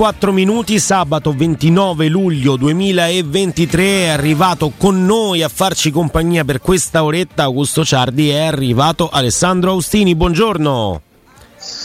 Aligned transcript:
11 0.00 0.02
e 0.02 0.12
4 0.12 0.32
minuti, 0.32 0.78
sabato 0.78 1.32
29 1.32 2.08
luglio 2.08 2.56
2023 2.56 3.82
è 3.82 4.08
arrivato 4.08 4.72
con 4.76 5.04
noi 5.04 5.42
a 5.42 5.48
farci 5.48 5.90
compagnia 5.90 6.42
per 6.42 6.60
questa 6.60 7.04
oretta 7.04 7.42
Augusto 7.42 7.84
Ciardi 7.84 8.30
è 8.30 8.46
arrivato 8.46 9.10
Alessandro 9.10 9.72
Austini, 9.72 10.14
buongiorno. 10.14 11.02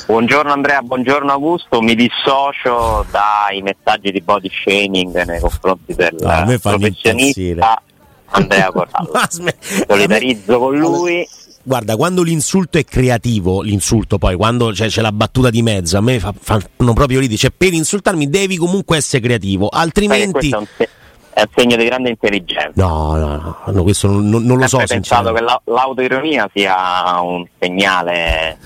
Buongiorno 0.08 0.54
Andrea, 0.54 0.82
buongiorno 0.82 1.30
Augusto, 1.30 1.82
mi 1.82 1.94
dissocio 1.94 3.06
dai 3.12 3.62
messaggi 3.62 4.12
di 4.12 4.22
body 4.22 4.50
shaming 4.50 5.24
nei 5.26 5.42
confronti 5.42 5.94
del 5.94 6.16
No, 6.18 6.30
a 6.30 6.46
me 6.46 6.58
fanno 6.58 6.78
professionista 6.78 7.82
Andrea 8.28 8.72
Corallo. 8.72 9.12
Solidarizzo 9.88 10.58
con 10.58 10.78
lui. 10.78 11.28
Guarda, 11.68 11.96
quando 11.96 12.22
l'insulto 12.22 12.78
è 12.78 12.86
creativo, 12.86 13.62
l'insulto 13.64 14.20
poi, 14.20 14.36
quando 14.36 14.70
c'è, 14.70 14.86
c'è 14.86 15.02
la 15.02 15.12
battuta 15.12 15.50
di 15.50 15.64
mezzo, 15.64 15.98
a 15.98 16.02
me 16.02 16.20
fa- 16.20 16.32
fanno 16.40 16.94
proprio 16.94 17.20
ridere, 17.20 17.40
cioè 17.40 17.50
per 17.50 17.74
insultarmi 17.74 18.30
devi 18.30 18.56
comunque 18.56 18.98
essere 18.98 19.24
creativo, 19.24 19.70
Sai 19.72 19.80
che 19.80 19.86
altrimenti... 19.86 20.32
questo 20.50 20.68
è 21.34 21.42
un, 21.42 21.48
segno 21.56 21.76
di 21.76 21.86
grande 21.86 22.10
intelligenza. 22.10 22.70
No, 22.76 23.16
no, 23.16 23.58
no, 23.66 23.82
questo 23.84 24.08
non, 24.08 24.30
non- 24.30 24.58
lo 24.60 24.64
Ho 24.64 24.68
so 24.68 24.78
sempre 24.78 24.96
pensato 24.98 25.34
che 25.34 25.42
la- 25.42 25.60
l'autoironia 25.66 26.48
sia 26.54 27.20
un 27.20 27.44
segnale 27.58 28.58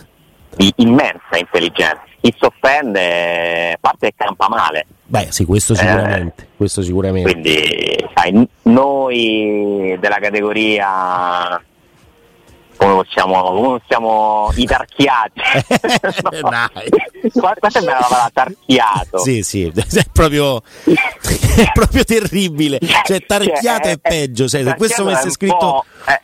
di 0.57 0.73
immensa 0.77 1.37
intelligenza. 1.37 2.03
Chi 2.19 2.35
si 2.37 2.43
offende 2.43 3.77
parte 3.79 4.07
e 4.07 4.13
campa 4.13 4.49
male. 4.49 4.85
Beh, 5.05 5.27
sì, 5.29 5.45
questo 5.45 5.73
sicuramente, 5.73 6.49
questo 6.57 6.81
sicuramente. 6.81 7.31
Quindi, 7.31 8.05
sai, 8.13 8.45
noi 8.63 9.97
della 10.01 10.17
categoria 10.19 11.63
come 12.79 12.93
possiamo, 12.93 13.41
come 13.43 13.79
possiamo 13.79 14.51
i 14.55 14.65
tarchiati. 14.65 15.41
Qua, 17.33 17.53
qua 17.59 17.69
sembra 17.69 17.99
la 17.99 18.07
parola 18.09 18.29
tarchiato. 18.33 19.17
Sì, 19.19 19.43
sì, 19.43 19.65
è 19.75 20.05
proprio, 20.11 20.61
è 20.85 21.69
proprio 21.73 22.05
terribile. 22.05 22.79
Cioè, 22.79 23.25
tarchiato 23.25 23.83
Cioè, 23.83 23.91
è 23.91 23.97
peggio. 23.97 24.47
Se, 24.47 24.63
se 24.63 24.75
questo 24.75 25.03
è 25.03 25.11
avesse 25.11 25.29
scritto 25.29 25.57
po', 25.57 25.85
eh, 26.07 26.13
eh, 26.13 26.21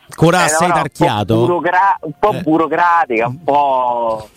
no, 0.60 0.66
no, 0.66 0.72
tarchiato. 0.72 1.34
Un 1.34 1.40
po', 1.40 1.46
burocra- 1.46 1.98
un 2.00 2.12
po' 2.18 2.32
Eh. 2.32 2.40
burocratica, 2.40 3.26
un 3.26 3.44
po' 3.44 4.28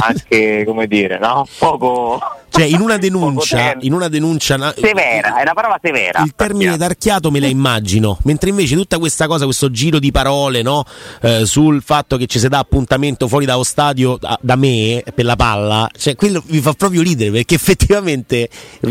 anche, 0.00 0.64
come 0.64 0.86
dire, 0.86 1.18
no? 1.18 1.46
Poco 1.58 2.20
Cioè, 2.48 2.64
in 2.64 2.80
una 2.80 2.96
denuncia, 2.98 3.74
in 3.80 3.92
una 3.92 4.08
denuncia 4.08 4.72
severa, 4.74 5.36
è 5.36 5.42
una 5.42 5.54
parola 5.54 5.78
severa. 5.82 6.22
il 6.22 6.32
termine 6.34 6.76
tarchiato 6.76 7.30
me 7.30 7.40
la 7.40 7.46
immagino, 7.46 8.18
mentre 8.22 8.50
invece 8.50 8.74
tutta 8.74 8.98
questa 8.98 9.26
cosa, 9.26 9.44
questo 9.44 9.70
giro 9.70 9.98
di 9.98 10.10
parole 10.10 10.62
no? 10.62 10.84
Eh, 11.20 11.44
sul 11.66 11.82
fatto 11.82 12.16
che 12.16 12.26
ci 12.26 12.38
si 12.38 12.48
dà 12.48 12.58
appuntamento 12.58 13.26
fuori 13.28 13.44
dallo 13.44 13.64
stadio 13.64 14.16
da, 14.18 14.38
da 14.40 14.56
me 14.56 15.02
per 15.14 15.24
la 15.24 15.36
palla, 15.36 15.88
cioè 15.96 16.14
quello 16.14 16.42
mi 16.46 16.60
fa 16.60 16.72
proprio 16.72 17.02
ridere 17.02 17.30
perché 17.30 17.54
effettivamente 17.56 18.48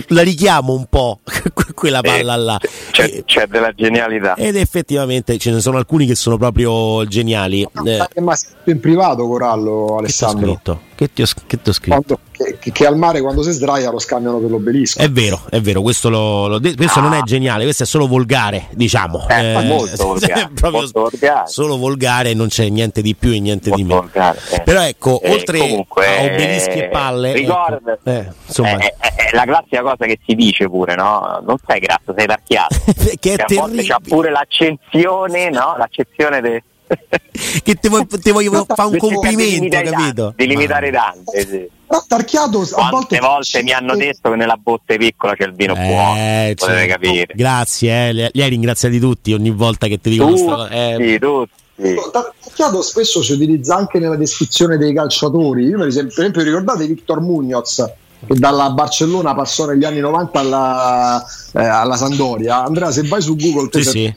la 0.07 0.21
richiamo 0.21 0.73
un 0.73 0.85
po' 0.89 1.19
quella 1.73 2.01
palla 2.01 2.35
là. 2.35 2.59
C'è, 2.91 3.03
Eh, 3.05 3.23
c'è 3.25 3.47
della 3.47 3.71
genialità. 3.73 4.35
Ed 4.35 4.55
effettivamente 4.55 5.37
ce 5.37 5.51
ne 5.51 5.61
sono 5.61 5.77
alcuni 5.77 6.05
che 6.05 6.15
sono 6.15 6.37
proprio 6.37 7.05
geniali. 7.07 7.61
Eh, 7.85 8.07
Eh, 8.13 8.21
ma 8.21 8.35
in 8.65 8.79
privato 8.79 9.27
Corallo 9.27 9.97
Alessandro? 9.97 10.59
Che 10.95 11.11
ti 11.11 11.21
ho, 11.21 11.25
che 11.45 11.61
ti 11.61 11.69
ho 11.69 11.73
scritto? 11.73 12.01
Quando- 12.03 12.19
che, 12.59 12.71
che- 12.71 12.85
al 12.85 12.97
mare 12.97 13.19
quando 13.21 13.43
si 13.43 13.51
sdraia 13.51 13.91
lo 13.91 13.99
scambiano 13.99 14.39
per 14.39 14.49
l'obelisco 14.49 14.99
È 14.99 15.09
vero, 15.09 15.41
è 15.49 15.59
vero, 15.61 15.81
questo, 15.81 16.09
lo- 16.09 16.47
lo 16.47 16.59
questo 16.75 16.99
non 17.01 17.13
è 17.13 17.21
geniale, 17.23 17.63
questo 17.65 17.83
è 17.83 17.85
solo 17.85 18.07
volgare, 18.07 18.67
diciamo. 18.71 19.25
Eh, 19.29 19.53
ma 19.53 19.61
molto 19.61 20.05
volgare, 20.07 20.49
molto 20.71 21.01
volgare. 21.01 21.47
Solo 21.49 21.77
volgare, 21.77 22.33
non 22.33 22.47
c'è 22.47 22.69
niente 22.69 23.01
di 23.01 23.13
più 23.15 23.31
e 23.33 23.39
niente 23.41 23.71
di 23.71 23.83
Molto 23.83 24.09
meno. 24.17 24.31
volgare, 24.33 24.39
eh. 24.51 24.61
Però 24.61 24.81
ecco, 24.81 25.21
Eh, 25.21 25.31
oltre 25.33 25.59
comunque, 25.59 26.05
a 26.17 26.23
obelischi 26.23 26.79
e 26.79 26.87
palle, 26.89 27.33
ricorda- 27.33 27.91
ecco, 27.93 28.09
eh, 28.09 28.31
insomma, 28.47 28.77
è, 28.77 28.95
è 28.97 29.29
la 29.33 29.43
classica 29.43 29.81
cosa 29.81 30.05
che 30.05 30.19
si 30.25 30.33
dice 30.35 30.69
pure, 30.69 30.95
no? 30.95 31.41
Non 31.45 31.57
sei 31.67 31.79
grasso, 31.79 32.13
sei 32.17 32.25
tarchiato. 32.25 32.75
che 33.19 33.33
è 33.33 33.41
a 33.41 33.45
volte 33.53 33.83
c'ha 33.83 33.95
terribile. 33.97 34.15
pure 34.15 34.29
l'accensione, 34.31 35.49
no? 35.49 35.75
L'accezione 35.77 36.39
de... 36.41 36.63
Che 37.63 37.75
ti 37.75 38.31
voglio 38.31 38.65
fare 38.65 38.89
un 38.89 38.97
complimento, 38.97 39.81
capito? 39.81 40.33
Di 40.35 40.47
limitare 40.47 40.87
i 40.87 40.91
danni, 40.91 41.23
sì. 41.25 41.67
però 41.85 42.03
tarchiato 42.07 42.61
a 42.61 42.65
Quante 42.67 42.91
volte 42.91 43.19
volte 43.19 43.63
mi 43.63 43.71
hanno 43.71 43.95
detto 43.95 44.29
che 44.29 44.35
nella 44.35 44.55
botte 44.55 44.97
piccola 44.97 45.35
c'è 45.35 45.45
il 45.45 45.53
vino 45.53 45.73
buono, 45.73 46.15
Eh, 46.15 46.53
potete 46.55 46.77
certo. 46.77 46.93
capire. 46.93 47.33
Grazie, 47.35 48.07
eh, 48.07 48.13
li, 48.13 48.29
li 48.31 48.41
hai 48.41 48.49
ringraziati 48.49 48.99
tutti 48.99 49.33
ogni 49.33 49.51
volta 49.51 49.87
che 49.87 49.99
ti 49.99 50.09
dicono 50.11 50.29
questa 50.29 50.55
cosa. 50.55 50.67
Tutti, 50.67 51.13
Eh, 51.13 51.19
tutti. 51.19 51.53
Tarchiato 52.11 52.81
spesso 52.81 53.21
si 53.21 53.33
utilizza 53.33 53.75
anche 53.75 53.99
nella 53.99 54.15
descrizione 54.15 54.77
dei 54.77 54.93
calciatori. 54.93 55.65
Io, 55.65 55.77
per 55.77 55.87
esempio, 55.87 56.13
per 56.15 56.23
esempio, 56.23 56.43
ricordate 56.43 56.87
Victor 56.87 57.19
Munoz 57.19 57.83
che 58.25 58.33
dalla 58.35 58.69
Barcellona 58.69 59.35
passò 59.35 59.65
negli 59.65 59.83
anni 59.83 59.99
90 59.99 60.39
alla, 60.39 61.25
eh, 61.53 61.65
alla 61.65 61.95
Sandoria. 61.95 62.63
Andrea, 62.63 62.91
se 62.91 63.03
vai 63.03 63.21
su 63.21 63.35
Google, 63.35 63.69
te 63.69 63.83
sì, 63.83 63.89
sì. 63.89 64.13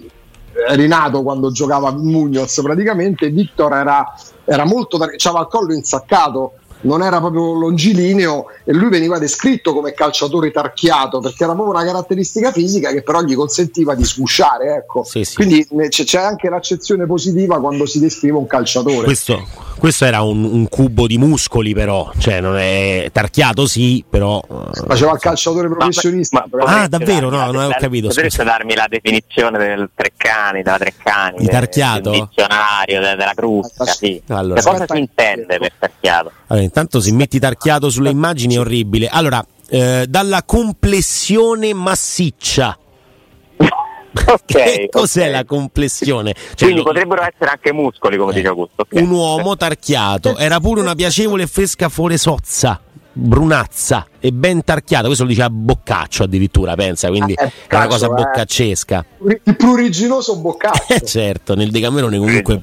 Rinato 0.71 1.23
quando 1.23 1.51
giocava 1.51 1.93
Munoz 1.93 2.61
praticamente. 2.63 3.31
Victor 3.31 3.75
era, 3.75 4.15
era 4.45 4.65
molto 4.65 4.99
c'aveva 4.99 5.43
il 5.43 5.49
collo 5.49 5.73
insaccato. 5.73 6.55
Non 6.81 7.03
era 7.03 7.19
proprio 7.19 7.55
longilineo 7.55 8.47
e 8.65 8.73
lui 8.73 8.89
veniva 8.89 9.19
descritto 9.19 9.73
come 9.75 9.93
calciatore 9.95 10.51
tarchiato 10.53 11.19
perché 11.21 11.43
era 11.45 11.55
proprio 11.55 11.75
una 11.75 11.85
caratteristica 11.85 12.53
fisica 12.53 12.91
che 12.93 13.03
però 13.03 13.21
gli 13.23 13.35
consentiva 13.35 13.95
di 13.95 14.05
sfusciare. 14.05 14.75
Ecco. 14.77 15.03
Sì, 15.05 15.25
sì. 15.25 15.35
Quindi 15.35 15.67
ne- 15.71 15.89
c'è, 15.89 16.19
anche 16.21 16.49
l'accezione 16.49 17.07
positiva 17.07 17.59
quando 17.61 17.85
si 17.87 17.99
descrive 17.99 18.37
un 18.37 18.47
calciatore. 18.47 19.03
Questo, 19.05 19.45
questo 19.79 20.05
era 20.05 20.23
un, 20.23 20.45
un 20.45 20.69
cubo 20.69 21.07
di 21.07 21.19
muscoli, 21.19 21.75
però, 21.75 22.11
cioè 22.19 22.41
non 22.41 22.57
è 22.57 23.09
tarchiato, 23.13 23.67
sì, 23.67 24.05
però. 24.09 24.41
eh, 24.49 24.87
Faceva 24.87 25.13
il 25.13 25.19
calciatore 25.19 25.69
professionista. 25.69 26.39
Ma- 26.41 26.47
però- 26.49 26.65
potreste 26.65 26.85
Ah, 26.85 26.89
davvero? 26.99 27.29
darmi 27.31 27.37
No, 27.37 27.53
la- 27.53 27.59
non 27.59 27.71
ho 27.73 27.75
capito, 27.79 28.07
Potreste 28.09 28.45
darmi 28.45 28.75
la 28.75 28.87
definizione 28.89 29.59
del 29.59 29.91
Treccani, 29.95 30.63
della 30.63 30.79
Treccani, 30.79 31.39
Di 31.39 31.47
tarchiato? 31.49 32.11
del 32.11 32.27
dizionario, 32.29 33.01
de- 33.01 33.17
della 33.17 33.33
crusca, 33.35 33.85
sì. 33.87 34.23
Allora. 34.29 34.63
cosa 34.63 34.85
si 34.89 34.99
intende 34.99 35.59
per 35.59 35.73
tarchiato? 35.79 36.33
Allora, 36.49 36.65
intanto 36.69 37.01
se 37.01 37.13
metti 37.13 37.39
tarchiato 37.39 37.91
sulle 37.91 38.11
immagini 38.11 38.55
è 38.55 38.61
orribile. 38.61 39.09
Allora, 39.09 39.45
eh, 39.69 40.07
dalla 40.09 40.43
complessione 40.45 41.75
massiccia. 41.75 42.79
ok. 43.59 44.41
che 44.47 44.89
cos'è 44.91 45.27
ok. 45.27 45.33
la 45.33 45.45
complessione? 45.45 46.35
Cioè, 46.35 46.69
Quindi 46.69 46.83
potrebbero 46.83 47.23
essere 47.23 47.51
anche 47.51 47.73
muscoli, 47.73 48.17
come 48.17 48.33
dice 48.33 48.49
Augusto. 48.49 48.83
ok. 48.83 49.01
un 49.01 49.11
uomo 49.11 49.57
tarchiato, 49.57 50.37
era 50.37 50.61
pure 50.61 50.81
una 50.81 50.95
piacevole 50.95 51.45
e 51.45 51.47
fresca 51.47 51.89
foresozza, 51.89 52.81
brunazza 53.13 54.07
e 54.21 54.33
ben 54.33 54.65
tarchiata. 54.65 55.07
Questo 55.07 55.25
lo 55.25 55.31
diceva 55.31 55.51
Boccaccio 55.51 56.25
addirittura, 56.25 56.75
pensa, 56.75 57.09
quindi 57.09 57.35
Eh, 57.35 57.53
è 57.69 57.75
una 57.75 57.87
cosa 57.87 58.07
eh. 58.07 58.11
boccaccesca. 58.11 59.05
Il 59.45 59.57
pruriginoso 59.57 60.37
boccaccio. 60.37 60.77
Eh, 60.99 61.03
certo, 61.05 61.55
nel 61.55 61.71
Decamerone 61.71 62.19
comunque 62.19 62.61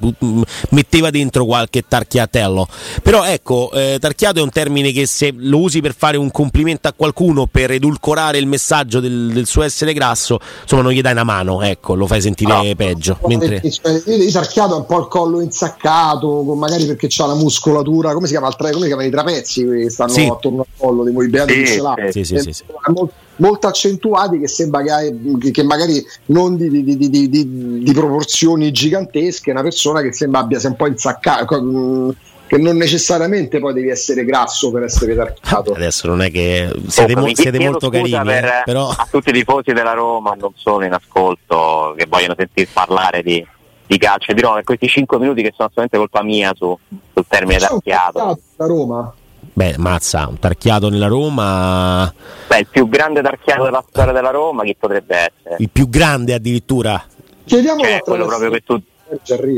metteva 0.70 1.10
dentro 1.10 1.46
qualche 1.46 1.84
tarchiatello. 1.88 2.68
Però 3.04 3.24
ecco, 3.24 3.72
eh, 3.74 3.98
tarchiato 4.00 4.40
è 4.40 4.42
un 4.42 4.50
termine 4.50 4.92
che 4.92 5.06
se 5.06 5.34
lo 5.36 5.60
usi 5.60 5.80
per 5.82 5.94
fare 5.96 6.18
un 6.18 6.32
complimento 6.32 6.88
a 6.88 6.94
qualcuno, 6.94 7.46
per 7.48 7.72
edulcorare 7.72 8.38
il 8.38 8.48
messaggio 8.48 9.00
del, 9.00 9.32
del 9.32 9.46
suo 9.46 9.62
essere 9.64 9.94
grasso, 9.94 10.40
insomma 10.64 10.82
non 10.84 10.92
gli 10.92 11.02
dai 11.02 11.12
una 11.12 11.24
mano, 11.24 11.62
ecco, 11.62 11.94
lo 11.96 12.08
fai 12.08 12.22
sentire 12.22 12.44
No. 12.46 12.76
peggio. 12.76 13.18
Mentre... 13.28 13.62
Cioè, 13.70 14.02
il 14.08 14.32
tarchiato 14.32 14.74
ha 14.74 14.78
un 14.78 14.86
po' 14.86 15.00
il 15.00 15.08
collo 15.08 15.42
insaccato, 15.42 16.44
magari 16.56 16.86
perché 16.86 17.08
c'ha 17.10 17.26
la 17.28 17.36
muscolatura, 17.36 18.14
come 18.14 18.26
si 18.28 18.34
chiama? 18.34 18.48
Il 18.48 18.56
tra- 18.56 18.70
come 18.70 18.82
si 18.82 18.88
chiamano 18.88 19.08
i 19.08 19.12
trapezzi 19.12 19.66
che 19.66 19.90
stanno 19.90 20.10
Sì. 20.12 20.26
attorno 20.26 20.62
al 20.62 20.68
collo 20.78 21.04
di 21.04 21.12
voi 21.12 21.30
Sì, 21.54 21.66
ce 21.68 21.82
l'ha. 21.82 21.96
sì, 22.12 22.24
sì, 22.24 22.38
sì, 22.40 22.54
sì. 22.54 22.64
Mol- 22.88 23.10
molto 23.38 23.68
accentuati 23.68 24.40
che 24.40 24.48
sembra 24.48 24.82
che, 24.82 24.92
hai- 24.92 25.52
che 25.52 25.64
magari 25.64 26.04
non 26.28 26.56
di, 26.56 26.70
di- 26.70 26.84
di- 26.84 27.10
di- 27.10 27.30
di- 27.30 27.84
di 27.84 27.94
proporzioni 27.94 28.72
gigantesche, 28.72 29.52
una 29.52 29.62
persona 29.62 30.02
che 30.02 30.14
sembra 30.14 30.40
abbia 30.42 30.60
sia 30.60 30.70
un 30.70 30.76
po' 30.76 30.88
insaccato, 30.88 31.62
mm, 31.62 32.10
che 32.48 32.58
non 32.58 32.78
necessariamente 32.78 33.60
poi 33.60 33.74
devi 33.74 33.90
essere 33.90 34.24
grasso 34.24 34.72
per 34.72 34.84
essere 34.84 35.16
tarchiato. 35.16 35.74
Adesso 35.76 36.08
non 36.08 36.22
è 36.22 36.32
che 36.32 36.72
siete, 36.88 37.16
mo- 37.16 37.28
siete 37.34 37.60
molto 37.60 37.90
carini, 37.90 38.24
per- 38.24 38.46
eh, 38.46 38.62
però 38.66 38.88
a 38.90 39.08
tutti 39.10 39.30
i 39.32 39.34
tifosi 39.34 39.74
della 39.74 39.94
Roma, 39.94 40.36
non 40.40 40.52
solo 40.56 40.86
in 40.86 40.94
ascolto, 40.94 41.94
che 41.98 42.06
vogliono 42.08 42.36
sentir 42.38 42.68
parlare 42.72 43.22
di, 43.24 43.46
di 43.88 43.98
calcio. 43.98 44.32
Dirò 44.34 44.56
che 44.56 44.64
questi 44.64 44.88
5 44.88 45.18
minuti 45.20 45.42
che 45.42 45.52
sono 45.56 45.70
assolutamente 45.70 45.98
colpa 45.98 46.24
mia 46.24 46.54
su- 46.56 46.78
sul 47.14 47.26
termine 47.28 47.60
tarchiato. 47.60 48.18
tarchiato 48.20 48.40
da 48.56 48.66
Roma. 48.66 49.14
Beh, 49.56 49.76
mazza, 49.78 50.28
un 50.28 50.38
tarchiato 50.38 50.90
nella 50.90 51.08
Roma, 51.08 52.14
Beh, 52.48 52.60
il 52.60 52.68
più 52.68 52.88
grande 52.90 53.22
tarchiato 53.22 53.64
della 53.64 53.84
storia 53.88 54.12
della 54.12 54.32
Roma, 54.32 54.64
chi 54.64 54.76
potrebbe 54.78 55.16
essere? 55.16 55.56
il 55.60 55.70
più 55.70 55.90
grande 55.90 56.34
addirittura. 56.34 57.02
Chiediamolo 57.46 57.88
Cioè, 57.88 58.02
quello 58.02 58.26
proprio 58.26 58.50
che 58.52 58.62
tu 58.66 58.82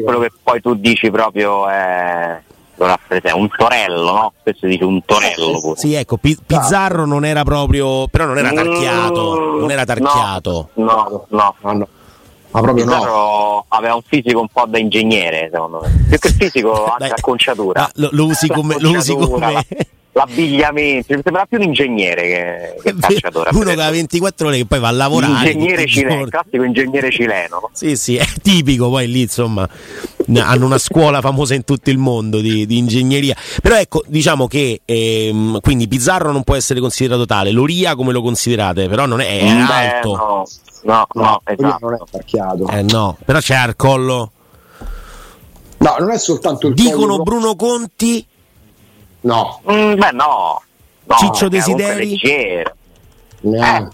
quello 0.04 0.20
che 0.20 0.32
poi 0.44 0.62
tu 0.62 0.76
dici 0.76 1.10
proprio 1.10 1.68
è 1.70 2.42
un 3.34 3.50
torello, 3.56 4.12
no? 4.12 4.34
Spesso 4.42 4.68
dice 4.68 4.84
un 4.84 5.04
torello 5.04 5.60
pure. 5.62 5.80
Sì, 5.80 5.94
ecco, 5.94 6.18
Pi- 6.18 6.38
Pizzarro 6.46 7.06
non 7.06 7.26
era 7.26 7.44
proprio, 7.44 8.08
però 8.08 8.26
non 8.26 8.38
era 8.38 8.52
tarchiato, 8.52 9.32
Mm, 9.40 9.60
non 9.60 9.72
era 9.72 9.86
tarchiato. 9.86 10.70
No, 10.74 11.26
no, 11.30 11.56
Ah, 11.62 11.72
no. 11.74 11.88
Ma 12.52 12.62
proprio 12.62 12.86
no. 12.86 13.66
Aveva 13.70 13.96
un 13.96 14.02
fisico 14.06 14.40
un 14.40 14.48
po' 14.48 14.66
da 14.68 14.78
ingegnere, 14.80 15.50
secondo 15.52 15.82
me. 15.82 16.06
Più 16.10 16.18
che 16.18 16.30
fisico, 16.32 16.86
anche 16.86 16.98
Dai. 17.00 17.10
l'acconciatura. 17.10 17.84
Ah, 17.84 17.92
lo, 17.96 18.10
lo 18.12 18.26
usi 18.26 18.48
come, 18.50 18.76
lo 18.80 18.92
usi 18.92 19.14
come... 19.16 19.52
la- 19.52 19.66
L'abbigliamento, 20.18 21.14
mi 21.14 21.22
sembra 21.24 21.46
più 21.46 21.60
un 21.60 21.64
ingegnere 21.66 22.22
che, 22.24 22.82
che 22.92 22.96
calciatore. 23.00 23.52
uno 23.54 23.72
che 23.76 23.80
ha 23.84 23.90
24 23.92 24.48
ore 24.48 24.58
che 24.58 24.66
poi 24.66 24.80
va 24.80 24.88
a 24.88 24.92
lavorare. 24.92 25.52
Ingegnere 25.52 25.86
cileno, 25.86 26.26
classico 26.26 26.64
ingegnere 26.64 27.12
cileno. 27.12 27.60
no? 27.62 27.70
Sì, 27.72 27.96
sì, 27.96 28.16
è 28.16 28.26
tipico, 28.42 28.90
poi 28.90 29.08
lì 29.08 29.22
insomma 29.22 29.70
hanno 30.40 30.66
una 30.66 30.80
scuola 30.80 31.22
famosa 31.22 31.54
in 31.54 31.64
tutto 31.64 31.92
il 31.92 32.00
mondo 32.00 32.40
di, 32.40 32.66
di 32.66 32.80
ingegneria. 32.80 33.36
Però 33.62 33.76
ecco, 33.76 34.04
diciamo 34.08 34.48
che 34.48 34.82
ehm, 34.86 35.60
quindi 35.62 35.88
Pizzarro 35.88 36.32
non 36.32 36.42
può 36.44 36.56
essere 36.56 36.80
considerato 36.80 37.28
tale, 37.28 37.52
Loria 37.52 37.94
come 37.96 38.12
lo 38.12 38.24
considerate? 38.24 38.88
Però 38.90 39.06
non 39.06 39.22
è, 39.22 39.38
è 39.38 39.44
Beh, 39.44 39.72
alto. 39.72 40.16
no, 40.16 40.48
no, 40.84 41.08
no, 41.14 41.42
esatto. 41.44 41.78
non 41.86 41.94
è 41.96 41.98
tarchiato. 42.10 42.68
Eh 42.70 42.82
no, 42.84 43.18
però 43.26 43.40
c'è 43.40 43.56
al 43.56 43.76
collo. 43.76 44.32
No, 45.80 45.96
non 46.00 46.12
è 46.12 46.18
soltanto 46.18 46.68
il 46.68 46.74
Dicono 46.74 46.98
collo- 47.18 47.24
Bruno 47.24 47.56
Conti, 47.56 48.26
No, 49.22 49.60
Mm, 49.70 49.96
beh, 49.96 50.12
no. 50.12 50.62
no 51.04 51.16
Ciccio 51.18 51.50
Desideri? 51.50 52.18
Eh, 52.22 52.64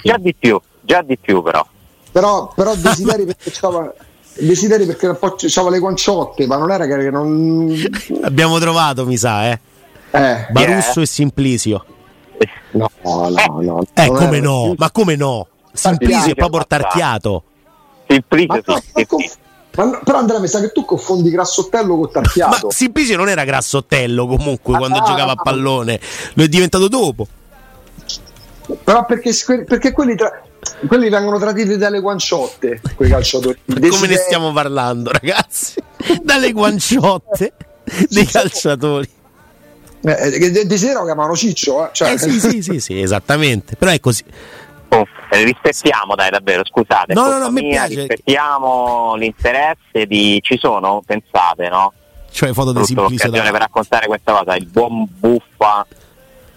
già 0.01 0.18
di 0.18 0.35
più, 0.38 0.59
già 0.81 1.01
di 1.01 1.18
più 1.18 1.41
però. 1.41 1.65
Però, 2.12 2.51
però 2.56 2.75
desideri 2.75 3.25
perché 3.25 3.50
c'aveva 3.51 3.91
desideri 4.35 4.85
perché 4.85 5.18
c'aveva 5.19 5.69
le 5.74 5.80
guanciotte, 5.80 6.45
ma 6.45 6.57
non 6.57 6.69
era 6.71 6.85
che 6.85 7.09
non 7.09 7.74
abbiamo 8.24 8.59
trovato, 8.59 9.06
mi 9.06 9.18
sa, 9.18 9.50
eh. 9.50 9.59
eh, 10.12 10.47
Barusso 10.51 11.01
e 11.01 11.06
Simplisio. 11.07 11.85
no, 12.71 12.89
no, 13.03 13.30
no. 13.62 13.83
Eh, 13.94 14.06
non 14.07 14.15
come 14.15 14.38
era- 14.38 14.45
no? 14.45 14.74
Ma 14.77 14.91
come 14.91 15.15
no? 15.15 15.47
Simplisio 15.73 16.31
è 16.31 16.35
proprio 16.35 16.65
tarchiato. 16.65 17.43
Simplicio, 18.07 18.53
Ma, 18.53 18.61
no, 18.65 18.81
sì, 18.95 19.07
ma 19.75 19.85
ma 19.85 19.99
però 20.03 20.19
Andrea 20.19 20.39
mi 20.39 20.47
sa 20.47 20.59
che 20.59 20.71
tu 20.71 20.85
confondi 20.85 21.31
grassottello 21.31 21.95
con 21.95 22.09
Ma 22.13 22.21
tarchiato. 22.21 22.69
Simplisio 22.69 23.17
non 23.17 23.27
era 23.27 23.43
grassottello 23.43 24.27
comunque 24.27 24.75
Ah, 24.75 24.77
quando 24.77 24.99
ah, 24.99 25.01
giocava 25.03 25.31
a 25.31 25.35
pallone, 25.35 25.99
lo 26.35 26.43
è 26.43 26.47
diventato 26.47 26.87
dopo. 26.87 27.27
Però 28.83 29.05
perché, 29.05 29.31
perché 29.65 29.91
quelli, 29.91 30.15
tra- 30.15 30.41
quelli 30.87 31.09
vengono 31.09 31.39
traditi 31.39 31.75
dalle 31.77 31.99
guanciotte, 31.99 32.81
quei 32.95 33.09
calciatori. 33.09 33.59
Come 33.65 33.79
ne 33.79 33.89
Desideri- 33.89 34.21
stiamo 34.21 34.51
parlando, 34.53 35.11
ragazzi? 35.11 35.81
Dalle 36.21 36.51
guanciotte 36.51 37.53
dei 38.09 38.25
calciatori. 38.25 39.09
Eh, 40.06 40.31
che 40.37 40.51
Desiderio 40.65 40.99
lo 40.99 41.06
chiamano 41.06 41.35
Ciccio, 41.35 41.85
eh? 41.87 41.89
Cioè, 41.94 42.11
Eh 42.13 42.18
sì, 42.19 42.39
sì, 42.39 42.61
sì, 42.61 42.80
sì, 42.80 43.01
esattamente. 43.01 43.75
Però 43.75 43.92
è 43.92 43.99
così. 43.99 44.23
Oh, 44.95 45.07
rispettiamo, 45.30 46.16
dai, 46.16 46.30
davvero, 46.30 46.64
scusate. 46.66 47.14
No, 47.14 47.28
no, 47.28 47.38
no, 47.38 47.50
mia, 47.50 47.85
piace. 47.85 47.95
Rispettiamo 47.95 49.16
l'interesse 49.16 50.06
di... 50.06 50.40
Ci 50.42 50.57
sono, 50.57 51.02
pensate, 51.06 51.69
no? 51.69 51.94
Cioè 52.31 52.54
foto 52.54 52.71
di 52.73 52.83
Simplisio 52.83 53.28
l'occasione 53.28 53.42
per 53.42 53.52
da... 53.52 53.57
raccontare 53.66 54.07
questa 54.07 54.33
cosa. 54.33 54.56
Il 54.56 54.66
buon 54.66 55.06
Buffa, 55.07 55.85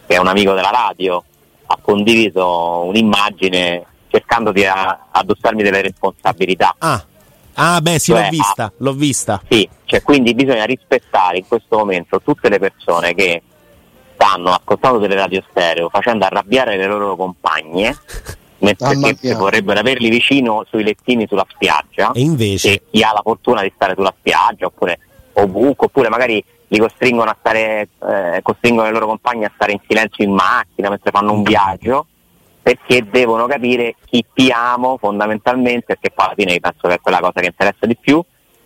che 0.07 0.14
è 0.14 0.19
un 0.19 0.26
amico 0.26 0.52
della 0.55 0.71
radio, 0.71 1.23
ha 1.66 1.78
condiviso 1.81 2.85
un'immagine 2.85 3.85
cercando 4.09 4.52
di 4.52 4.64
a- 4.64 5.07
addossarmi 5.11 5.62
delle 5.62 5.83
responsabilità. 5.83 6.75
Ah. 6.78 7.05
Ah, 7.59 7.81
beh, 7.81 7.99
sì, 7.99 8.12
l'ho 8.12 8.19
Cioè, 8.19 8.28
vista, 8.28 8.73
l'ho 8.76 8.93
vista. 8.93 9.43
Sì, 9.49 9.66
cioè, 9.87 10.02
quindi 10.02 10.35
bisogna 10.35 10.64
rispettare 10.64 11.38
in 11.38 11.47
questo 11.49 11.78
momento 11.78 12.21
tutte 12.21 12.50
le 12.50 12.59
persone 12.59 13.14
che 13.14 13.43
stanno 14.26 14.50
ascoltando 14.50 14.99
delle 14.99 15.14
radio 15.14 15.42
stereo 15.49 15.88
facendo 15.88 16.25
arrabbiare 16.25 16.76
le 16.76 16.87
loro 16.87 17.14
compagne 17.14 17.97
mentre 18.59 19.14
che 19.14 19.35
vorrebbero 19.35 19.78
averli 19.78 20.09
vicino 20.09 20.64
sui 20.68 20.83
lettini 20.83 21.26
sulla 21.28 21.47
spiaggia 21.49 22.11
E 22.12 22.21
invece, 22.21 22.73
e 22.73 22.83
chi 22.90 23.02
ha 23.02 23.12
la 23.12 23.21
fortuna 23.23 23.62
di 23.62 23.71
stare 23.75 23.95
sulla 23.95 24.14
spiaggia 24.18 24.66
oppure 24.66 24.99
oppure 25.35 26.09
magari 26.09 26.42
li 26.68 26.78
costringono 26.78 27.30
a 27.30 27.37
stare 27.38 27.88
eh, 28.09 28.40
costringono 28.42 28.87
le 28.87 28.92
loro 28.92 29.06
compagne 29.06 29.45
a 29.45 29.52
stare 29.54 29.73
in 29.73 29.80
silenzio 29.87 30.25
in 30.25 30.33
macchina 30.33 30.88
mentre 30.88 31.11
fanno 31.11 31.33
un 31.33 31.42
viaggio 31.42 32.06
perché 32.62 33.06
devono 33.09 33.47
capire 33.47 33.95
chi 34.06 34.25
ti 34.33 34.50
amo 34.50 34.97
fondamentalmente 34.99 35.85
perché 35.87 36.11
poi 36.11 36.25
alla 36.25 36.35
fine 36.35 36.52
io 36.54 36.61
penso 36.61 36.88
che 36.88 36.95
è 36.95 37.00
quella 37.00 37.21
cosa 37.21 37.40
che 37.40 37.47
interessa 37.47 37.87
di 37.87 37.97
più 37.97 38.21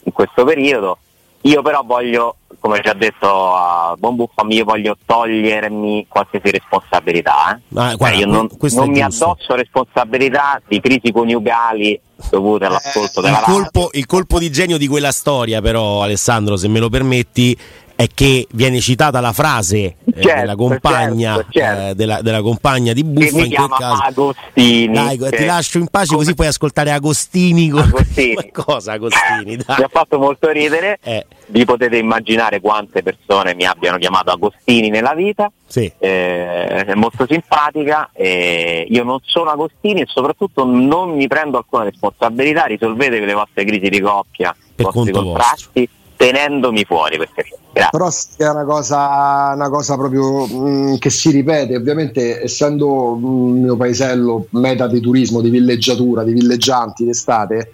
in 0.04 0.12
questo 0.12 0.44
periodo 0.44 0.98
io 1.42 1.62
però 1.62 1.82
voglio 1.84 2.36
come 2.58 2.80
già 2.80 2.92
detto 2.92 3.54
a 3.54 3.94
Buon 3.98 4.16
Buffami 4.16 4.56
io 4.56 4.64
voglio 4.64 4.96
togliermi 5.06 6.06
qualsiasi 6.08 6.50
responsabilità 6.50 7.54
eh. 7.54 7.60
Ma, 7.68 7.88
Cioè, 7.88 7.96
guarda, 7.96 8.18
io 8.18 8.26
non, 8.26 8.48
non 8.58 8.88
mi 8.90 9.00
giusto. 9.00 9.24
addosso 9.24 9.54
responsabilità 9.54 10.60
di 10.68 10.80
crisi 10.80 11.10
coniugali 11.10 11.98
dovute 12.30 12.66
all'ascolto 12.66 13.22
della 13.22 13.38
il 13.38 13.44
colpo, 13.44 13.88
il 13.92 14.04
colpo 14.06 14.38
di 14.38 14.50
genio 14.50 14.76
di 14.76 14.86
quella 14.86 15.10
storia, 15.10 15.62
però, 15.62 16.02
Alessandro, 16.02 16.56
se 16.58 16.68
me 16.68 16.78
lo 16.78 16.90
permetti, 16.90 17.56
è 18.02 18.06
che 18.14 18.46
viene 18.52 18.80
citata 18.80 19.20
la 19.20 19.32
frase 19.32 19.76
eh, 19.78 19.94
Certo, 20.22 20.40
della, 20.40 20.54
compagna, 20.56 21.34
certo, 21.34 21.50
certo. 21.52 21.82
eh, 21.90 21.94
della, 21.94 22.22
della 22.22 22.40
compagna 22.42 22.92
di 22.92 23.02
che 23.02 23.08
Buffa. 23.08 23.36
mi 23.36 23.46
In 23.46 23.54
quel 23.54 23.68
caso, 23.78 24.02
Agostini 24.02 24.88
dai, 24.92 25.18
che- 25.18 25.30
ti 25.36 25.44
lascio 25.44 25.78
in 25.78 25.86
pace, 25.88 26.06
come- 26.06 26.18
così 26.18 26.34
puoi 26.34 26.46
ascoltare 26.46 26.90
Agostini. 26.92 27.68
con- 27.68 27.80
Agostini. 27.82 28.50
Cosa, 28.52 28.92
Agostini? 28.92 29.56
mi 29.56 29.62
Dai. 29.64 29.82
ha 29.82 29.88
fatto 29.88 30.18
molto 30.18 30.50
ridere 30.50 30.98
Eh, 31.02 31.26
vi 31.46 31.64
potete 31.64 31.96
immaginare 31.98 32.60
quante 32.60 33.02
persone 33.02 33.54
mi 33.54 33.64
abbiano 33.64 33.98
chiamato 33.98 34.30
Agostini 34.30 34.88
nella 34.88 35.14
vita 35.14 35.50
sì. 35.66 35.90
eh, 35.98 36.84
è 36.84 36.94
molto 36.94 37.26
simpatica 37.28 38.10
eh, 38.12 38.86
io 38.88 39.04
non 39.04 39.18
sono 39.24 39.50
Agostini 39.50 40.00
e 40.02 40.06
soprattutto 40.06 40.64
non 40.64 41.10
mi 41.16 41.26
prendo 41.26 41.58
alcuna 41.58 41.84
responsabilità 41.84 42.64
risolvetevi 42.64 43.26
le 43.26 43.34
vostre 43.34 43.64
crisi 43.64 43.88
di 43.88 44.00
coppia 44.00 44.54
i 44.76 44.82
vostri 44.82 45.10
contrasti 45.12 45.88
tenendomi 46.20 46.84
fuori 46.84 47.16
perché 47.16 47.46
grazie 47.72 47.90
Però 47.90 48.10
sì, 48.10 48.28
è 48.36 48.48
una 48.50 48.64
cosa, 48.64 49.52
una 49.54 49.70
cosa 49.70 49.96
proprio 49.96 50.44
mh, 50.46 50.98
che 50.98 51.08
si 51.08 51.30
ripete, 51.30 51.76
ovviamente 51.76 52.42
essendo 52.42 53.14
mh, 53.14 53.54
il 53.56 53.62
mio 53.62 53.76
paesello 53.76 54.46
meta 54.50 54.86
di 54.86 55.00
turismo, 55.00 55.40
di 55.40 55.48
villeggiatura, 55.48 56.22
di 56.22 56.32
villeggianti 56.32 57.06
d'estate, 57.06 57.70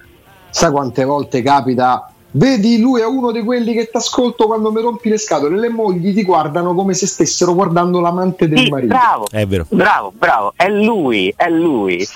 sai 0.50 0.70
quante 0.70 1.04
volte 1.04 1.42
capita, 1.42 2.08
vedi 2.32 2.78
lui 2.78 3.00
è 3.00 3.06
uno 3.06 3.32
di 3.32 3.42
quelli 3.42 3.72
che 3.72 3.88
ti 3.90 3.96
ascolto 3.96 4.46
quando 4.46 4.70
mi 4.70 4.80
rompi 4.80 5.08
le 5.08 5.18
scatole, 5.18 5.58
le 5.58 5.68
mogli 5.68 6.14
ti 6.14 6.22
guardano 6.22 6.72
come 6.72 6.94
se 6.94 7.08
stessero 7.08 7.52
guardando 7.52 7.98
l'amante 8.00 8.46
del 8.48 8.58
sì, 8.58 8.68
marito. 8.68 8.94
bravo 8.94 9.26
È 9.28 9.44
vero. 9.44 9.66
bravo 9.68 10.12
bravo 10.16 10.52
è 10.54 10.68
lui 10.68 11.34
è 11.36 11.48
lui 11.48 12.06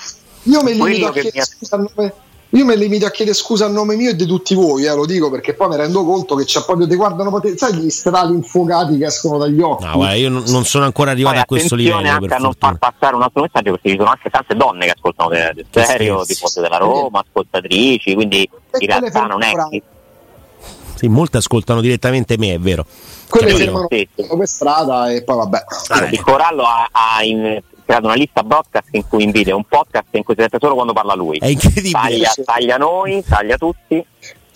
Io 0.43 0.63
mi 0.63 0.77
Quello 0.77 0.85
limito 0.85 1.07
a 1.07 1.11
che 1.11 1.31
mi 1.33 1.41
scusa. 1.41 2.13
Io 2.53 2.65
mi 2.65 2.77
limito 2.77 3.05
a 3.05 3.11
chiedere 3.11 3.35
scusa 3.35 3.65
a 3.65 3.69
nome 3.69 3.95
mio 3.95 4.09
e 4.09 4.15
di 4.15 4.25
tutti 4.25 4.55
voi, 4.55 4.83
eh, 4.85 4.93
lo 4.93 5.05
dico 5.05 5.29
perché 5.29 5.53
poi 5.53 5.69
mi 5.69 5.77
rendo 5.77 6.03
conto 6.03 6.35
che 6.35 6.43
c'è 6.43 6.63
proprio 6.65 6.85
ti 6.85 6.95
guardano 6.95 7.41
sai 7.55 7.73
gli 7.75 7.89
strali 7.89 8.33
infuocati 8.33 8.97
che 8.97 9.05
escono 9.05 9.37
dagli 9.37 9.61
occhi. 9.61 9.85
No, 9.85 9.93
guarda, 9.93 10.15
io 10.15 10.29
non, 10.29 10.43
non 10.47 10.65
sono 10.65 10.83
ancora 10.83 11.11
arrivato 11.11 11.35
Poi 11.35 11.43
a 11.43 11.45
questo 11.45 11.75
livello. 11.75 12.09
anche 12.09 12.27
Per 12.27 12.37
a 12.37 12.39
non 12.41 12.53
far 12.59 12.77
passare 12.77 13.15
un 13.15 13.21
altro 13.21 13.41
messaggio 13.43 13.71
perché 13.71 13.89
ci 13.91 13.95
sono 13.97 14.09
anche 14.09 14.29
tante 14.29 14.55
donne 14.55 14.85
che 14.85 14.91
ascoltano 14.91 15.29
del 15.29 15.65
Che 15.69 15.83
stereo, 15.83 16.15
scherzi. 16.15 16.33
tifosi 16.33 16.59
della 16.59 16.77
Roma, 16.77 17.23
ascoltatrici, 17.25 18.13
quindi 18.15 18.39
in 18.41 18.47
quelle 18.69 18.85
realtà 18.99 19.25
non 19.27 19.43
è 19.43 19.51
che 19.69 19.81
Sì, 20.95 21.07
molti 21.07 21.37
ascoltano 21.37 21.79
direttamente 21.79 22.37
me, 22.37 22.53
è 22.55 22.59
vero. 22.59 22.85
Quelle 23.29 23.47
Capito? 23.51 23.63
fermano 23.63 23.87
Sì, 23.89 24.09
sì. 24.13 24.27
per 24.37 24.47
strada 24.47 25.09
e 25.09 25.23
poi 25.23 25.37
vabbè. 25.37 25.63
il 26.11 26.21
Corallo 26.21 26.63
ha, 26.63 26.89
ha 26.91 27.23
in- 27.23 27.61
creato 27.83 28.05
una 28.05 28.15
lista 28.15 28.43
broadcast 28.43 28.89
in 28.91 29.07
cui 29.07 29.23
invita 29.23 29.55
un 29.55 29.63
podcast 29.63 30.07
in 30.11 30.23
cui 30.23 30.33
si 30.35 30.41
sente 30.41 30.57
solo 30.59 30.75
quando 30.75 30.93
parla 30.93 31.13
lui. 31.13 31.37
È 31.37 31.47
incredibile. 31.47 31.91
Taglia, 31.91 32.33
taglia 32.43 32.77
noi, 32.77 33.23
taglia 33.23 33.57
tutti 33.57 34.05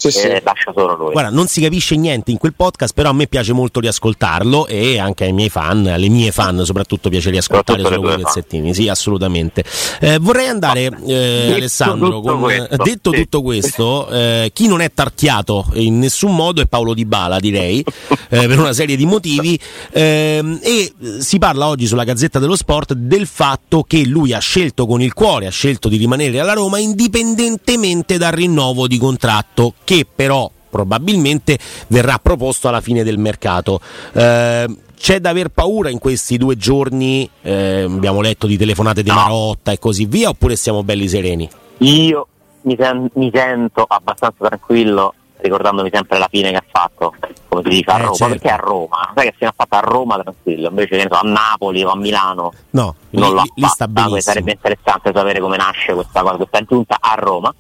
Sì, 0.09 0.19
sì. 0.19 0.27
e 0.27 0.41
lascia 0.43 0.71
solo 0.73 0.95
lui. 0.95 1.11
Guarda, 1.11 1.29
non 1.29 1.47
si 1.47 1.61
capisce 1.61 1.95
niente 1.95 2.31
in 2.31 2.37
quel 2.37 2.53
podcast, 2.53 2.93
però 2.93 3.09
a 3.09 3.13
me 3.13 3.27
piace 3.27 3.53
molto 3.53 3.79
riascoltarlo 3.79 4.67
e 4.67 4.99
anche 4.99 5.25
ai 5.25 5.33
miei 5.33 5.49
fan, 5.49 5.85
alle 5.87 6.09
mie 6.09 6.31
fan 6.31 6.63
soprattutto 6.63 7.09
piace 7.09 7.29
riascoltare 7.29 7.81
solo 7.81 8.01
quei 8.01 8.21
pezzettini, 8.21 8.73
sì, 8.73 8.87
assolutamente. 8.87 9.63
Eh, 9.99 10.17
vorrei 10.19 10.47
andare, 10.47 10.89
eh, 11.05 11.53
Alessandro, 11.53 12.07
tutto 12.09 12.21
con- 12.21 12.41
questo, 12.41 12.75
detto 12.83 13.11
sì. 13.11 13.17
tutto 13.21 13.41
questo, 13.41 14.09
eh, 14.09 14.51
chi 14.53 14.67
non 14.67 14.81
è 14.81 14.91
tarchiato 14.93 15.65
in 15.73 15.99
nessun 15.99 16.35
modo 16.35 16.61
è 16.61 16.65
Paolo 16.65 16.93
Di 16.93 17.05
Bala, 17.05 17.39
direi, 17.39 17.83
eh, 18.29 18.47
per 18.47 18.59
una 18.59 18.73
serie 18.73 18.95
di 18.95 19.05
motivi, 19.05 19.59
ehm, 19.91 20.59
e 20.61 20.93
si 21.19 21.37
parla 21.37 21.67
oggi 21.67 21.87
sulla 21.87 22.03
Gazzetta 22.03 22.39
dello 22.39 22.55
Sport 22.55 22.93
del 22.93 23.27
fatto 23.27 23.83
che 23.83 24.03
lui 24.05 24.33
ha 24.33 24.39
scelto 24.39 24.85
con 24.85 25.01
il 25.01 25.13
cuore, 25.13 25.47
ha 25.47 25.51
scelto 25.51 25.89
di 25.89 25.97
rimanere 25.97 26.39
alla 26.39 26.53
Roma 26.53 26.79
indipendentemente 26.79 28.17
dal 28.17 28.31
rinnovo 28.31 28.87
di 28.87 28.97
contratto, 28.97 29.73
che 29.83 29.94
però 30.03 30.49
probabilmente 30.69 31.57
verrà 31.87 32.19
proposto 32.21 32.67
alla 32.67 32.81
fine 32.81 33.03
del 33.03 33.17
mercato. 33.17 33.79
Eh, 34.11 34.65
c'è 34.97 35.19
da 35.19 35.29
aver 35.29 35.49
paura 35.49 35.89
in 35.89 35.99
questi 35.99 36.37
due 36.37 36.57
giorni, 36.57 37.29
eh, 37.41 37.83
abbiamo 37.83 38.19
letto 38.21 38.47
di 38.47 38.57
telefonate 38.57 39.03
di 39.03 39.09
No. 39.09 39.15
Marotta 39.15 39.71
e 39.71 39.79
così 39.79 40.05
via, 40.05 40.29
oppure 40.29 40.55
siamo 40.55 40.83
belli 40.83 41.07
sereni? 41.07 41.47
Io 41.79 42.27
mi, 42.63 42.75
sen- 42.79 43.09
mi 43.13 43.29
sento 43.33 43.85
abbastanza 43.87 44.47
tranquillo 44.47 45.13
ricordandomi 45.37 45.89
sempre 45.93 46.17
la 46.17 46.27
fine 46.29 46.49
che 46.49 46.57
ha 46.57 46.63
fatto, 46.67 47.13
come 47.49 47.61
si 47.63 47.69
dice 47.69 47.91
a 47.91 47.97
Eh, 47.97 48.01
Roma, 48.01 48.15
certo. 48.15 48.33
perché 48.33 48.49
a 48.49 48.55
Roma? 48.55 49.11
Sai 49.13 49.25
che 49.25 49.31
se 49.31 49.37
ne 49.41 49.47
ha 49.47 49.53
fatta 49.55 49.77
a 49.77 49.81
Roma 49.81 50.17
tranquillo, 50.19 50.69
invece 50.69 50.97
che 50.97 51.07
so, 51.11 51.19
a 51.19 51.21
Napoli 51.23 51.83
o 51.83 51.89
a 51.91 51.95
Milano 51.97 52.53
No, 52.71 52.95
lì, 53.11 53.19
non 53.19 53.35
l'ha 53.35 53.41
lì- 53.43 53.51
lì 53.55 53.65
sta 53.67 53.85
fatta, 53.85 53.87
benissimo. 53.87 54.19
sarebbe 54.21 54.51
interessante 54.53 55.11
sapere 55.13 55.39
come 55.41 55.57
nasce 55.57 55.93
questa 55.93 56.21
cosa, 56.21 56.35
questa 56.37 56.57
aggiunta 56.57 56.97
a 56.99 57.13
Roma. 57.15 57.53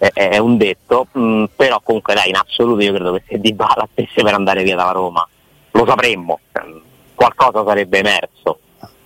È, 0.00 0.10
è 0.12 0.38
un 0.38 0.56
detto, 0.56 1.08
mh, 1.12 1.44
però 1.54 1.78
comunque 1.82 2.14
dai, 2.14 2.30
in 2.30 2.36
assoluto 2.36 2.82
io 2.82 2.94
credo 2.94 3.12
che 3.12 3.22
se 3.28 3.38
Di 3.38 3.52
Bala 3.52 3.86
stesse 3.92 4.22
per 4.22 4.32
andare 4.32 4.62
via 4.62 4.74
dalla 4.76 4.92
Roma, 4.92 5.26
lo 5.72 5.86
sapremmo, 5.86 6.40
Ehm, 6.52 6.80
qualcosa 7.14 7.62
sarebbe 7.66 7.98
emerso 7.98 8.60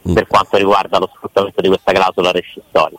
Mm. 0.07 0.13
per 0.13 0.27
quanto 0.27 0.59
riguarda 0.59 0.99
lo 0.99 1.09
sfruttamento 1.15 1.63
di 1.63 1.69
questa 1.69 1.93
clausola 1.93 2.31
rescissoria. 2.31 2.99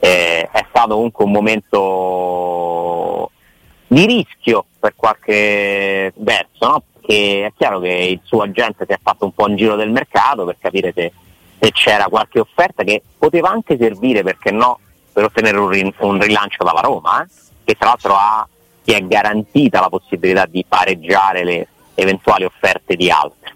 Eh, 0.00 0.48
è 0.50 0.64
stato 0.68 0.94
comunque 0.94 1.24
un 1.24 1.30
momento 1.30 3.30
di 3.86 4.04
rischio 4.06 4.64
per 4.78 4.94
qualche 4.96 6.12
verso, 6.16 6.66
no? 6.66 6.82
Perché 6.92 7.46
è 7.46 7.52
chiaro 7.56 7.78
che 7.80 7.88
il 7.88 8.20
suo 8.24 8.42
agente 8.42 8.84
si 8.86 8.92
è 8.92 8.98
fatto 9.00 9.24
un 9.26 9.32
po' 9.32 9.44
un 9.46 9.56
giro 9.56 9.76
del 9.76 9.90
mercato 9.90 10.44
per 10.44 10.56
capire 10.58 10.92
se, 10.94 11.12
se 11.60 11.70
c'era 11.72 12.06
qualche 12.08 12.40
offerta 12.40 12.82
che 12.82 13.02
poteva 13.18 13.50
anche 13.50 13.76
servire, 13.78 14.22
perché 14.22 14.50
no, 14.50 14.78
per 15.20 15.24
ottenere 15.28 15.58
un, 15.58 15.68
rin- 15.68 15.92
un 15.98 16.18
rilancio 16.18 16.64
dalla 16.64 16.80
Roma, 16.80 17.22
eh? 17.22 17.26
che 17.64 17.74
tra 17.74 17.88
l'altro 17.88 18.14
ha, 18.14 18.48
si 18.82 18.94
è 18.94 19.00
garantita 19.02 19.80
la 19.80 19.90
possibilità 19.90 20.46
di 20.46 20.64
pareggiare 20.66 21.44
le 21.44 21.68
eventuali 21.94 22.44
offerte 22.44 22.96
di 22.96 23.10
altri. 23.10 23.52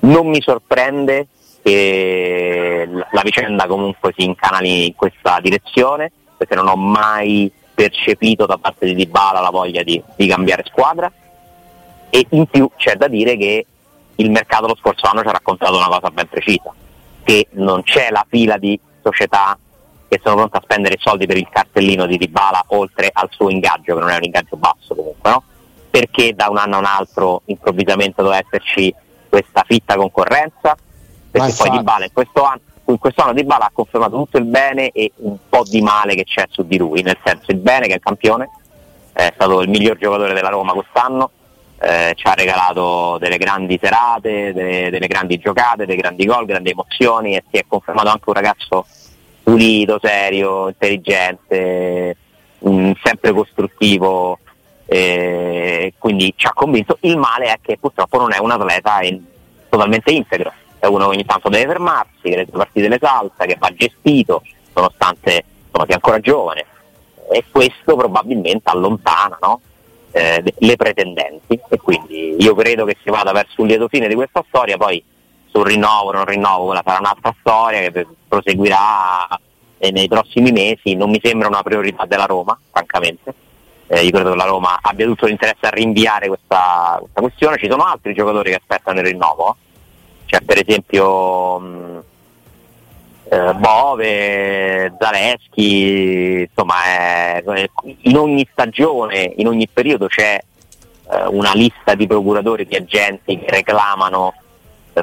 Non 0.00 0.26
mi 0.26 0.42
sorprende 0.42 1.28
che 1.62 2.86
la 3.10 3.22
vicenda 3.22 3.66
comunque 3.66 4.12
si 4.14 4.24
incanali 4.24 4.88
in 4.88 4.94
questa 4.94 5.38
direzione, 5.40 6.12
perché 6.36 6.54
non 6.54 6.68
ho 6.68 6.76
mai 6.76 7.50
percepito 7.74 8.44
da 8.44 8.58
parte 8.58 8.84
di 8.84 8.94
Dybala 8.94 9.40
la 9.40 9.50
voglia 9.50 9.82
di, 9.82 10.00
di 10.14 10.26
cambiare 10.26 10.64
squadra 10.66 11.10
e 12.08 12.26
in 12.30 12.46
più 12.46 12.70
c'è 12.76 12.94
da 12.96 13.08
dire 13.08 13.36
che 13.36 13.66
il 14.16 14.30
mercato 14.30 14.66
lo 14.66 14.76
scorso 14.76 15.06
anno 15.06 15.22
ci 15.22 15.28
ha 15.28 15.32
raccontato 15.32 15.76
una 15.76 15.88
cosa 15.88 16.10
ben 16.10 16.28
precisa, 16.28 16.72
che 17.24 17.48
non 17.52 17.82
c'è 17.82 18.10
la 18.10 18.24
fila 18.28 18.58
di 18.58 18.78
società 19.02 19.58
che 20.08 20.20
sono 20.22 20.36
pronte 20.36 20.58
a 20.58 20.60
spendere 20.62 20.96
soldi 20.98 21.26
per 21.26 21.36
il 21.36 21.48
cartellino 21.50 22.06
di 22.06 22.16
Dybala 22.16 22.64
oltre 22.68 23.10
al 23.12 23.28
suo 23.30 23.50
ingaggio, 23.50 23.94
che 23.94 24.00
non 24.00 24.10
è 24.10 24.16
un 24.16 24.24
ingaggio 24.24 24.56
basso 24.56 24.94
comunque, 24.94 25.30
no? 25.30 25.42
Perché 25.90 26.34
da 26.34 26.48
un 26.48 26.58
anno 26.58 26.76
a 26.76 26.78
un 26.78 26.84
altro 26.84 27.42
improvvisamente 27.46 28.22
doveva 28.22 28.42
esserci 28.44 28.94
questa 29.28 29.64
fitta 29.66 29.96
concorrenza, 29.96 30.76
perché 31.30 31.54
Ma 31.58 31.68
poi. 31.68 31.70
Dybala 31.70 32.04
in 32.04 32.12
questo 32.12 32.42
anno 32.42 32.60
in 32.88 32.98
questo 32.98 33.22
anno 33.22 33.32
Dybala 33.32 33.64
ha 33.64 33.70
confermato 33.72 34.16
tutto 34.16 34.38
il 34.38 34.44
bene 34.44 34.90
e 34.90 35.10
un 35.16 35.36
po' 35.48 35.64
di 35.64 35.80
male 35.82 36.14
che 36.14 36.22
c'è 36.22 36.44
su 36.48 36.64
di 36.64 36.78
lui, 36.78 37.02
nel 37.02 37.18
senso 37.24 37.50
il 37.50 37.58
bene 37.58 37.86
che 37.86 37.94
è 37.94 37.96
il 37.96 38.02
campione, 38.02 38.48
è 39.12 39.32
stato 39.34 39.60
il 39.60 39.68
miglior 39.68 39.96
giocatore 39.98 40.34
della 40.34 40.50
Roma 40.50 40.72
quest'anno, 40.72 41.30
eh, 41.78 42.12
ci 42.14 42.26
ha 42.26 42.34
regalato 42.34 43.18
delle 43.18 43.38
grandi 43.38 43.78
serate, 43.82 44.52
delle, 44.52 44.90
delle 44.90 45.06
grandi 45.08 45.38
giocate, 45.38 45.84
dei 45.84 45.96
grandi 45.96 46.24
gol, 46.26 46.46
grandi 46.46 46.70
emozioni 46.70 47.34
e 47.34 47.42
si 47.50 47.58
è 47.58 47.64
confermato 47.66 48.08
anche 48.08 48.24
un 48.28 48.34
ragazzo 48.34 48.86
pulito, 49.46 50.00
serio, 50.02 50.66
intelligente, 50.66 52.16
mh, 52.58 52.90
sempre 53.00 53.30
costruttivo, 53.32 54.40
eh, 54.86 55.94
quindi 55.98 56.34
ci 56.34 56.48
ha 56.48 56.52
convinto. 56.52 56.98
Il 57.02 57.16
male 57.16 57.44
è 57.52 57.58
che 57.62 57.78
purtroppo 57.78 58.18
non 58.18 58.32
è 58.32 58.38
un 58.38 58.50
atleta 58.50 59.02
in- 59.02 59.22
totalmente 59.68 60.10
integro, 60.10 60.52
è 60.80 60.86
uno 60.86 61.04
che 61.04 61.14
ogni 61.14 61.24
tanto 61.24 61.48
deve 61.48 61.66
fermarsi, 61.66 62.22
che 62.22 62.36
le 62.36 62.46
sue 62.48 62.58
partite 62.58 62.88
le 62.88 62.98
salta, 63.00 63.44
che 63.44 63.56
va 63.56 63.72
gestito, 63.72 64.42
nonostante 64.74 65.44
insomma, 65.66 65.84
sia 65.84 65.94
ancora 65.94 66.18
giovane. 66.18 66.64
E 67.30 67.44
questo 67.48 67.94
probabilmente 67.94 68.68
allontana 68.68 69.38
no? 69.40 69.60
eh, 70.10 70.42
le 70.58 70.76
pretendenti 70.76 71.60
e 71.68 71.76
quindi 71.78 72.34
io 72.38 72.54
credo 72.56 72.84
che 72.84 72.96
si 73.00 73.10
vada 73.10 73.30
verso 73.30 73.62
un 73.62 73.68
lieto 73.68 73.86
fine 73.86 74.08
di 74.08 74.14
questa 74.16 74.44
storia, 74.48 74.76
poi 74.76 75.00
sul 75.56 75.64
rinnovo 75.64 76.12
non 76.12 76.26
rinnovo 76.26 76.66
quella 76.66 76.82
sarà 76.84 76.98
un'altra 76.98 77.34
storia 77.40 77.90
che 77.90 78.06
proseguirà 78.28 79.26
eh, 79.78 79.90
nei 79.90 80.06
prossimi 80.06 80.52
mesi, 80.52 80.94
non 80.94 81.08
mi 81.08 81.18
sembra 81.22 81.48
una 81.48 81.62
priorità 81.62 82.04
della 82.04 82.26
Roma, 82.26 82.58
francamente. 82.70 83.34
Eh, 83.86 84.04
io 84.04 84.10
credo 84.10 84.30
che 84.30 84.36
la 84.36 84.44
Roma 84.44 84.78
abbia 84.82 85.06
tutto 85.06 85.26
l'interesse 85.26 85.66
a 85.66 85.70
rinviare 85.70 86.28
questa, 86.28 86.96
questa 87.00 87.20
questione, 87.20 87.56
ci 87.56 87.68
sono 87.70 87.84
altri 87.84 88.12
giocatori 88.12 88.50
che 88.50 88.56
aspettano 88.56 89.00
il 89.00 89.06
rinnovo, 89.06 89.56
c'è 90.26 90.40
per 90.40 90.58
esempio 90.58 91.58
mh, 91.58 92.02
eh, 93.30 93.54
Bove, 93.54 94.94
Zaleschi, 94.98 96.48
insomma 96.48 97.38
eh, 97.38 97.70
in 98.02 98.16
ogni 98.18 98.46
stagione, 98.50 99.32
in 99.36 99.46
ogni 99.46 99.68
periodo 99.68 100.06
c'è 100.08 100.38
eh, 101.10 101.26
una 101.28 101.52
lista 101.54 101.94
di 101.94 102.06
procuratori, 102.06 102.66
di 102.66 102.76
agenti 102.76 103.38
che 103.38 103.46
reclamano 103.48 104.34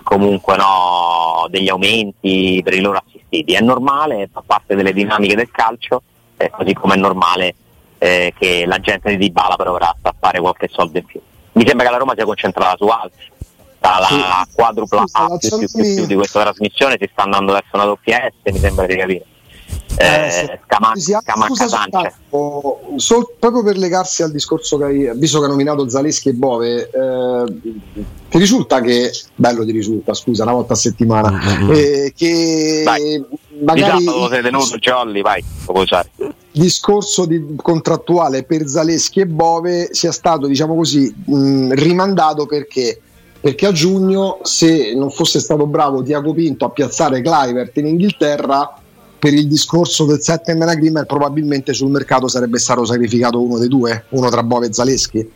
comunque 0.02 0.56
no, 0.56 1.46
degli 1.50 1.70
aumenti 1.70 2.62
per 2.64 2.74
i 2.74 2.80
loro 2.82 3.02
assistiti. 3.06 3.54
È 3.54 3.60
normale, 3.62 4.30
fa 4.32 4.42
parte 4.46 4.76
delle 4.76 4.94
dinamiche 4.94 5.36
del 5.36 5.52
calcio, 5.52 6.02
eh, 6.38 6.50
così 6.50 6.74
come 6.74 6.96
è 6.96 6.98
normale 6.98 7.56
eh, 8.00 8.34
che 8.38 8.66
la 8.66 8.80
gente 8.80 9.10
di 9.10 9.18
Dybala 9.18 9.56
proverà 9.56 9.90
a 9.90 9.96
stappare 9.98 10.40
qualche 10.40 10.70
soldo 10.72 10.98
in 10.98 11.06
più. 11.06 11.20
Mi 11.54 11.68
sembra 11.68 11.86
che 11.86 11.92
la 11.92 11.98
Roma 11.98 12.14
sia 12.16 12.26
concentrata 12.26 12.76
su 12.78 12.86
altri. 12.86 13.32
Dalla 13.80 14.08
Sì. 14.08 14.56
quadrupla 14.56 15.04
A 15.12 15.38
più, 15.38 15.50
più, 15.58 15.70
più, 15.70 15.96
più 15.96 16.06
di 16.06 16.16
questa 16.16 16.42
trasmissione 16.42 16.96
si 16.98 17.10
sta 17.12 17.24
andando 17.24 17.52
verso 17.52 17.70
una 17.74 17.84
doppia 17.84 18.32
S, 18.32 18.52
mi 18.52 18.58
sembra 18.58 18.86
di 18.86 18.96
capire. 18.96 19.26
Eh, 19.96 20.26
Eh, 20.28 20.32
sì. 20.32 20.46
Scama- 20.66 20.92
Sì, 20.96 21.12
Sanchez. 21.12 21.58
soltanto, 21.70 22.80
sol- 22.98 23.30
proprio 23.40 23.64
per 23.64 23.78
legarsi 23.78 24.24
al 24.24 24.32
discorso 24.32 24.78
che 24.78 24.84
hai, 24.86 25.12
visto 25.16 25.38
che 25.40 25.46
hai 25.46 25.52
nominato 25.52 25.88
Zaleschi 25.88 26.30
e 26.30 26.34
Bove, 26.34 26.90
eh, 26.90 27.44
ti 28.30 28.38
risulta 28.40 28.82
che, 28.82 29.12
bello 29.36 29.64
ti 29.64 29.72
risulta, 29.72 30.14
scusa, 30.14 30.44
una 30.44 30.54
volta 30.54 30.74
a 30.74 30.76
settimana, 30.76 31.30
Mm, 31.32 31.36
mm, 31.64 31.64
mm. 31.70 31.72
eh, 31.74 32.14
che 32.16 32.82
Vai. 32.84 33.24
magari 33.64 33.98
Diciamo 34.00 34.18
dove 34.20 34.34
sei 34.36 34.44
tenuto, 34.44 34.78
Jolly, 34.78 35.22
vai, 35.22 35.44
lo 35.66 35.72
puoi 35.74 35.84
usare. 35.84 36.10
il 36.18 36.34
discorso 36.62 37.26
di- 37.26 37.56
contrattuale 37.56 38.44
per 38.44 38.68
Zaleschi 38.68 39.20
e 39.20 39.28
Bove 39.28 39.90
sia 39.92 40.12
stato, 40.12 40.48
diciamo 40.48 40.76
così, 40.76 41.14
mh, 41.26 41.74
rimandato 41.74 42.46
perché? 42.48 43.00
Perché 43.40 43.66
a 43.68 43.72
giugno, 43.74 44.40
se 44.44 44.94
non 44.96 45.12
fosse 45.12 45.40
stato 45.40 45.66
bravo 45.68 46.02
Tiago 46.02 46.34
Pinto 46.34 46.64
a 46.66 46.70
piazzare 46.70 47.22
Clivert 47.22 47.76
in 47.78 47.88
Inghilterra, 47.88 48.78
per 49.24 49.34
il 49.34 49.48
discorso 49.48 50.04
del 50.06 50.20
7 50.20 50.54
man 50.54 50.68
agreement, 50.68 51.06
probabilmente 51.06 51.72
sul 51.74 51.90
mercato 51.90 52.28
sarebbe 52.28 52.58
stato 52.60 52.84
sacrificato 52.84 53.42
uno 53.42 53.58
dei 53.58 53.70
due, 53.70 54.04
uno 54.10 54.28
tra 54.30 54.44
Bove 54.44 54.66
e 54.66 54.74
Zaleschi. 54.74 55.32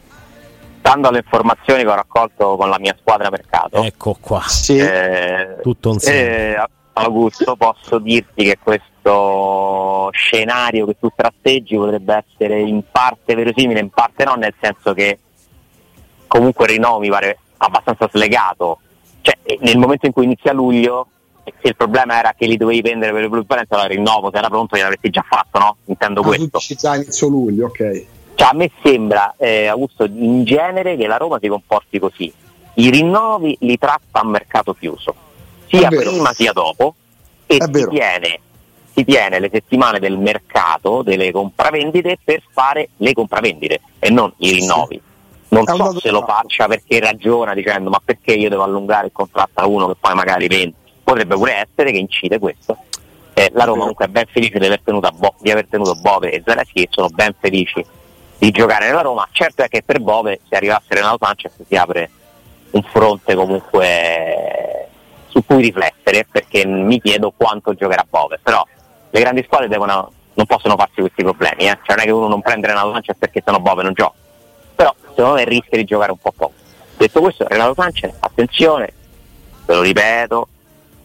Stando 0.79 1.07
alle 1.07 1.19
informazioni 1.19 1.83
che 1.83 1.87
ho 1.89 1.95
raccolto 1.95 2.57
con 2.57 2.67
la 2.69 2.79
mia 2.79 2.93
squadra 2.99 3.29
mercato, 3.29 3.81
Ecco 3.83 4.17
qua, 4.19 4.41
Sì. 4.45 4.77
eh, 4.77 5.59
tutto 5.61 5.93
insieme. 5.93 6.19
eh, 6.55 6.65
Augusto, 6.91 7.55
posso 7.55 7.99
dirti 7.99 8.43
che 8.43 8.57
questo 8.61 10.09
scenario 10.11 10.85
che 10.85 10.97
tu 10.99 11.07
tratteggi 11.15 11.77
potrebbe 11.77 12.25
essere 12.27 12.59
in 12.59 12.83
parte 12.91 13.35
verosimile, 13.35 13.79
in 13.79 13.89
parte 13.89 14.25
no, 14.25 14.35
nel 14.35 14.53
senso 14.59 14.93
che 14.93 15.17
comunque 16.27 16.65
il 16.65 16.71
rinnovo 16.71 16.99
mi 16.99 17.09
pare 17.09 17.39
abbastanza 17.55 18.09
slegato. 18.11 18.79
Cioè, 19.21 19.37
nel 19.61 19.77
momento 19.77 20.07
in 20.07 20.11
cui 20.11 20.25
inizia 20.25 20.51
luglio, 20.51 21.07
se 21.61 21.67
il 21.69 21.75
problema 21.75 22.17
era 22.19 22.33
che 22.37 22.45
li 22.45 22.57
dovevi 22.57 22.81
vendere 22.81 23.11
per 23.11 23.23
il 23.23 23.29
plusvalenza, 23.29 23.75
allora 23.75 23.89
rinnovo, 23.89 24.29
se 24.31 24.37
era 24.37 24.49
pronto, 24.49 24.75
gliel'avresti 24.75 25.09
già 25.09 25.25
fatto, 25.27 25.59
no? 25.59 25.77
Intendo 25.85 26.21
Ah, 26.21 26.25
questo. 26.25 26.49
dici 26.57 26.75
già 26.75 26.91
a 26.91 26.95
inizio 26.95 27.27
luglio, 27.27 27.67
ok. 27.67 28.05
Cioè, 28.35 28.49
a 28.49 28.53
me 28.53 28.69
sembra, 28.83 29.33
eh, 29.37 29.67
Augusto, 29.67 30.05
in 30.05 30.43
genere 30.43 30.95
che 30.95 31.07
la 31.07 31.17
Roma 31.17 31.39
si 31.41 31.47
comporti 31.47 31.97
così. 31.99 32.31
I 32.75 32.89
rinnovi 32.91 33.57
li 33.61 33.77
tratta 33.77 34.19
a 34.19 34.25
mercato 34.25 34.73
chiuso, 34.75 35.15
sia 35.67 35.87
prima 35.87 36.31
sia 36.33 36.53
dopo, 36.53 36.93
e 37.47 37.57
si 37.59 37.87
tiene, 37.87 38.39
si 38.93 39.03
tiene 39.03 39.39
le 39.39 39.49
settimane 39.51 39.99
del 39.99 40.17
mercato, 40.19 41.01
delle 41.01 41.31
compravendite, 41.31 42.19
per 42.23 42.43
fare 42.51 42.89
le 42.97 43.13
compravendite 43.13 43.81
e 43.97 44.09
non 44.11 44.31
i 44.37 44.51
rinnovi. 44.51 45.01
Non 45.49 45.63
È 45.65 45.71
un 45.71 45.77
so 45.93 45.99
se 45.99 46.11
lo 46.11 46.25
faccia 46.27 46.67
perché 46.67 46.99
ragiona 46.99 47.53
dicendo 47.53 47.89
ma 47.89 48.01
perché 48.03 48.33
io 48.33 48.49
devo 48.49 48.63
allungare 48.63 49.05
il 49.07 49.13
contratto 49.13 49.61
a 49.61 49.65
uno 49.65 49.87
che 49.87 49.95
poi 49.99 50.13
magari 50.13 50.47
vende. 50.47 50.75
Potrebbe 51.07 51.35
pure 51.35 51.65
essere 51.65 51.91
che 51.91 51.99
incide 51.99 52.37
questo. 52.37 52.77
Eh, 53.33 53.49
la 53.53 53.63
Roma 53.63 53.79
comunque 53.79 54.07
è 54.07 54.07
ben 54.09 54.25
felice 54.29 54.59
di 54.59 54.65
aver, 54.65 54.81
tenuto 54.81 55.09
Bo- 55.15 55.35
di 55.39 55.49
aver 55.49 55.65
tenuto 55.69 55.95
Bove 56.01 56.31
e 56.31 56.43
Zaleschi 56.45 56.81
che 56.81 56.87
sono 56.89 57.07
ben 57.07 57.33
felici 57.39 57.81
di 58.37 58.51
giocare 58.51 58.87
nella 58.87 58.99
Roma. 58.99 59.25
Certo 59.31 59.63
è 59.63 59.69
che 59.69 59.83
per 59.83 60.01
Bove 60.01 60.41
se 60.49 60.57
arrivasse 60.57 60.87
Renato 60.89 61.19
Sanchez 61.21 61.53
si 61.65 61.75
apre 61.77 62.09
un 62.71 62.83
fronte 62.83 63.35
comunque 63.35 64.89
su 65.27 65.45
cui 65.45 65.61
riflettere 65.61 66.27
perché 66.29 66.65
mi 66.65 66.99
chiedo 66.99 67.31
quanto 67.37 67.73
giocherà 67.73 68.05
Bove. 68.09 68.41
Però 68.43 68.61
le 69.09 69.19
grandi 69.21 69.43
squadre 69.43 69.69
devono, 69.69 70.11
non 70.33 70.45
possono 70.45 70.75
farsi 70.75 70.99
questi 70.99 71.23
problemi. 71.23 71.69
Eh. 71.69 71.79
Cioè 71.83 71.95
non 71.95 71.99
è 71.99 72.03
che 72.03 72.11
uno 72.11 72.27
non 72.27 72.41
prende 72.41 72.67
Renato 72.67 72.91
Sanchez 72.91 73.15
perché 73.17 73.41
sennò 73.45 73.59
Bove 73.59 73.81
non 73.81 73.93
gioca. 73.93 74.17
Però 74.75 74.93
secondo 75.15 75.35
me 75.35 75.45
rischia 75.45 75.77
di 75.77 75.85
giocare 75.85 76.11
un 76.11 76.19
po' 76.19 76.33
poco. 76.35 76.53
Detto 76.97 77.21
questo, 77.21 77.47
Renato 77.47 77.75
Sanchez, 77.75 78.13
attenzione, 78.19 78.93
ve 79.65 79.73
lo 79.73 79.81
ripeto, 79.81 80.47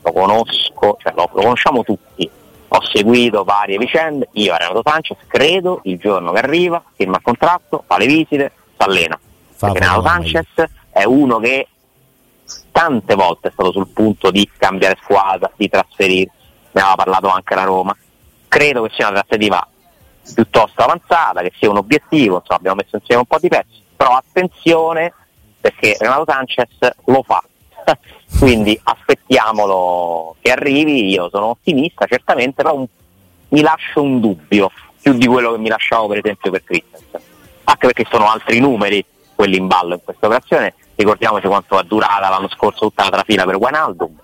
lo 0.03 0.13
conosco, 0.13 0.97
cioè 1.01 1.13
lo, 1.15 1.29
lo 1.33 1.43
conosciamo 1.43 1.83
tutti, 1.83 2.29
ho 2.69 2.83
seguito 2.93 3.45
varie 3.45 3.79
vicende, 3.79 4.29
io 4.33 4.57
Renato 4.57 4.83
Sanchez 4.85 5.19
credo 5.27 5.81
il 5.85 5.99
giorno 5.99 6.33
che 6.33 6.39
arriva, 6.39 6.83
firma 6.95 7.17
il 7.17 7.23
contratto, 7.23 7.85
fa 7.87 7.99
le 7.99 8.07
visite, 8.07 8.53
si 8.77 8.83
allena. 8.83 9.19
Perché 9.59 9.79
Renato 9.79 10.03
Sanchez 10.03 10.47
è 10.91 11.05
uno 11.05 11.39
che 11.39 11.69
tante 12.71 13.15
volte 13.15 13.49
è 13.49 13.51
stato 13.53 13.73
sul 13.73 13.89
punto 13.89 14.31
di 14.31 14.49
cambiare 14.57 14.99
squadra, 15.03 15.51
di 15.55 15.69
trasferirsi, 15.69 16.37
ne 16.73 16.81
aveva 16.81 16.97
parlato 16.97 17.29
anche 17.29 17.55
la 17.55 17.65
Roma. 17.65 17.97
Credo 18.49 18.83
che 18.83 18.91
sia 18.95 19.09
una 19.09 19.21
trattativa 19.21 19.67
piuttosto 20.35 20.83
avanzata, 20.83 21.43
che 21.43 21.53
sia 21.59 21.71
un 21.71 21.77
obiettivo, 21.77 22.37
insomma 22.37 22.59
abbiamo 22.59 22.77
messo 22.83 22.97
insieme 22.97 23.21
un 23.21 23.27
po' 23.27 23.39
di 23.39 23.49
pezzi, 23.49 23.83
però 23.97 24.17
attenzione 24.17 25.13
perché 25.61 25.97
Renato 25.99 26.25
Sanchez 26.27 26.91
lo 27.05 27.23
fa. 27.23 27.43
Quindi 28.39 28.79
aspettiamolo 28.83 30.37
che 30.41 30.51
arrivi, 30.51 31.11
io 31.11 31.29
sono 31.31 31.47
ottimista 31.47 32.07
certamente, 32.07 32.63
però 32.63 32.75
un, 32.77 32.87
mi 33.49 33.61
lascio 33.61 34.03
un 34.03 34.21
dubbio, 34.21 34.71
più 35.01 35.15
di 35.15 35.27
quello 35.27 35.53
che 35.53 35.59
mi 35.59 35.69
lasciavo 35.69 36.09
per 36.09 36.19
esempio 36.19 36.51
per 36.51 36.65
Christensen, 36.65 37.21
anche 37.65 37.87
perché 37.87 38.07
sono 38.11 38.31
altri 38.31 38.61
numeri 38.61 39.05
quelli 39.35 39.57
in 39.57 39.67
ballo 39.67 39.95
in 39.95 40.01
questa 40.03 40.27
operazione, 40.27 40.75
ricordiamoci 40.95 41.47
quanto 41.47 41.79
è 41.79 41.83
durata 41.85 42.29
l'anno 42.29 42.49
scorso 42.49 42.87
tutta 42.87 43.05
la 43.05 43.11
trafila 43.11 43.45
per 43.45 43.57
Wijnaldum, 43.57 44.19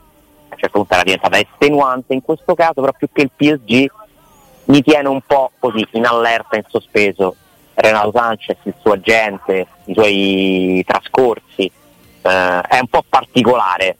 a 0.48 0.54
un 0.54 0.58
certo 0.58 0.78
punto 0.78 0.94
era 0.94 1.02
diventata 1.02 1.38
estenuante 1.38 2.14
in 2.14 2.22
questo 2.22 2.54
caso, 2.54 2.74
però 2.74 2.92
più 2.96 3.08
che 3.12 3.22
il 3.22 3.30
PSG 3.34 3.90
mi 4.66 4.82
tiene 4.82 5.08
un 5.08 5.20
po' 5.26 5.52
così 5.58 5.86
in 5.92 6.06
allerta, 6.06 6.56
in 6.56 6.64
sospeso. 6.66 7.36
Renato 7.74 8.10
Sanchez, 8.12 8.56
il 8.64 8.74
suo 8.80 8.92
agente, 8.92 9.66
i 9.84 9.94
suoi 9.94 10.82
trascorsi, 10.86 11.70
eh, 12.28 12.60
è 12.60 12.78
un 12.78 12.88
po' 12.88 13.04
particolare 13.08 13.96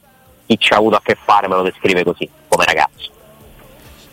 chi 0.47 0.59
ci 0.59 0.73
ha 0.73 0.77
avuto 0.77 0.97
a 0.97 1.01
che 1.03 1.17
fare 1.23 1.49
me 1.49 1.57
lo 1.57 1.63
descrive 1.63 2.05
così, 2.05 2.29
come 2.49 2.65
ragazzo. 2.65 3.17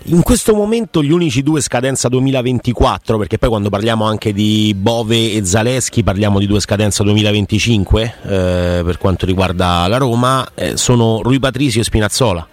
In 0.07 0.21
questo 0.21 0.53
momento 0.53 1.01
gli 1.01 1.11
unici 1.11 1.41
due 1.41 1.61
scadenza 1.61 2.09
2024, 2.09 3.17
perché 3.17 3.39
poi 3.39 3.49
quando 3.49 3.69
parliamo 3.69 4.05
anche 4.05 4.33
di 4.33 4.75
Bove 4.77 5.31
e 5.31 5.43
Zaleschi 5.43 6.03
parliamo 6.03 6.37
di 6.37 6.45
due 6.45 6.59
scadenza 6.59 7.01
2025 7.01 8.03
eh, 8.03 8.81
per 8.85 8.97
quanto 8.99 9.25
riguarda 9.25 9.87
la 9.87 9.97
Roma, 9.97 10.47
eh, 10.53 10.77
sono 10.77 11.21
Rui 11.23 11.39
Patricio 11.39 11.79
e 11.79 11.83
Spinazzola. 11.83 12.47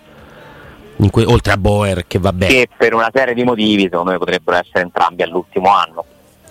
Que- 1.10 1.24
oltre 1.24 1.52
a 1.52 1.56
Boer 1.58 2.06
che 2.06 2.18
va 2.18 2.32
bene. 2.32 2.52
Che 2.52 2.68
per 2.74 2.94
una 2.94 3.10
serie 3.12 3.34
di 3.34 3.42
motivi 3.42 3.82
secondo 3.82 4.12
me 4.12 4.18
potrebbero 4.18 4.56
essere 4.56 4.80
entrambi 4.80 5.22
all'ultimo 5.22 5.68
anno. 5.74 6.04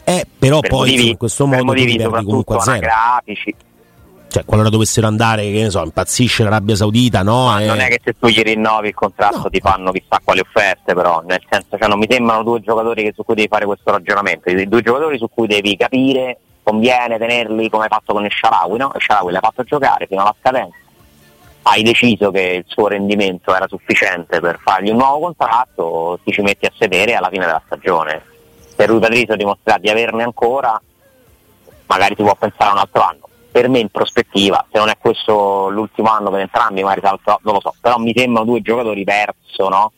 Eh, 0.03 0.27
però 0.37 0.59
per 0.59 0.69
poi 0.69 0.79
motivi, 0.91 1.09
in 1.09 1.17
questo 1.17 1.47
modo 1.47 1.63
motivi 1.63 1.97
comunque 1.97 2.57
a 2.57 2.59
zero. 2.59 2.79
Grafici, 2.79 3.55
cioè 4.31 4.45
qualora 4.45 4.69
dovessero 4.69 5.07
andare, 5.07 5.43
che 5.51 5.61
ne 5.63 5.69
so, 5.69 5.83
impazzisce 5.83 6.43
l'Arabia 6.43 6.73
Saudita, 6.73 7.21
no? 7.21 7.47
Ma 7.47 7.59
eh... 7.59 7.65
non 7.65 7.81
è 7.81 7.89
che 7.89 7.99
se 8.01 8.15
tu 8.17 8.27
gli 8.27 8.41
rinnovi 8.41 8.87
il 8.87 8.93
contratto 8.93 9.41
no. 9.43 9.49
ti 9.49 9.59
fanno 9.59 9.91
chissà 9.91 10.21
quali 10.23 10.39
offerte, 10.39 10.93
però, 10.93 11.21
nel 11.25 11.41
senso, 11.49 11.77
cioè, 11.77 11.89
non 11.89 11.99
mi 11.99 12.07
sembrano 12.09 12.41
due 12.41 12.61
giocatori 12.61 13.11
su 13.13 13.25
cui 13.25 13.35
devi 13.35 13.49
fare 13.49 13.65
questo 13.65 13.91
ragionamento, 13.91 14.49
I 14.49 14.69
due 14.69 14.81
giocatori 14.81 15.17
su 15.17 15.27
cui 15.29 15.47
devi 15.47 15.75
capire, 15.75 16.39
conviene 16.63 17.17
tenerli 17.17 17.69
come 17.69 17.83
hai 17.83 17.89
fatto 17.89 18.13
con 18.13 18.23
il 18.23 18.31
Sharawi, 18.31 18.77
no? 18.77 18.93
Il 18.95 19.01
Sharawi 19.01 19.33
l'hai 19.33 19.41
fatto 19.41 19.63
giocare 19.63 20.07
fino 20.07 20.21
alla 20.21 20.35
scadenza, 20.39 20.77
hai 21.63 21.83
deciso 21.83 22.31
che 22.31 22.63
il 22.63 22.63
suo 22.67 22.87
rendimento 22.87 23.53
era 23.53 23.67
sufficiente 23.67 24.39
per 24.39 24.59
fargli 24.63 24.91
un 24.91 24.97
nuovo 24.97 25.25
contratto, 25.25 26.19
ti 26.23 26.31
ci 26.31 26.41
metti 26.41 26.65
a 26.65 26.71
sedere 26.79 27.15
alla 27.15 27.29
fine 27.29 27.45
della 27.45 27.61
stagione. 27.65 28.23
Se 28.77 28.87
lui 28.87 28.99
Patrizio 28.99 29.35
dimostra 29.35 29.77
di 29.77 29.89
averne 29.89 30.23
ancora, 30.23 30.81
magari 31.87 32.15
si 32.15 32.23
può 32.23 32.33
pensare 32.35 32.69
a 32.69 32.71
un 32.71 32.79
altro 32.79 33.01
anno 33.01 33.29
per 33.51 33.67
me 33.67 33.79
in 33.79 33.89
prospettiva, 33.89 34.65
se 34.71 34.79
non 34.79 34.89
è 34.89 34.97
questo 34.97 35.69
l'ultimo 35.69 36.09
anno 36.09 36.29
per 36.29 36.41
entrambi, 36.41 36.81
magari 36.81 37.01
salto, 37.03 37.39
non 37.43 37.55
lo 37.55 37.59
so, 37.59 37.73
però 37.81 37.97
mi 37.97 38.13
sembrano 38.15 38.45
due 38.45 38.61
giocatori 38.61 39.03
verso 39.03 39.67
no? 39.67 39.91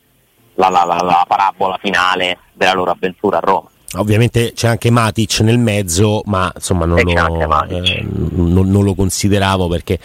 la, 0.54 0.68
la, 0.68 0.84
la, 0.84 0.96
la 1.02 1.24
parabola 1.26 1.78
finale 1.80 2.38
della 2.52 2.74
loro 2.74 2.90
avventura 2.90 3.38
a 3.38 3.40
Roma. 3.40 3.68
Ovviamente 3.96 4.52
c'è 4.54 4.68
anche 4.68 4.90
Matic 4.90 5.40
nel 5.40 5.58
mezzo, 5.58 6.22
ma 6.26 6.50
insomma 6.54 6.84
non, 6.84 7.00
lo, 7.00 7.68
eh, 7.68 8.06
non, 8.32 8.68
non 8.68 8.84
lo, 8.84 8.94
consideravo 8.94 9.68
perché 9.68 9.98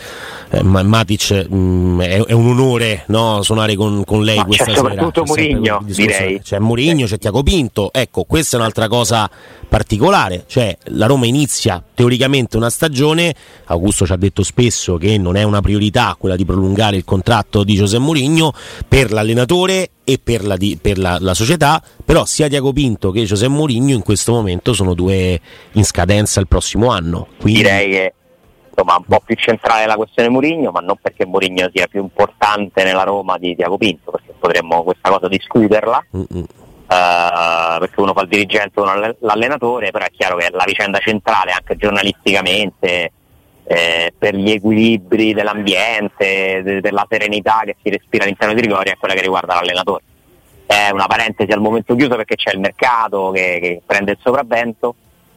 eh, 0.49 0.63
Matic 0.63 1.47
mh, 1.49 1.55
mm, 1.55 2.01
è, 2.01 2.23
è, 2.25 2.31
un 2.31 2.47
onore 2.47 3.03
no, 3.07 3.41
suonare 3.41 3.75
con, 3.75 4.03
con 4.05 4.23
lei 4.23 4.37
ma 4.37 4.45
questa 4.45 4.65
c'è 4.65 4.75
sera. 4.75 4.89
Soprattutto 4.89 5.23
Murigno, 5.25 5.83
direi. 5.85 6.41
C'è 6.41 6.59
Murigno, 6.59 7.05
c'è 7.05 7.17
Tiago 7.17 7.43
Pinto. 7.43 7.91
Ecco, 7.91 8.23
questa 8.23 8.57
è 8.57 8.59
un'altra 8.59 8.87
cosa 8.87 9.29
particolare, 9.67 10.45
cioè 10.47 10.75
la 10.85 11.05
Roma 11.05 11.27
inizia 11.27 11.81
teoricamente 11.93 12.57
una 12.57 12.69
stagione, 12.71 13.33
Augusto 13.65 14.05
ci 14.05 14.11
ha 14.11 14.17
detto 14.17 14.43
spesso 14.43 14.97
che 14.97 15.17
non 15.17 15.35
è 15.35 15.43
una 15.43 15.61
priorità 15.61 16.15
quella 16.17 16.35
di 16.35 16.43
prolungare 16.43 16.97
il 16.97 17.05
contratto 17.05 17.63
di 17.63 17.75
Giuseppe 17.75 18.03
Mourinho 18.03 18.51
per 18.87 19.11
l'allenatore 19.11 19.91
e 20.09 20.17
per, 20.17 20.43
la, 20.43 20.57
per 20.81 20.97
la, 20.97 21.17
la, 21.19 21.35
società, 21.35 21.79
però 22.03 22.25
sia 22.25 22.47
Tiago 22.47 22.73
Pinto 22.73 23.11
che 23.11 23.25
Giuseppe 23.25 23.51
Mourinho 23.51 23.93
in 23.93 24.01
questo 24.01 24.31
momento 24.31 24.73
sono 24.73 24.95
due 24.95 25.39
in 25.73 25.83
scadenza 25.83 26.39
il 26.39 26.47
prossimo 26.47 26.89
anno. 26.89 27.27
Quindi... 27.39 27.61
Direi 27.61 27.89
che 27.91 28.13
insomma, 28.69 28.95
un 28.95 29.03
po' 29.05 29.21
più 29.23 29.35
centrale 29.35 29.85
la 29.85 29.95
questione 29.95 30.29
Mourinho, 30.29 30.71
ma 30.71 30.79
non 30.79 30.97
perché 30.99 31.27
Mourinho 31.27 31.69
sia 31.71 31.85
più 31.85 32.01
importante 32.01 32.83
nella 32.83 33.03
Roma 33.03 33.37
di 33.37 33.55
Tiago 33.55 33.77
Pinto, 33.77 34.09
perché 34.09 34.33
potremmo 34.39 34.81
questa 34.81 35.11
cosa 35.11 35.27
discuterla. 35.27 36.03
Uh, 36.11 37.77
perché 37.77 38.01
uno 38.01 38.13
fa 38.13 38.21
il 38.21 38.29
dirigente, 38.29 38.79
uno 38.79 39.15
l'allenatore, 39.19 39.91
però 39.91 40.05
è 40.05 40.09
chiaro 40.09 40.37
che 40.37 40.49
la 40.49 40.63
vicenda 40.65 40.97
centrale 40.97 41.51
anche 41.51 41.75
giornalisticamente 41.75 43.11
eh, 43.71 44.11
per 44.17 44.35
gli 44.35 44.49
equilibri 44.49 45.31
dell'ambiente, 45.31 46.63
de- 46.63 46.81
della 46.81 47.05
serenità 47.07 47.61
che 47.63 47.75
si 47.83 47.91
respira 47.91 48.23
all'interno 48.23 48.55
di 48.55 48.61
Trigoria 48.61 48.93
è 48.93 48.97
quella 48.97 49.13
che 49.13 49.21
riguarda 49.21 49.53
l'allenatore. 49.53 50.01
È 50.65 50.89
una 50.89 51.05
parentesi 51.05 51.51
al 51.51 51.61
momento 51.61 51.93
chiuso 51.93 52.15
perché 52.15 52.33
c'è 52.35 52.51
il 52.51 52.59
mercato 52.59 53.29
che, 53.29 53.59
che 53.61 53.81
prende 53.85 54.13
il 54.13 54.17
sopravvento, 54.23 54.95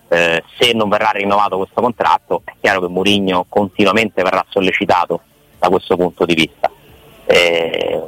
eh, 0.08 0.42
se 0.58 0.72
non 0.72 0.88
verrà 0.88 1.10
rinnovato 1.10 1.58
questo 1.58 1.82
contratto 1.82 2.40
è 2.44 2.52
chiaro 2.58 2.80
che 2.80 2.88
Mourinho 2.88 3.44
continuamente 3.50 4.22
verrà 4.22 4.42
sollecitato 4.48 5.20
da 5.58 5.68
questo 5.68 5.94
punto 5.96 6.24
di 6.24 6.34
vista. 6.34 6.70
Eh, 7.26 8.00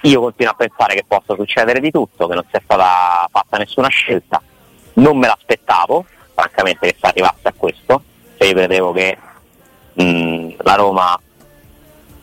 io 0.00 0.20
continuo 0.20 0.52
a 0.52 0.56
pensare 0.56 0.94
che 0.94 1.04
possa 1.06 1.34
succedere 1.34 1.78
di 1.78 1.90
tutto, 1.90 2.26
che 2.26 2.34
non 2.34 2.44
sia 2.48 2.60
stata 2.64 3.28
fatta 3.30 3.58
nessuna 3.58 3.88
scelta. 3.88 4.40
Non 4.94 5.18
me 5.18 5.26
l'aspettavo, 5.26 6.06
francamente, 6.34 6.86
che 6.86 6.96
si 6.98 7.04
arrivasse 7.04 7.48
a 7.48 7.52
questo. 7.54 8.02
Cioè 8.38 8.48
io 8.48 8.54
credevo 8.54 8.92
che 8.92 9.16
mh, 9.94 10.54
la 10.58 10.74
Roma 10.74 11.20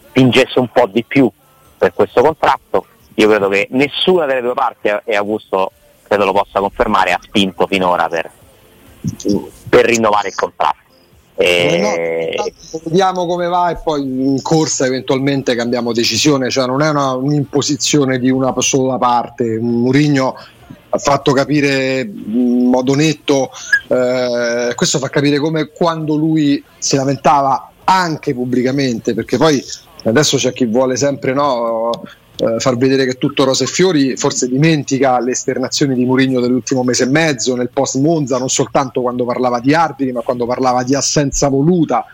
spingesse 0.09 0.59
un 0.59 0.69
po' 0.69 0.87
di 0.87 1.03
più 1.03 1.29
per 1.77 1.93
questo 1.93 2.21
contratto. 2.21 2.85
Io 3.15 3.27
credo 3.27 3.49
che 3.49 3.67
nessuna 3.71 4.25
delle 4.25 4.41
due 4.41 4.53
parti, 4.53 4.89
e 5.03 5.15
Augusto 5.15 5.71
credo 6.03 6.25
lo 6.25 6.33
possa 6.33 6.59
confermare, 6.59 7.11
ha 7.11 7.19
spinto 7.21 7.67
finora 7.67 8.07
per, 8.07 8.31
per 9.69 9.85
rinnovare 9.85 10.29
il 10.29 10.35
contratto. 10.35 10.77
E... 11.35 12.35
No, 12.35 12.79
vediamo 12.83 13.25
come 13.25 13.47
va 13.47 13.69
e 13.69 13.77
poi 13.77 14.01
in 14.01 14.41
corsa 14.41 14.85
eventualmente 14.85 15.55
cambiamo 15.55 15.93
decisione, 15.93 16.49
cioè 16.49 16.65
non 16.65 16.81
è 16.81 16.89
una, 16.89 17.13
un'imposizione 17.13 18.19
di 18.19 18.29
una 18.29 18.53
sola 18.57 18.97
parte. 18.97 19.57
Murigno 19.59 20.35
fatto 20.97 21.33
capire 21.33 22.01
in 22.01 22.69
modo 22.69 22.95
netto, 22.95 23.51
eh, 23.87 24.73
questo 24.75 24.99
fa 24.99 25.09
capire 25.09 25.39
come 25.39 25.69
quando 25.69 26.15
lui 26.15 26.63
si 26.77 26.95
lamentava 26.95 27.71
anche 27.83 28.33
pubblicamente, 28.33 29.13
perché 29.13 29.37
poi 29.37 29.63
adesso 30.03 30.37
c'è 30.37 30.53
chi 30.53 30.65
vuole 30.65 30.95
sempre 30.95 31.33
no, 31.33 31.91
eh, 32.37 32.59
far 32.59 32.77
vedere 32.77 33.05
che 33.05 33.15
tutto 33.15 33.43
rose 33.43 33.65
e 33.65 33.67
fiori, 33.67 34.15
forse 34.15 34.47
dimentica 34.47 35.19
le 35.19 35.31
esternazioni 35.31 35.93
di 35.95 36.05
Mourinho 36.05 36.39
dell'ultimo 36.39 36.83
mese 36.83 37.03
e 37.03 37.07
mezzo 37.07 37.55
nel 37.55 37.69
post 37.69 37.95
Monza, 37.97 38.37
non 38.37 38.49
soltanto 38.49 39.01
quando 39.01 39.25
parlava 39.25 39.59
di 39.59 39.73
arbitri, 39.73 40.11
ma 40.11 40.21
quando 40.21 40.45
parlava 40.45 40.83
di 40.83 40.95
assenza 40.95 41.49
voluta 41.49 42.05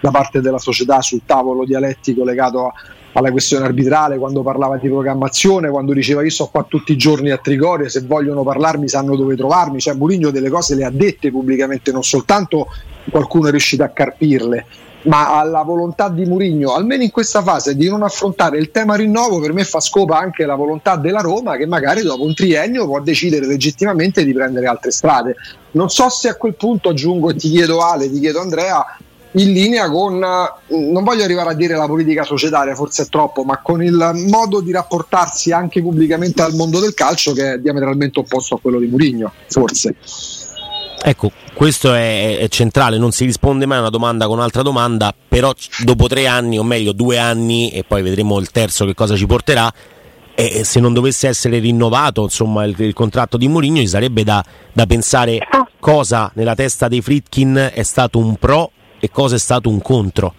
da 0.00 0.10
parte 0.10 0.40
della 0.40 0.58
società 0.58 1.00
sul 1.00 1.22
tavolo 1.24 1.64
dialettico 1.64 2.24
legato 2.24 2.66
a, 2.66 2.72
alla 3.12 3.30
questione 3.30 3.64
arbitrale, 3.64 4.18
quando 4.18 4.42
parlava 4.42 4.76
di 4.76 4.88
programmazione, 4.88 5.68
quando 5.68 5.92
diceva 5.92 6.22
io 6.22 6.30
sto 6.30 6.46
qua 6.46 6.64
tutti 6.68 6.92
i 6.92 6.96
giorni 6.96 7.30
a 7.30 7.38
Trigoria, 7.38 7.88
se 7.88 8.02
vogliono 8.02 8.42
parlarmi 8.42 8.88
sanno 8.88 9.16
dove 9.16 9.36
trovarmi, 9.36 9.80
cioè 9.80 9.94
Mourinho 9.94 10.30
delle 10.30 10.50
cose 10.50 10.74
le 10.74 10.84
ha 10.84 10.90
dette 10.90 11.30
pubblicamente, 11.30 11.90
non 11.92 12.02
soltanto 12.02 12.68
qualcuno 13.10 13.48
è 13.48 13.50
riuscito 13.50 13.82
a 13.82 13.88
carpirle, 13.88 14.66
ma 15.02 15.38
alla 15.38 15.62
volontà 15.62 16.08
di 16.08 16.24
Murigno, 16.24 16.74
almeno 16.74 17.02
in 17.02 17.10
questa 17.10 17.42
fase, 17.42 17.74
di 17.74 17.88
non 17.88 18.02
affrontare 18.02 18.58
il 18.58 18.70
tema 18.70 18.96
rinnovo, 18.96 19.40
per 19.40 19.52
me 19.52 19.64
fa 19.64 19.80
scopa 19.80 20.18
anche 20.18 20.44
la 20.44 20.54
volontà 20.54 20.96
della 20.96 21.20
Roma 21.20 21.56
che 21.56 21.66
magari 21.66 22.02
dopo 22.02 22.24
un 22.24 22.34
triennio 22.34 22.86
può 22.86 23.00
decidere 23.00 23.46
legittimamente 23.46 24.24
di 24.24 24.32
prendere 24.32 24.66
altre 24.66 24.90
strade. 24.90 25.36
Non 25.72 25.88
so 25.88 26.08
se 26.10 26.28
a 26.28 26.34
quel 26.34 26.54
punto 26.54 26.90
aggiungo 26.90 27.34
ti 27.34 27.50
chiedo 27.50 27.80
Ale, 27.80 28.10
ti 28.10 28.20
chiedo 28.20 28.40
Andrea, 28.40 28.84
in 29.32 29.52
linea 29.52 29.88
con, 29.90 30.18
non 30.18 31.04
voglio 31.04 31.22
arrivare 31.22 31.50
a 31.50 31.54
dire 31.54 31.76
la 31.76 31.86
politica 31.86 32.24
societaria, 32.24 32.74
forse 32.74 33.04
è 33.04 33.06
troppo, 33.06 33.44
ma 33.44 33.58
con 33.58 33.82
il 33.82 34.26
modo 34.28 34.60
di 34.60 34.72
rapportarsi 34.72 35.52
anche 35.52 35.80
pubblicamente 35.80 36.42
al 36.42 36.54
mondo 36.54 36.80
del 36.80 36.94
calcio 36.94 37.32
che 37.32 37.52
è 37.52 37.58
diametralmente 37.58 38.18
opposto 38.18 38.56
a 38.56 38.60
quello 38.60 38.80
di 38.80 38.86
Murigno, 38.86 39.32
forse. 39.48 39.94
Ecco, 41.02 41.30
questo 41.54 41.94
è, 41.94 42.38
è, 42.38 42.48
centrale, 42.48 42.98
non 42.98 43.12
si 43.12 43.24
risponde 43.24 43.66
mai 43.66 43.78
a 43.78 43.80
una 43.80 43.90
domanda 43.90 44.26
con 44.26 44.36
un'altra 44.36 44.62
domanda, 44.62 45.14
però 45.28 45.52
dopo 45.84 46.08
tre 46.08 46.26
anni, 46.26 46.58
o 46.58 46.64
meglio 46.64 46.92
due 46.92 47.16
anni, 47.18 47.70
e 47.70 47.84
poi 47.84 48.02
vedremo 48.02 48.38
il 48.38 48.50
terzo 48.50 48.84
che 48.84 48.94
cosa 48.94 49.16
ci 49.16 49.26
porterà, 49.26 49.72
e 50.34 50.64
se 50.64 50.80
non 50.80 50.92
dovesse 50.92 51.28
essere 51.28 51.58
rinnovato 51.58 52.22
insomma, 52.22 52.64
il, 52.64 52.74
il 52.78 52.94
contratto 52.94 53.36
di 53.36 53.46
Mourinho, 53.48 53.78
ci 53.78 53.86
sarebbe 53.86 54.24
da, 54.24 54.44
da 54.72 54.86
pensare 54.86 55.38
cosa 55.78 56.30
nella 56.34 56.54
testa 56.54 56.88
dei 56.88 57.00
Fritkin 57.00 57.70
è 57.72 57.82
stato 57.82 58.18
un 58.18 58.36
pro 58.36 58.70
e 59.00 59.10
cosa 59.10 59.34
è 59.34 59.38
stato 59.38 59.68
un 59.68 59.80
contro. 59.82 60.34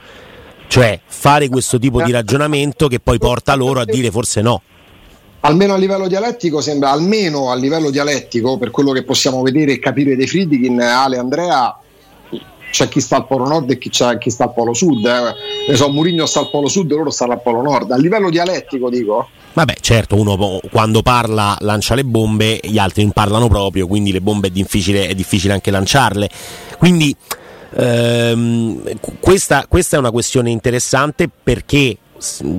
Cioè 0.68 1.02
fare 1.06 1.50
questo 1.50 1.78
tipo 1.78 2.02
di 2.02 2.12
ragionamento 2.12 2.88
che 2.88 3.02
poi 3.02 3.18
porta 3.18 3.56
loro 3.56 3.82
a 3.82 3.86
dire 3.86 4.10
forse 4.10 4.42
no. 4.42 4.62
Almeno 5.42 5.74
a 5.74 5.78
livello 5.78 6.08
dialettico 6.08 6.62
sembra, 6.62 6.92
almeno 6.92 7.50
a 7.50 7.56
livello 7.56 7.90
dialettico, 7.90 8.58
per 8.58 8.72
quello 8.72 8.92
che 8.92 9.04
possiamo 9.04 9.42
vedere 9.42 9.74
e 9.74 9.80
capire 9.80 10.16
dei 10.16 10.28
Friedkin, 10.28 10.80
Ale 10.80 11.18
Andrea, 11.18 11.76
c'è 12.72 12.88
chi 12.88 13.02
sta 13.02 13.18
al 13.18 13.28
polo 13.28 13.48
nord 13.48 13.70
e 13.72 13.78
chi, 13.78 13.90
chi 13.90 14.30
sta 14.30 14.46
al 14.46 14.54
polo 14.54 14.74
sud. 14.74 15.06
Eh. 15.06 15.70
Ne 15.70 15.76
so, 15.76 15.90
Murigno 15.90 16.26
sta 16.26 16.40
al 16.40 16.50
polo 16.50 16.68
sud 16.68 16.90
e 16.92 16.96
loro 16.96 17.10
stanno 17.10 17.34
al 17.34 17.42
polo 17.42 17.62
nord. 17.62 17.92
A 17.92 17.98
livello 17.98 18.30
dialettico 18.30 18.90
dico. 18.90 19.28
Vabbè, 19.54 19.76
certo, 19.82 20.16
uno 20.16 20.62
quando 20.72 21.02
parla 21.02 21.58
lancia 21.60 21.94
le 21.94 22.06
bombe, 22.06 22.60
gli 22.64 22.78
altri 22.78 23.04
non 23.04 23.12
parlano 23.12 23.50
proprio, 23.50 23.86
quindi 23.86 24.12
le 24.14 24.22
bombe 24.22 24.48
è 24.48 24.52
difficile, 24.52 25.08
è 25.08 25.14
difficile 25.14 25.54
anche 25.54 25.72
lanciarle. 25.72 26.30
Quindi 26.78 27.14
ehm, 27.76 28.84
questa, 29.20 29.66
questa 29.68 29.96
è 29.96 30.00
una 30.00 30.12
questione 30.12 30.50
interessante 30.50 31.30
perché 31.30 31.98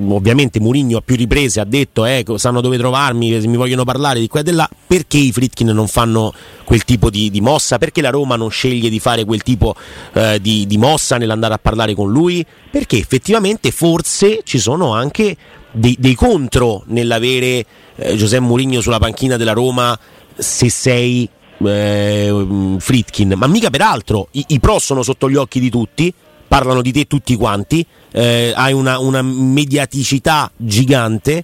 ovviamente 0.09 0.59
Murigno 0.59 0.99
a 0.99 1.03
più 1.03 1.15
riprese 1.15 1.61
ha 1.61 1.65
detto 1.65 2.05
eh, 2.05 2.25
sanno 2.35 2.61
dove 2.61 2.77
trovarmi 2.77 3.41
se 3.41 3.47
mi 3.47 3.57
vogliono 3.57 3.85
parlare 3.85 4.19
di 4.19 4.27
qua 4.27 4.41
e 4.41 4.43
di 4.43 4.51
là 4.51 4.69
perché 4.87 5.19
i 5.19 5.31
Fritkin 5.31 5.69
non 5.69 5.87
fanno 5.87 6.35
quel 6.65 6.85
tipo 6.85 7.11
di, 7.11 7.31
di, 7.31 7.41
mossa? 7.41 7.79
Perché 7.79 8.01
la 8.01 8.11
Roma 8.11 8.37
non 8.37 8.51
sceglie 8.51 8.89
di 8.89 8.99
fare 8.99 9.25
quel 9.25 9.43
tipo 9.43 9.75
eh, 10.15 10.41
di, 10.41 10.67
di, 10.67 10.79
mossa 10.79 11.17
nell'andare 11.17 11.55
a 11.55 11.59
parlare 11.59 11.95
con 11.95 12.11
lui? 12.11 12.45
Perché 12.71 12.99
effettivamente 12.99 13.71
forse 13.71 14.41
ci 14.43 14.59
sono 14.59 14.93
anche 14.95 15.37
dei, 15.71 15.97
dei 15.99 16.15
contro 16.15 16.83
nell'avere 16.87 17.65
eh, 17.95 18.17
Giuseppe 18.17 18.43
Murigno 18.43 18.81
sulla 18.81 18.99
panchina 18.99 19.37
della 19.37 19.53
Roma 19.53 19.99
se 20.37 20.71
sei 20.71 21.29
eh, 21.67 22.77
Fritkin 22.79 23.35
ma 23.37 23.47
mica 23.47 23.71
peraltro 23.71 24.29
I, 24.33 24.45
i 24.49 24.61
pro 24.61 24.79
sono 24.79 25.03
sotto 25.03 25.29
gli 25.29 25.37
occhi 25.37 25.61
di 25.61 25.71
tutti 25.71 26.13
parlano 26.53 26.83
di 26.83 26.93
te 26.93 27.07
tutti 27.07 27.35
quanti, 27.35 27.85
eh, 28.11 28.53
hai 28.55 28.75
una, 28.75 28.99
una, 28.99 29.23
mediaticità 29.23 30.53
gigante. 30.55 31.43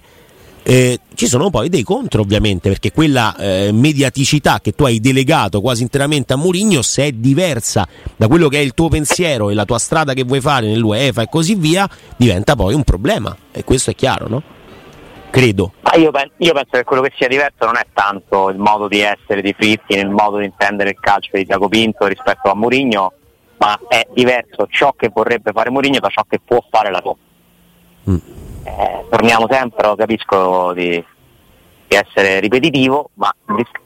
Eh, 0.61 0.99
ci 1.15 1.25
sono 1.25 1.49
poi 1.49 1.67
dei 1.67 1.81
contro 1.81 2.21
ovviamente 2.21 2.69
perché 2.69 2.91
quella 2.91 3.35
eh, 3.35 3.71
mediaticità 3.71 4.59
che 4.61 4.73
tu 4.73 4.83
hai 4.83 4.99
delegato 4.99 5.61
quasi 5.61 5.81
interamente 5.81 6.33
a 6.33 6.35
Mourinho 6.35 6.83
se 6.83 7.05
è 7.05 7.11
diversa 7.11 7.87
da 8.15 8.27
quello 8.27 8.49
che 8.49 8.57
è 8.59 8.61
il 8.61 8.73
tuo 8.75 8.87
pensiero 8.87 9.49
e 9.49 9.55
la 9.55 9.65
tua 9.65 9.79
strada 9.79 10.13
che 10.13 10.23
vuoi 10.23 10.41
fare 10.41 10.67
nell'UEFA 10.67 11.23
e 11.23 11.27
così 11.27 11.55
via 11.55 11.89
diventa 12.15 12.55
poi 12.55 12.75
un 12.75 12.83
problema 12.83 13.35
e 13.51 13.63
questo 13.63 13.89
è 13.89 13.95
chiaro 13.95 14.27
no? 14.27 14.43
Credo 15.29 15.73
io, 15.95 16.11
penso, 16.11 16.33
io 16.37 16.53
penso 16.53 16.69
che 16.71 16.83
quello 16.83 17.01
che 17.01 17.13
sia 17.15 17.27
diverso 17.27 17.65
non 17.65 17.77
è 17.77 17.85
tanto 17.93 18.49
il 18.49 18.57
modo 18.57 18.87
di 18.87 18.99
essere 18.99 19.41
di 19.41 19.53
Fritti 19.53 19.93
il 19.93 20.09
modo 20.09 20.37
di 20.37 20.45
intendere 20.45 20.91
il 20.91 20.99
calcio 20.99 21.31
di 21.33 21.45
Diaco 21.45 21.67
Pinto 21.67 22.05
rispetto 22.05 22.49
a 22.49 22.55
Mourinho 22.55 23.13
ma 23.59 23.77
è 23.87 24.07
diverso 24.13 24.67
ciò 24.69 24.93
che 24.93 25.09
vorrebbe 25.13 25.51
fare 25.51 25.69
Mourinho 25.69 25.99
da 25.99 26.09
ciò 26.09 26.23
che 26.27 26.39
può 26.39 26.63
fare 26.69 26.89
la 26.89 26.99
Roma. 26.99 27.17
Mm. 28.09 28.17
Eh, 28.63 29.05
torniamo 29.09 29.47
sempre, 29.49 29.87
lo 29.87 29.95
capisco 29.95 30.73
di, 30.73 31.03
di, 31.87 31.95
essere 31.95 32.39
ripetitivo, 32.39 33.11
ma 33.15 33.33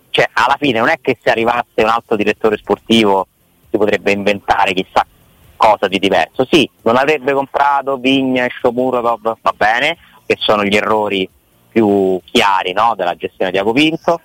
cioè, 0.10 0.29
alla 0.32 0.58
fine 0.60 0.79
non 0.79 0.89
è 0.89 0.99
che 1.01 1.17
se 1.21 1.29
arrivasse 1.32 1.82
un 1.82 1.88
altro 1.88 2.15
direttore 2.15 2.58
sportivo 2.58 3.27
si 3.69 3.77
potrebbe 3.77 4.12
inventare 4.12 4.73
chissà 4.73 5.06
cosa 5.56 5.88
di 5.88 5.97
diverso. 5.97 6.45
Sì, 6.49 6.69
non 6.84 6.97
avrebbe 6.97 7.34
comprato 7.34 7.97
Vigna 7.97 8.45
e 8.45 8.51
Shomurodov, 8.60 9.38
va 9.41 9.53
bene, 9.56 9.97
che 10.25 10.38
sono 10.39 10.63
gli 10.63 10.75
errori 10.75 11.29
più 11.69 12.19
chiari 12.23 12.73
no, 12.73 12.93
della 12.95 13.15
gestione 13.15 13.51
di 13.51 13.57
Agopinto. 13.57 14.19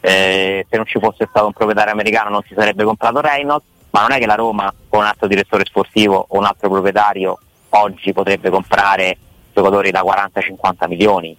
Eh, 0.00 0.66
se 0.68 0.76
non 0.76 0.86
ci 0.86 0.98
fosse 0.98 1.26
stato 1.28 1.46
un 1.46 1.52
proprietario 1.52 1.92
americano 1.92 2.30
non 2.30 2.42
si 2.46 2.54
sarebbe 2.56 2.82
comprato 2.82 3.20
Reynolds 3.20 3.64
ma 3.90 4.00
non 4.00 4.10
è 4.10 4.18
che 4.18 4.26
la 4.26 4.34
Roma 4.34 4.72
con 4.88 5.00
un 5.00 5.06
altro 5.06 5.28
direttore 5.28 5.64
sportivo 5.64 6.26
o 6.28 6.38
un 6.38 6.44
altro 6.44 6.68
proprietario 6.68 7.38
oggi 7.70 8.12
potrebbe 8.12 8.50
comprare 8.50 9.16
giocatori 9.52 9.90
da 9.90 10.02
40-50 10.02 10.88
milioni. 10.88 11.36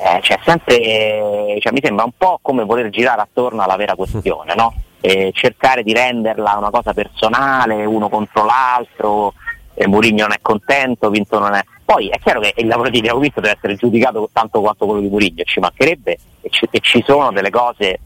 Eh, 0.00 0.20
cioè, 0.22 0.38
sempre, 0.44 0.76
cioè, 1.60 1.72
mi 1.72 1.80
sembra 1.82 2.04
un 2.04 2.12
po' 2.16 2.38
come 2.40 2.64
voler 2.64 2.88
girare 2.90 3.20
attorno 3.20 3.62
alla 3.62 3.76
vera 3.76 3.96
questione, 3.96 4.54
no? 4.54 4.72
eh, 5.00 5.30
cercare 5.32 5.82
di 5.82 5.92
renderla 5.92 6.56
una 6.56 6.70
cosa 6.70 6.92
personale, 6.92 7.84
uno 7.84 8.08
contro 8.08 8.44
l'altro, 8.44 9.32
eh, 9.74 9.88
Murigno 9.88 10.22
non 10.26 10.32
è 10.32 10.38
contento, 10.40 11.10
Vinto 11.10 11.38
non 11.38 11.54
è. 11.54 11.64
Poi 11.88 12.08
è 12.08 12.18
chiaro 12.18 12.40
che 12.40 12.52
il 12.58 12.66
lavoro 12.66 12.90
di 12.90 13.00
Diago 13.00 13.18
Vinto 13.18 13.40
deve 13.40 13.54
essere 13.56 13.74
giudicato 13.74 14.28
tanto 14.30 14.60
quanto 14.60 14.84
quello 14.84 15.00
di 15.00 15.08
Murigno, 15.08 15.42
ci 15.44 15.58
mancherebbe 15.58 16.18
e 16.42 16.50
ci, 16.50 16.68
e 16.70 16.80
ci 16.80 17.02
sono 17.06 17.32
delle 17.32 17.48
cose 17.48 18.00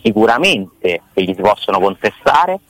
sicuramente 0.00 1.02
che 1.12 1.22
gli 1.24 1.34
si 1.34 1.40
possono 1.40 1.80
contestare, 1.80 2.60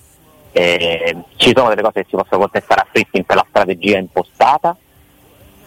eh, 0.52 1.16
ci 1.36 1.52
sono 1.54 1.68
delle 1.68 1.82
cose 1.82 2.00
che 2.00 2.06
si 2.08 2.16
possono 2.16 2.40
contestare 2.40 2.80
a 2.80 2.86
Fritkin 2.90 3.24
per 3.24 3.36
la 3.36 3.44
strategia 3.46 3.98
impostata, 3.98 4.74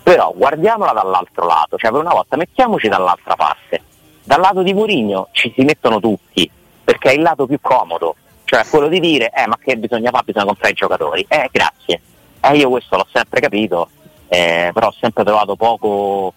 però 0.02 0.34
guardiamola 0.36 0.94
dall'altro 0.94 1.46
lato, 1.46 1.78
cioè 1.78 1.92
per 1.92 2.00
una 2.00 2.14
volta 2.14 2.36
mettiamoci 2.36 2.88
dall'altra 2.88 3.36
parte. 3.36 3.84
Dal 4.24 4.40
lato 4.40 4.64
di 4.64 4.74
Mourinho 4.74 5.28
ci 5.32 5.54
si 5.56 5.64
mettono 5.64 6.00
tutti, 6.00 6.50
perché 6.84 7.12
è 7.12 7.14
il 7.14 7.22
lato 7.22 7.46
più 7.46 7.60
comodo, 7.62 8.16
cioè 8.46 8.66
quello 8.68 8.88
di 8.88 9.00
dire 9.00 9.30
eh 9.30 9.46
ma 9.46 9.60
che 9.64 9.78
bisogna 9.78 10.10
fare? 10.10 10.24
Bisogna 10.26 10.46
comprare 10.46 10.72
i 10.72 10.76
giocatori. 10.76 11.24
Eh 11.30 11.50
grazie. 11.52 12.02
Eh 12.42 12.58
io 12.58 12.70
questo 12.70 12.96
l'ho 12.96 13.08
sempre 13.12 13.42
capito, 13.42 13.90
eh, 14.28 14.72
però 14.74 14.88
ho 14.88 14.96
sempre 15.00 15.24
trovato 15.24 15.56
poco 15.56 16.34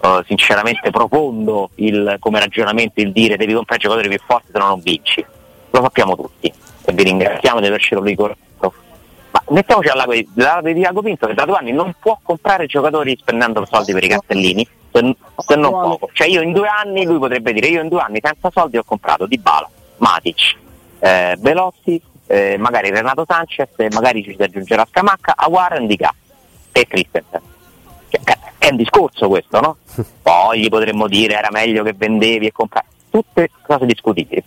eh, 0.00 0.22
sinceramente 0.26 0.90
profondo 0.90 1.70
il, 1.76 2.16
come 2.18 2.40
ragionamento 2.40 3.00
il 3.00 3.12
dire 3.12 3.36
devi 3.36 3.54
comprare 3.54 3.80
i 3.80 3.82
giocatori 3.84 4.08
più 4.08 4.18
forti 4.26 4.48
se 4.52 4.58
no 4.58 4.66
non 4.66 4.80
vinci. 4.80 5.24
Lo 5.70 5.80
sappiamo 5.80 6.16
tutti 6.16 6.52
e 6.84 6.92
vi 6.92 7.02
ringraziamo 7.04 7.60
di 7.60 7.66
avercelo 7.66 8.02
ricordato. 8.02 8.74
Ma 9.30 9.42
mettiamoci 9.48 9.88
al 9.88 9.96
lato 9.96 10.10
di, 10.10 10.28
di 10.62 10.74
Diago 10.74 11.02
Pinto 11.02 11.26
che 11.26 11.34
da 11.34 11.44
due 11.44 11.56
anni 11.56 11.72
non 11.72 11.94
può 11.98 12.18
comprare 12.22 12.66
giocatori 12.66 13.16
spendendo 13.18 13.64
soldi 13.64 13.92
per 13.92 14.04
i 14.04 14.08
cartellini, 14.08 14.66
se, 14.92 15.16
se 15.36 15.56
non 15.56 15.70
poco. 15.70 16.10
Cioè 16.12 16.26
io 16.26 16.42
in 16.42 16.52
due 16.52 16.68
anni, 16.68 17.04
lui 17.04 17.18
potrebbe 17.18 17.52
dire, 17.52 17.68
io 17.68 17.80
in 17.80 17.88
due 17.88 18.00
anni 18.00 18.18
senza 18.22 18.50
soldi 18.50 18.76
ho 18.76 18.84
comprato 18.84 19.26
Di 19.26 19.38
Bala, 19.38 19.70
Matic, 19.98 20.56
eh, 20.98 21.36
Velotti, 21.38 22.02
eh, 22.26 22.56
magari 22.58 22.90
Renato 22.90 23.24
Sanchez, 23.26 23.70
magari 23.92 24.22
ci 24.22 24.34
si 24.36 24.42
aggiungerà 24.42 24.86
Scamacca, 24.90 25.34
Aguara, 25.36 25.78
Indica 25.78 26.12
e 26.72 26.86
Christensen. 26.86 27.40
Cioè, 28.08 28.38
è 28.58 28.68
un 28.70 28.76
discorso 28.76 29.28
questo, 29.28 29.60
no? 29.60 29.76
Poi 30.22 30.60
gli 30.60 30.68
potremmo 30.68 31.06
dire 31.08 31.34
era 31.34 31.48
meglio 31.50 31.82
che 31.82 31.92
vendevi 31.92 32.46
e 32.46 32.52
compravi. 32.52 32.86
Tutte 33.10 33.50
cose 33.62 33.86
discutibili 33.86 34.42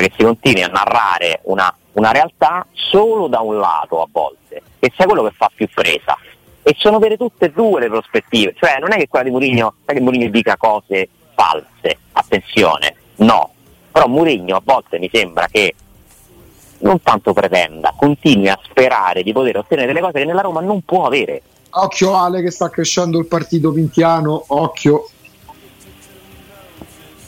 che 0.00 0.12
si 0.16 0.24
continui 0.24 0.62
a 0.62 0.68
narrare 0.68 1.40
una, 1.44 1.74
una 1.92 2.12
realtà 2.12 2.66
solo 2.72 3.28
da 3.28 3.40
un 3.40 3.58
lato 3.58 4.02
a 4.02 4.08
volte, 4.10 4.62
che 4.78 4.92
sia 4.94 5.06
quello 5.06 5.22
che 5.22 5.32
fa 5.36 5.50
più 5.54 5.68
presa. 5.72 6.16
E 6.62 6.74
sono 6.78 6.98
vere 6.98 7.16
tutte 7.16 7.46
e 7.46 7.52
due 7.52 7.80
le 7.80 7.88
prospettive, 7.88 8.54
cioè 8.58 8.78
non 8.80 8.92
è 8.92 8.96
che 8.96 9.08
quella 9.08 9.24
di 9.24 9.30
Murigno, 9.30 9.74
che 9.84 10.00
Murigno 10.00 10.28
dica 10.30 10.56
cose 10.56 11.08
false, 11.34 11.98
attenzione, 12.12 12.94
no. 13.16 13.50
Però 13.92 14.08
Murigno 14.08 14.56
a 14.56 14.62
volte 14.64 14.98
mi 14.98 15.10
sembra 15.12 15.46
che 15.50 15.74
non 16.84 17.00
tanto 17.02 17.32
pretenda, 17.32 17.94
continui 17.96 18.48
a 18.48 18.58
sperare 18.62 19.22
di 19.22 19.32
poter 19.32 19.58
ottenere 19.58 19.86
delle 19.88 20.00
cose 20.00 20.18
che 20.18 20.24
nella 20.24 20.42
Roma 20.42 20.60
non 20.60 20.82
può 20.82 21.06
avere. 21.06 21.42
Occhio 21.70 22.14
Ale 22.14 22.40
che 22.42 22.50
sta 22.50 22.70
crescendo 22.70 23.18
il 23.18 23.26
partito 23.26 23.72
pintiano, 23.72 24.44
occhio. 24.48 25.08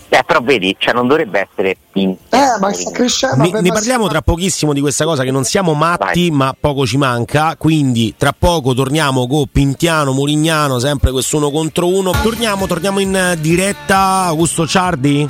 Eh, 0.08 0.22
però 0.24 0.40
vedi, 0.40 0.76
cioè 0.78 0.94
non 0.94 1.08
dovrebbe 1.08 1.48
essere 1.50 1.76
pinto. 1.90 2.36
Eh, 2.36 2.58
ma 2.60 2.72
sta 2.72 2.90
crescendo. 2.92 3.42
Ne, 3.42 3.60
ne 3.60 3.70
parliamo 3.70 4.06
tra 4.06 4.20
pochissimo 4.20 4.72
di 4.72 4.80
questa 4.80 5.04
cosa 5.04 5.24
che 5.24 5.32
non 5.32 5.42
siamo 5.42 5.74
matti, 5.74 6.28
Vai. 6.28 6.30
ma 6.30 6.54
poco 6.58 6.86
ci 6.86 6.96
manca. 6.96 7.56
Quindi 7.56 8.14
tra 8.16 8.32
poco 8.38 8.72
torniamo 8.72 9.26
con 9.26 9.46
Pintiano, 9.50 10.12
Murignano, 10.12 10.78
sempre 10.78 11.10
quest'uno 11.10 11.50
contro 11.50 11.88
uno. 11.88 12.12
Torniamo, 12.22 12.66
torniamo 12.66 13.00
in 13.00 13.36
diretta. 13.40 14.24
Augusto 14.26 14.66
Ciardi. 14.66 15.28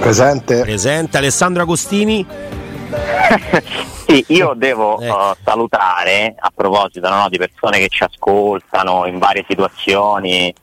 Presente. 0.00 0.60
Presente. 0.60 1.18
Alessandro 1.18 1.62
Agostini. 1.62 2.26
sì, 4.06 4.24
io 4.28 4.54
devo 4.56 4.98
eh. 5.00 5.10
uh, 5.10 5.34
salutare 5.42 6.34
a 6.38 6.50
proposito 6.54 7.08
no, 7.08 7.28
di 7.28 7.38
persone 7.38 7.78
che 7.78 7.88
ci 7.88 8.02
ascoltano 8.02 9.06
in 9.06 9.18
varie 9.18 9.44
situazioni 9.48 10.54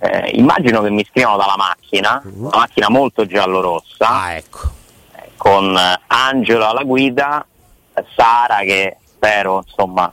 eh, 0.00 0.30
immagino 0.34 0.80
che 0.82 0.90
mi 0.90 1.04
scrivano 1.04 1.36
dalla 1.36 1.56
macchina, 1.56 2.22
una 2.24 2.56
macchina 2.56 2.88
molto 2.88 3.26
giallo-rossa, 3.26 4.08
ah, 4.08 4.32
ecco. 4.34 4.70
eh, 5.16 5.30
con 5.36 5.76
Angelo 6.06 6.66
alla 6.66 6.84
guida, 6.84 7.44
Sara 8.14 8.58
che 8.58 8.96
spero 9.04 9.62
insomma 9.66 10.12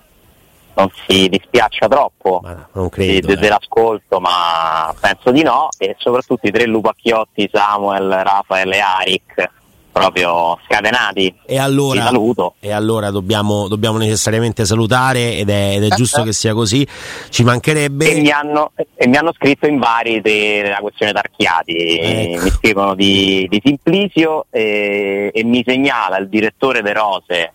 non 0.78 0.92
si 1.08 1.30
dispiaccia 1.30 1.88
troppo 1.88 2.42
no, 2.44 2.90
credo, 2.90 3.28
di, 3.28 3.34
eh. 3.34 3.38
dell'ascolto, 3.38 4.20
ma 4.20 4.94
penso 5.00 5.32
di 5.32 5.44
no, 5.44 5.70
e 5.78 5.96
soprattutto 6.00 6.48
i 6.48 6.52
tre 6.52 6.66
lupacchiotti 6.66 7.50
Samuel, 7.52 8.10
Rafael 8.24 8.72
e 8.74 8.80
Arik 8.80 9.52
proprio 9.96 10.60
scatenati. 10.68 11.34
E 11.46 11.58
allora, 11.58 12.12
e 12.60 12.74
allora 12.74 13.12
dobbiamo, 13.12 13.70
dobbiamo 13.70 13.98
necessariamente 13.98 14.66
salutare 14.66 15.38
ed 15.38 15.50
è, 15.50 15.76
ed 15.78 15.86
è 15.86 15.96
giusto 15.96 16.22
che 16.24 16.34
sia 16.34 16.54
così. 16.54 16.86
Ci 17.30 17.44
mancherebbe. 17.46 18.12
E 18.12 18.20
mi, 18.20 18.30
hanno, 18.30 18.74
e 18.94 19.08
mi 19.08 19.16
hanno 19.16 19.32
scritto 19.32 19.68
in 19.68 19.78
vari 19.78 20.20
de- 20.20 20.64
della 20.64 20.80
questione 20.80 21.14
Tarchiati, 21.14 21.98
Ecco. 21.98 22.44
mi 22.44 22.50
scrivono 22.50 22.94
di, 22.94 23.48
di 23.50 23.62
Simplicio 23.64 24.48
e, 24.50 25.32
e 25.34 25.44
mi 25.46 25.64
segnala 25.66 26.18
il 26.18 26.28
direttore 26.28 26.82
De 26.82 26.92
Rose 26.92 27.54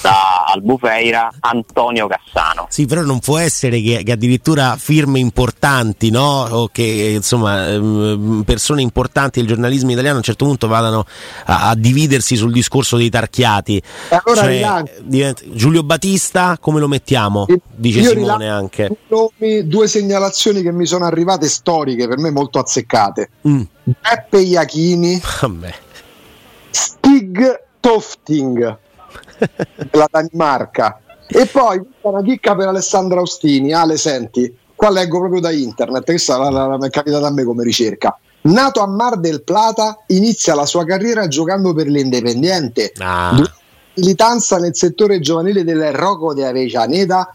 da 0.00 0.44
Albufeira, 0.46 1.30
Antonio 1.40 2.06
Cassano. 2.06 2.66
Sì, 2.68 2.86
però 2.86 3.02
non 3.02 3.20
può 3.20 3.38
essere 3.38 3.80
che, 3.80 4.02
che 4.04 4.12
addirittura 4.12 4.76
firme 4.76 5.18
importanti, 5.18 6.10
no? 6.10 6.46
O 6.50 6.68
che 6.70 7.12
insomma 7.16 7.68
ehm, 7.68 8.42
persone 8.44 8.82
importanti 8.82 9.38
del 9.40 9.48
giornalismo 9.48 9.90
italiano 9.92 10.16
a 10.16 10.18
un 10.18 10.24
certo 10.24 10.44
punto 10.44 10.66
vadano 10.68 11.04
a, 11.46 11.68
a 11.70 11.74
dividersi 11.74 12.36
sul 12.36 12.52
discorso 12.52 12.96
dei 12.96 13.10
tarchiati. 13.10 13.76
E 14.08 14.20
allora 14.24 14.46
rilancio. 14.46 14.92
diventa- 15.02 15.42
Giulio 15.52 15.82
Battista, 15.82 16.58
come 16.60 16.80
lo 16.80 16.88
mettiamo? 16.88 17.46
Dice 17.74 18.00
Io 18.00 18.10
Simone 18.10 18.48
anche. 18.48 18.88
due 19.08 19.30
nomi, 19.38 19.66
due 19.66 19.86
segnalazioni 19.88 20.62
che 20.62 20.72
mi 20.72 20.86
sono 20.86 21.04
arrivate 21.04 21.48
storiche, 21.48 22.06
per 22.08 22.18
me 22.18 22.30
molto 22.30 22.58
azzeccate. 22.58 23.30
Mm, 23.48 23.62
Beppe 23.84 24.38
Iachini, 24.40 25.20
vabbè. 25.40 25.74
Stig 26.70 27.62
Tofting 27.80 28.78
della 29.90 30.08
Danimarca. 30.10 31.00
E 31.26 31.46
poi 31.46 31.80
una 32.02 32.22
chicca 32.22 32.54
per 32.56 32.68
Alessandra 32.68 33.18
Austini. 33.18 33.72
Ale, 33.72 33.96
senti, 33.96 34.54
qua 34.74 34.90
leggo 34.90 35.18
proprio 35.18 35.40
da 35.40 35.50
internet, 35.50 36.04
questa 36.04 36.38
la- 36.38 36.50
la- 36.50 36.66
la- 36.66 36.78
mi 36.78 36.86
è 36.86 36.90
capitata 36.90 37.26
a 37.26 37.32
me 37.32 37.44
come 37.44 37.64
ricerca. 37.64 38.18
Nato 38.40 38.80
a 38.80 38.86
Mar 38.86 39.18
del 39.18 39.42
Plata, 39.42 39.98
inizia 40.06 40.54
la 40.54 40.64
sua 40.64 40.84
carriera 40.84 41.26
giocando 41.28 41.74
per 41.74 41.86
l'Independiente. 41.88 42.92
Ah. 42.98 43.36
Militanza 43.94 44.58
nel 44.58 44.76
settore 44.76 45.18
giovanile 45.20 45.64
del 45.64 45.92
Rocco 45.92 46.32
di 46.32 46.42
Avellaneda, 46.44 47.34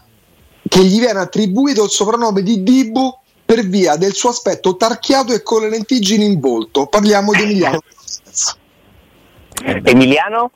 che 0.66 0.82
gli 0.82 0.98
viene 0.98 1.20
attribuito 1.20 1.84
il 1.84 1.90
soprannome 1.90 2.42
di 2.42 2.62
Dibu 2.62 3.14
per 3.44 3.66
via 3.66 3.96
del 3.96 4.14
suo 4.14 4.30
aspetto 4.30 4.76
tarchiato 4.76 5.34
e 5.34 5.42
con 5.42 5.60
le 5.60 5.68
lentiggini 5.68 6.24
in 6.24 6.40
volto. 6.40 6.86
Parliamo 6.86 7.32
di 7.32 7.42
Emiliano. 7.42 7.80
Emiliano? 9.84 10.50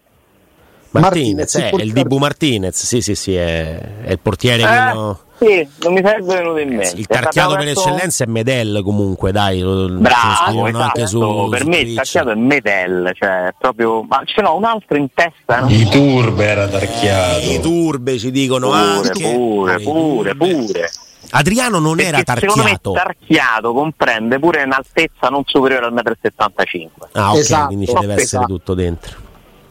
Martinez, 0.91 1.55
Martinez, 1.55 1.55
il 1.55 1.61
eh, 1.61 1.65
il 1.65 1.71
portiere. 1.71 1.93
Dibu 2.03 2.17
Martinez, 2.19 2.85
sì, 2.85 3.01
sì, 3.01 3.15
sì, 3.15 3.35
è, 3.35 3.79
è 4.03 4.11
il 4.13 4.19
portiere 4.21 4.63
Eh, 4.63 5.17
sì, 5.39 5.69
non 5.83 5.93
mi 5.93 6.01
sarebbe 6.03 6.35
venuto 6.35 6.59
in 6.59 6.69
mente. 6.71 6.97
Il 6.97 7.07
tarchiato 7.07 7.55
per 7.57 7.69
eccellenza 7.69 8.25
è 8.25 8.27
Medel 8.27 8.81
comunque, 8.83 9.31
dai, 9.31 9.61
lo, 9.61 9.87
Bravo, 9.89 10.45
scrivono 10.47 10.81
anche 10.81 11.07
su, 11.07 11.19
esatto. 11.23 11.49
per 11.51 11.61
su 11.61 11.69
me 11.69 11.77
il 11.77 11.83
Twitch. 11.83 11.97
tarchiato 11.97 12.31
è 12.31 12.35
Medel, 12.35 13.11
cioè 13.15 13.55
proprio, 13.59 14.03
ma 14.03 14.23
ce 14.25 14.43
n'ho 14.43 14.57
un 14.57 14.65
altro 14.65 14.97
in 14.97 15.09
testa, 15.15 15.61
no? 15.61 15.69
I 15.69 15.89
turbe 15.89 16.45
era 16.45 16.67
tarchiato. 16.67 17.41
I 17.51 17.61
turbe 17.61 18.19
ci 18.19 18.31
dicono 18.31 18.69
Pure, 18.69 18.81
anche 18.81 19.33
pure, 19.35 19.75
i 19.75 19.83
pure, 19.85 20.35
pure. 20.35 20.91
Adriano 21.31 21.79
non 21.79 21.97
Perché 21.97 22.09
era 22.09 22.23
Secondo 22.41 22.63
me 22.63 22.79
tarchiato. 22.81 22.93
tarchiato 22.93 23.73
comprende 23.75 24.39
pure 24.39 24.63
un'altezza 24.63 25.29
non 25.29 25.43
superiore 25.45 25.85
al 25.87 25.93
1,75 25.93 26.87
m. 26.87 26.89
ah, 27.13 27.33
ok, 27.33 27.39
Esatto, 27.39 27.67
quindi 27.67 27.87
ci 27.87 27.93
deve 27.93 28.05
essere 28.15 28.23
esatto. 28.23 28.47
tutto 28.47 28.75
dentro. 28.75 29.27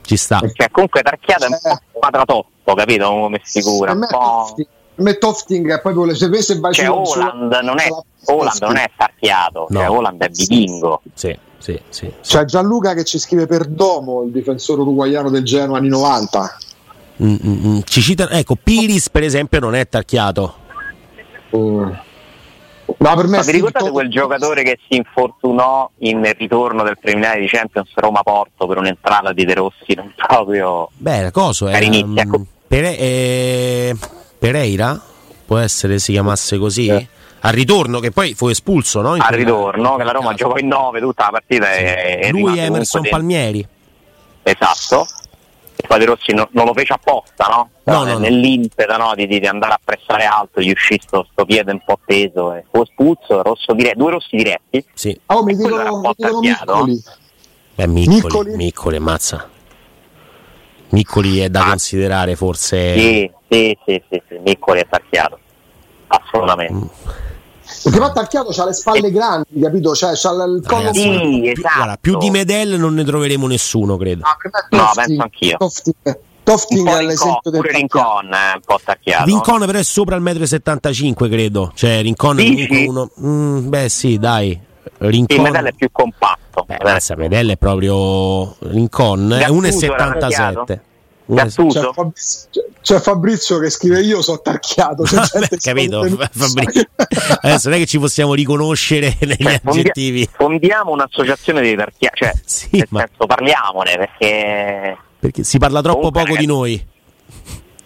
Ci 0.07 0.15
sta. 0.15 0.39
Cioè, 0.39 0.71
comunque 0.71 1.01
tarchiato 1.01 1.43
è 1.43 1.47
un 1.47 1.53
Eh. 1.55 1.59
po' 1.61 1.99
quadratotto, 1.99 2.73
capito? 2.75 3.09
Come 3.09 3.41
figura, 3.43 3.87
Per 3.87 3.93
un 3.95 3.99
me, 3.99 4.07
po'. 4.07 4.17
Tofting, 4.17 4.67
per 4.95 5.03
me 5.05 5.17
Tofting 5.17 5.73
è 5.73 5.81
proprio 5.81 6.05
le 6.05 6.15
se, 6.15 6.41
se 6.41 6.59
vai 6.59 6.73
Cioè, 6.73 6.89
Holland 6.89 7.53
su- 7.53 7.65
non 7.65 7.77
è, 7.79 7.83
sulla- 7.83 8.03
Holland 8.37 8.61
non 8.61 8.77
è 8.77 8.89
tarchiato, 8.95 9.65
No. 9.69 9.79
cioè 9.79 9.89
Holland 9.89 10.21
è 10.23 10.29
vichingo. 10.29 11.01
Sì, 11.13 11.37
sì, 11.57 11.77
sì. 11.89 12.13
C'è 12.21 12.45
Gianluca 12.45 12.93
che 12.93 13.03
ci 13.03 13.19
scrive 13.19 13.47
per 13.47 13.65
Domo, 13.65 14.23
il 14.23 14.31
difensore 14.31 14.79
uruguaiano 14.81 15.29
del 15.29 15.43
Genoa 15.43 15.77
anni 15.79 15.89
90. 15.89 16.57
Mm, 17.21 17.35
mm, 17.45 17.65
mm. 17.67 17.79
Ci 17.83 18.01
citano, 18.01 18.29
ecco, 18.29 18.55
Piris 18.55 19.09
per 19.09 19.23
esempio 19.23 19.59
non 19.59 19.75
è 19.75 19.89
tarchiato. 19.89 20.55
Mm. 21.55 21.91
No, 22.99 23.15
per 23.15 23.27
me 23.27 23.37
Ma 23.37 23.43
è 23.43 23.45
vi 23.45 23.51
ricordate 23.51 23.79
Steve 23.79 23.91
quel 23.91 24.09
giocatore 24.09 24.63
che 24.63 24.79
si 24.87 24.95
infortunò 24.95 25.89
in 25.99 26.33
ritorno 26.37 26.83
del 26.83 26.97
preliminare 26.97 27.41
di 27.41 27.47
Champions 27.47 27.89
Roma-Porto 27.93 28.65
per 28.65 28.77
un'entrata 28.77 29.33
di 29.33 29.43
De 29.45 29.53
Rossi? 29.53 29.93
Non 29.95 30.13
proprio. 30.15 30.89
Beh, 30.95 31.31
coso 31.31 31.67
era 31.67 31.77
Carinizia, 31.77 32.21
ecco. 32.21 32.45
Pere- 32.67 32.97
eh, 32.97 33.95
Pereira? 34.39 34.99
Può 35.45 35.57
essere 35.57 35.99
si 35.99 36.13
chiamasse 36.13 36.57
così? 36.57 36.87
Eh. 36.87 37.07
Al 37.41 37.53
ritorno, 37.53 37.99
che 37.99 38.11
poi 38.11 38.33
fu 38.33 38.47
espulso, 38.47 39.01
no? 39.01 39.15
In 39.15 39.21
Al 39.21 39.33
ritorno, 39.33 39.95
che 39.95 40.03
la 40.03 40.11
Roma 40.11 40.31
caso. 40.31 40.43
giocò 40.45 40.57
in 40.57 40.67
9 40.67 40.99
tutta 40.99 41.23
la 41.25 41.29
partita 41.31 41.73
e, 41.73 42.19
e 42.23 42.31
Lui 42.31 42.41
rimase 42.41 42.59
e 42.59 42.63
Emerson 42.65 43.07
Palmieri. 43.09 43.67
Esatto. 44.43 45.07
E 45.87 45.93
poi 45.93 45.99
De 45.99 46.05
Rossi 46.05 46.33
no- 46.33 46.49
non 46.51 46.65
lo 46.65 46.73
fece 46.73 46.91
apposta, 46.93 47.45
no? 47.45 47.69
No, 47.85 48.03
Però 48.03 48.03
no. 48.03 48.17
Nell'impeto 48.19 48.97
no, 48.97 49.13
di, 49.15 49.25
di- 49.25 49.37
andare 49.47 49.73
a 49.73 49.79
pressare 49.81 50.25
alto, 50.25 50.59
gli 50.59 50.69
uscì 50.71 50.99
sto, 51.01 51.25
sto 51.31 51.45
piede 51.45 51.71
un 51.71 51.81
po' 51.85 51.97
teso 52.05 52.53
e 52.53 52.65
fu 52.69 52.81
espulso, 52.81 53.41
rosso 53.41 53.73
dire- 53.73 53.93
due 53.95 54.11
rossi 54.11 54.35
diretti. 54.35 54.85
Sì. 54.93 55.17
Oh, 55.27 55.43
mi 55.43 55.55
dicono, 55.55 55.95
un 55.95 56.01
po' 56.01 56.13
mi 56.17 56.49
dicono. 56.49 56.83
Miccoli. 56.83 57.03
Beh, 57.75 57.87
Miccoli, 57.87 58.15
Miccoli? 58.15 58.55
Miccoli, 58.57 58.99
mazza. 58.99 59.49
Miccoli 60.89 61.39
è 61.39 61.49
da 61.49 61.61
Ah. 61.61 61.69
considerare 61.69 62.35
forse. 62.35 62.97
Sì, 62.97 63.31
sì, 63.49 63.77
sì, 63.85 64.03
sì, 64.09 64.21
sì, 64.27 64.37
Miccoli 64.43 64.81
è 64.81 64.87
tarchiato. 64.89 65.39
Assolutamente. 66.07 66.89
Perché 67.83 67.99
poi 67.99 68.11
Tarchiato 68.13 68.49
c'ha 68.51 68.65
le 68.65 68.73
spalle 68.73 69.11
grandi, 69.11 69.59
capito? 69.61 69.93
Cioè, 69.95 70.11
c'ha 70.15 70.31
il 70.31 70.63
collo 70.65 70.81
Ragazzi, 70.83 71.01
Sì, 71.01 71.41
più, 71.53 71.61
esatto. 71.61 71.75
guarda, 71.75 71.97
più 71.99 72.17
di 72.17 72.29
Medel 72.29 72.79
non 72.79 72.93
ne 72.93 73.03
troveremo 73.03 73.47
nessuno, 73.47 73.97
credo. 73.97 74.23
È 74.23 74.75
No, 74.75 74.83
Tofting. 74.83 75.05
penso 75.05 75.21
anch'io. 75.21 75.57
Tofting, 75.57 76.87
è 76.87 76.97
Rincon, 76.97 77.05
l'esempio 77.07 77.51
del. 77.51 77.61
Rincon 77.61 78.33
è 78.33 78.53
un 78.55 78.61
po' 78.65 78.79
tarchiato. 78.83 79.25
Rincon 79.25 79.65
però 79.65 79.79
è 79.79 79.83
sopra 79.83 80.15
il 80.15 80.23
1,75 80.23 81.25
m, 81.25 81.29
credo. 81.29 81.71
Cioè, 81.75 82.01
Rincon 82.01 82.39
è 82.39 82.43
Dici? 82.43 82.67
comunque 82.67 83.09
uno. 83.21 83.31
Mm, 83.33 83.67
beh, 83.69 83.89
sì, 83.89 84.17
dai. 84.17 84.59
Rincon. 84.99 85.41
Medel 85.41 85.65
è 85.65 85.73
più 85.73 85.89
compatto. 85.91 86.65
Beh, 86.65 86.77
Medel 87.17 87.49
è 87.51 87.57
proprio. 87.57 88.55
Rincon 88.59 89.33
è 89.33 89.39
Gattuso 89.39 89.85
era 89.93 90.07
1,77. 90.17 90.79
C'è 91.29 91.49
Fabrizio, 91.49 92.49
c'è 92.81 92.99
Fabrizio 92.99 93.59
che 93.59 93.69
scrive 93.69 93.99
io 94.01 94.21
so 94.21 94.39
tarchiato. 94.41 95.03
Che 95.03 95.57
capito, 95.57 96.03
Fabrizio. 96.31 96.83
Adesso 97.41 97.67
non 97.69 97.77
è 97.77 97.81
che 97.81 97.85
ci 97.85 97.99
possiamo 97.99 98.33
riconoscere 98.33 99.15
negli 99.21 99.35
Cioè, 99.43 99.59
aggettivi. 99.63 100.29
fondiamo 100.31 100.91
un'associazione 100.91 101.59
dei 101.61 101.75
tarchiati, 101.75 102.17
cioè, 102.17 102.31
Sì, 102.45 102.67
nel 102.71 102.87
ma- 102.91 102.99
senso, 102.99 103.25
parliamone 103.25 103.97
perché 103.97 104.97
Perché 105.19 105.43
si 105.43 105.57
parla 105.57 105.81
troppo 105.81 106.09
Comunque, 106.11 106.21
poco 106.23 106.37
di 106.39 106.45
ragazzi, 106.45 106.59
noi. 106.59 106.87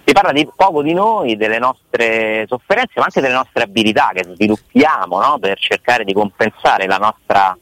si 0.06 0.14
parla 0.14 0.32
di 0.34 0.48
poco 0.56 0.82
di 0.84 0.94
noi, 0.94 1.36
delle 1.38 1.58
nostre 1.58 2.46
sofferenze, 2.48 2.94
ma 2.98 3.04
anche 3.06 3.22
delle 3.22 3.34
nostre 3.34 3.64
abilità 3.64 4.12
che 4.14 4.24
sviluppiamo 4.36 5.20
no? 5.20 5.38
per 5.40 5.58
cercare 5.60 6.04
di 6.04 6.14
compensare 6.14 6.86
la 6.86 6.98
nostra 6.98 7.58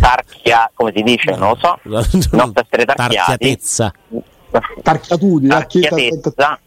tarchia, 0.00 0.70
come 0.74 0.92
si 0.94 1.02
dice, 1.02 1.32
non 1.36 1.50
lo 1.50 1.58
so, 1.60 1.78
nostro 2.36 2.62
essere 2.64 2.84
tarchiati, 2.86 3.14
Tarchiatezza. 3.16 3.92
Tarchiatudi, 4.82 5.46
tarchiatezza 5.48 6.58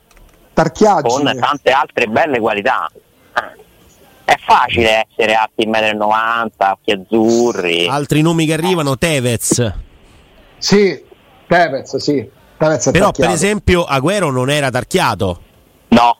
tarchiaggine. 0.56 1.32
con 1.34 1.40
tante 1.40 1.72
altre 1.72 2.08
belle 2.08 2.40
qualità. 2.40 2.90
Eh. 3.36 3.64
È 4.26 4.36
facile 4.40 5.06
essere 5.08 5.36
alti 5.36 5.68
1,90 5.68 5.98
m, 5.98 6.50
occhi 6.58 6.92
azzurri. 6.92 7.88
Altri 7.88 8.22
nomi 8.22 8.48
che 8.48 8.54
arrivano, 8.54 8.98
Tevez. 8.98 9.74
Sì, 10.58 11.04
Tevez, 11.48 11.96
sì. 11.98 12.28
Tevez 12.58 12.90
Però, 12.92 13.12
per 13.12 13.30
esempio, 13.30 13.84
Agüero 13.84 14.32
non 14.32 14.50
era 14.50 14.72
tarchiato. 14.72 15.42
No, 15.90 16.18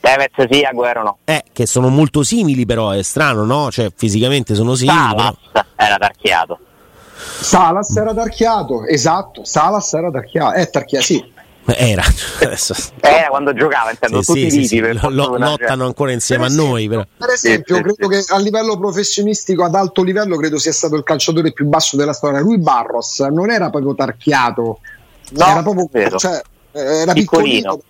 Tevez 0.00 0.30
sì, 0.50 0.62
Agüero 0.62 1.02
no. 1.02 1.18
Eh, 1.24 1.42
che 1.52 1.66
sono 1.66 1.88
molto 1.88 2.22
simili, 2.22 2.64
però 2.64 2.90
è 2.90 3.02
strano, 3.02 3.44
no? 3.44 3.70
Cioè, 3.70 3.92
fisicamente 3.94 4.54
sono 4.54 4.74
simili. 4.74 4.96
Salas 4.96 5.34
era 5.76 5.96
tarchiato. 5.98 6.58
Salas 7.40 7.96
era 7.96 8.14
tarchiato, 8.14 8.84
esatto. 8.86 9.44
Salas 9.44 9.92
era 9.94 10.10
tarchiato. 10.10 10.52
È 10.54 10.68
tarchiato, 10.70 11.04
sì. 11.04 11.30
Era. 11.64 12.02
Adesso- 12.40 12.74
Era 13.00 13.28
quando 13.28 13.52
giocava, 13.54 13.90
intendo, 13.90 14.20
Sì, 14.20 14.26
tutti 14.32 14.50
sì, 14.50 14.56
viti 14.56 14.66
sì, 14.66 14.80
per 14.80 14.94
lo- 15.00 15.08
lo- 15.10 15.22
fortuna, 15.24 15.48
lottano 15.50 15.76
cioè. 15.76 15.86
ancora 15.86 16.10
insieme 16.12 16.44
a 16.44 16.48
Per 16.48 16.56
noi, 16.56 16.88
però. 16.88 17.04
Per 17.16 17.28
esempio, 17.30 17.76
Sì, 17.76 17.82
sì, 17.88 17.94
credo 17.94 18.08
che 18.08 18.24
a 18.32 18.38
livello 18.38 18.76
professionistico, 18.78 19.62
ad 19.64 19.74
alto 19.76 20.02
livello, 20.02 20.36
credo 20.36 20.58
sia 20.58 20.72
stato 20.72 20.96
il 20.96 21.04
calciatore 21.04 21.52
più 21.52 21.66
basso 21.66 21.96
della 21.96 22.12
storia. 22.12 22.40
Lui 22.40 22.58
Barros 22.58 23.20
non 23.20 23.50
era 23.50 23.70
proprio 23.70 23.94
tarchiato, 23.94 24.80
No, 25.30 25.46
era 25.46 25.62
proprio 25.62 25.88
vero. 25.90 26.18
cioè, 26.18 26.42
era 26.72 27.12
Piccolino. 27.12 27.76
piccolino. 27.76 27.80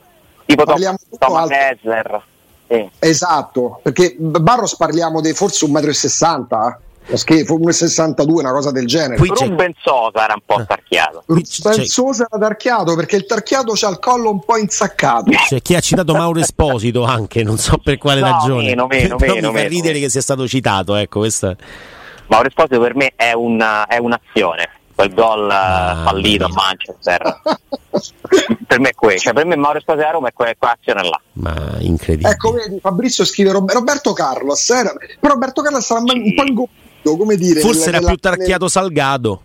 Tipo 0.45 0.65
Parliamo 0.65 0.99
Tom- 1.19 1.19
Thomas. 1.19 1.49
Sì. 2.69 2.91
Esatto, 2.99 3.81
perché 3.83 4.17
Barros 4.19 4.77
parliamo 4.77 5.21
di 5.23 5.33
forse 5.33 5.65
1,60 5.67 6.47
m, 6.69 6.77
schifo, 7.15 7.59
1,62 7.59 8.31
una 8.41 8.53
cosa 8.53 8.71
del 8.71 8.87
genere. 8.87 9.17
Qui 9.17 9.31
c'è- 9.31 9.47
Ruben 9.49 9.73
Sosa 9.83 10.25
era 10.25 10.35
un 10.35 10.43
po' 10.45 10.65
tarchiato. 10.67 11.23
qui 11.27 11.43
c'è- 11.43 11.75
Pensosa 11.75 12.27
era 12.31 12.39
tarchiato 12.47 12.95
perché 12.95 13.17
il 13.17 13.27
tarchiato 13.27 13.73
c'ha 13.75 13.89
il 13.89 13.99
collo 13.99 14.31
un 14.31 14.45
po' 14.45 14.57
insaccato. 14.57 15.31
C'è 15.31 15.61
chi 15.63 15.75
ha 15.75 15.81
citato 15.81 16.13
Mauro 16.15 16.39
Esposito 16.41 17.05
anche, 17.05 17.43
non 17.43 17.59
so 17.59 17.79
per 17.79 17.99
quale 17.99 18.21
No, 18.21 18.31
ragione. 18.31 18.65
meno, 18.65 18.87
meno, 18.87 19.17
però 19.17 19.35
meno, 19.35 19.49
mi 19.49 19.55
fa 19.57 19.63
meno. 19.63 19.75
ridere 19.75 19.99
che 19.99 20.09
sia 20.09 20.21
stato 20.23 20.47
citato, 20.49 20.95
ecco, 20.95 21.21
questa. 21.21 21.55
Mauro 22.29 22.49
Esposito 22.49 22.81
per 22.81 22.95
me 22.95 23.13
è, 23.17 23.33
una, 23.33 23.87
è 23.87 23.99
un'azione. 23.99 24.69
quel 24.95 25.13
gol 25.15 25.51
eh, 25.51 25.55
Ah, 25.55 26.03
fallito 26.05 26.45
a. 26.45 26.49
Manchester. 26.53 27.41
per 28.67 28.79
me 28.81 28.91
è 28.91 28.95
quello, 28.95 29.19
cioè 29.19 29.33
per 29.33 29.45
me 29.47 29.57
Mauro 29.57 29.79
Esposito 29.79 30.07
a 30.07 30.11
Roma 30.11 30.29
è 30.29 30.33
que- 30.33 30.55
quell'azione 30.59 31.03
là. 31.03 31.21
Ma 31.35 31.77
incredibile. 31.81 32.31
Ecco, 32.31 32.53
vedi, 32.53 32.79
Fabrizio 32.81 33.25
scrive 33.25 33.53
Rob- 33.53 33.71
Roberto 33.73 34.13
Carlos. 34.13 34.69
Era, 34.71 34.93
però 35.19 35.33
Roberto 35.35 35.61
Carlos 35.63 35.91
era 35.91 36.01
un 36.01 36.35
po' 36.35 36.43
ingombito, 37.03 37.17
come 37.17 37.37
dire. 37.37 37.61
Forse 37.61 37.89
era 37.89 37.99
più 37.99 38.17
tarchiato 38.17 38.69
Salgado 38.69 39.43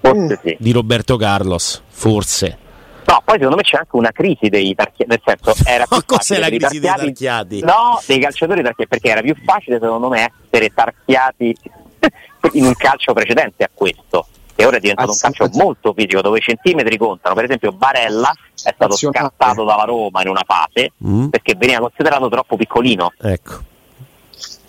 Forse 0.00 0.40
sì. 0.42 0.56
di 0.58 0.72
Roberto 0.72 1.16
Carlos, 1.16 1.82
forse. 1.88 2.58
No, 3.06 3.22
poi 3.24 3.34
secondo 3.36 3.56
me 3.56 3.62
c'è 3.62 3.76
anche 3.76 3.94
una 3.96 4.10
crisi 4.10 4.48
dei 4.48 4.74
tarchiati, 4.74 5.04
nel 5.08 5.20
senso 5.24 5.54
era 5.68 5.86
più 5.86 5.96
Ma 5.96 6.02
cos'è 6.04 6.18
facile 6.18 6.40
la 6.40 6.48
crisi 6.48 6.80
dei 6.80 6.90
tarchiati-? 6.90 7.60
No, 7.64 8.00
dei 8.06 8.18
calciatori 8.20 8.62
tarchiati, 8.62 8.88
perché 8.88 9.08
era 9.10 9.20
più 9.20 9.34
facile 9.44 9.78
secondo 9.80 10.08
me 10.08 10.32
essere 10.50 10.72
tarchiati 10.74 11.56
in 12.52 12.64
un 12.64 12.74
calcio 12.74 13.12
precedente 13.12 13.64
a 13.64 13.70
questo. 13.72 14.26
E 14.58 14.64
ora 14.64 14.78
è 14.78 14.80
diventato 14.80 15.10
Ah, 15.10 15.12
un 15.12 15.18
calcio 15.18 15.48
molto 15.58 15.92
fisico 15.92 16.20
dove 16.22 16.38
i 16.38 16.40
centimetri 16.40 16.96
contano. 16.96 17.34
Per 17.34 17.44
esempio 17.44 17.72
Barella 17.72 18.32
è 18.64 18.72
stato 18.74 18.96
scartato 18.96 19.64
dalla 19.64 19.84
Roma 19.84 20.22
in 20.22 20.28
una 20.28 20.42
fase 20.46 20.92
Mm, 21.06 21.28
perché 21.28 21.54
veniva 21.56 21.80
considerato 21.80 22.28
troppo 22.28 22.56
piccolino. 22.56 23.12
ecco. 23.20 23.58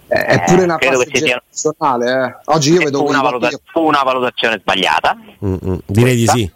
Eh, 0.10 0.26
è 0.26 0.44
pure 0.46 0.64
una 0.64 0.78
che 0.78 0.88
sia- 0.96 1.20
generazionale. 1.20 2.26
Eh. 2.46 2.52
Oggi 2.54 2.72
io 2.74 2.82
E 2.82 2.86
vedo 2.86 3.00
fu, 3.00 3.08
una 3.08 3.22
valuta- 3.22 3.50
fu 3.72 3.82
una 3.86 4.04
valutazione 4.04 4.60
sbagliata, 4.60 5.18
Mm, 5.46 5.56
mm, 5.66 5.76
direi 5.86 6.16
di 6.16 6.28
sì. 6.28 6.52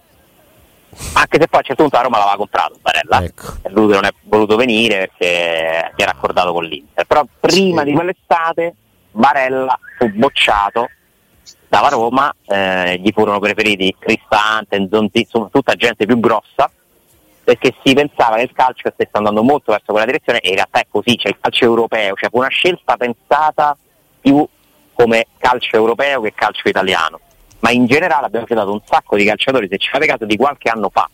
anche 1.13 1.37
se 1.39 1.47
poi 1.47 1.49
a 1.51 1.57
un 1.57 1.63
certo 1.63 1.81
punto 1.83 1.95
la 1.97 2.03
Roma 2.03 2.17
l'aveva 2.17 2.37
comprato 2.37 2.77
Barella. 2.81 3.23
Ecco. 3.23 3.53
e 3.61 3.69
lui 3.71 3.87
non 3.93 4.05
è 4.05 4.09
voluto 4.23 4.55
venire 4.55 5.07
perché 5.17 5.91
si 5.95 6.01
era 6.01 6.11
accordato 6.11 6.53
con 6.53 6.63
l'Inter. 6.63 7.05
Però 7.05 7.25
prima 7.39 7.81
Sì. 7.81 7.87
di 7.87 7.93
quell'estate 7.93 8.75
Barella 9.11 9.77
fu 9.97 10.09
bocciato 10.13 10.87
dalla 11.67 11.89
Roma, 11.89 12.33
eh, 12.47 12.99
gli 12.99 13.11
furono 13.13 13.39
preferiti 13.39 13.95
Cristante, 13.99 14.79
Nzonzi, 14.79 15.19
insomma 15.19 15.47
tutta 15.51 15.73
gente 15.75 16.05
più 16.05 16.19
grossa, 16.19 16.69
perché 17.43 17.73
si 17.83 17.93
pensava 17.93 18.35
che 18.35 18.43
il 18.43 18.51
calcio 18.53 18.91
stesse 18.93 19.09
andando 19.13 19.43
molto 19.43 19.71
verso 19.71 19.91
quella 19.91 20.05
direzione 20.05 20.39
e 20.39 20.49
in 20.49 20.55
realtà 20.55 20.79
è 20.79 20.85
così, 20.89 21.15
c'è 21.15 21.29
il 21.29 21.37
calcio 21.39 21.65
europeo, 21.65 22.15
cioè 22.15 22.29
fu 22.29 22.37
una 22.37 22.49
scelta 22.49 22.97
pensata 22.97 23.75
più 24.19 24.47
come 24.93 25.27
calcio 25.37 25.75
europeo 25.75 26.21
che 26.21 26.33
calcio 26.35 26.67
italiano. 26.67 27.19
Ma 27.59 27.71
in 27.71 27.85
generale 27.85 28.25
abbiamo 28.25 28.45
citato 28.45 28.71
un 28.71 28.81
sacco 28.85 29.15
di 29.15 29.25
calciatori, 29.25 29.67
se 29.69 29.77
ci 29.77 29.89
fate 29.89 30.05
caso, 30.05 30.25
di 30.25 30.35
qualche 30.35 30.69
anno 30.69 30.89
fa. 30.89 31.09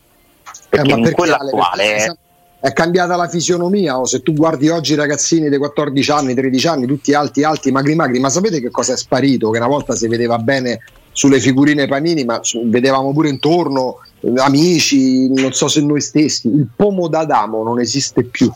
Perché 0.68 0.90
Eh, 0.90 0.94
in 0.94 1.00
perché, 1.02 1.14
quello 1.14 1.34
Ale, 1.34 1.50
attuale 1.50 2.18
è 2.60 2.72
cambiata 2.72 3.14
la 3.14 3.28
fisionomia 3.28 3.98
o 4.00 4.04
se 4.04 4.20
tu 4.20 4.32
guardi 4.32 4.68
oggi 4.68 4.94
i 4.94 4.96
ragazzini 4.96 5.48
dei 5.48 5.58
14 5.58 6.10
anni, 6.10 6.34
13 6.34 6.66
anni, 6.66 6.86
tutti 6.86 7.14
alti, 7.14 7.44
alti, 7.44 7.70
magri, 7.70 7.94
magri, 7.94 8.18
ma 8.18 8.30
sapete 8.30 8.60
che 8.60 8.70
cosa 8.70 8.94
è 8.94 8.96
sparito? 8.96 9.50
Che 9.50 9.58
una 9.58 9.68
volta 9.68 9.94
si 9.94 10.08
vedeva 10.08 10.38
bene 10.38 10.80
sulle 11.12 11.38
figurine 11.38 11.86
panini, 11.86 12.24
ma 12.24 12.40
vedevamo 12.64 13.12
pure 13.12 13.28
intorno 13.28 14.00
amici, 14.36 15.28
non 15.28 15.52
so 15.52 15.68
se 15.68 15.80
noi 15.80 16.00
stessi, 16.00 16.48
il 16.48 16.66
pomo 16.74 17.08
d'Adamo 17.08 17.62
non 17.62 17.80
esiste 17.80 18.24
più. 18.24 18.52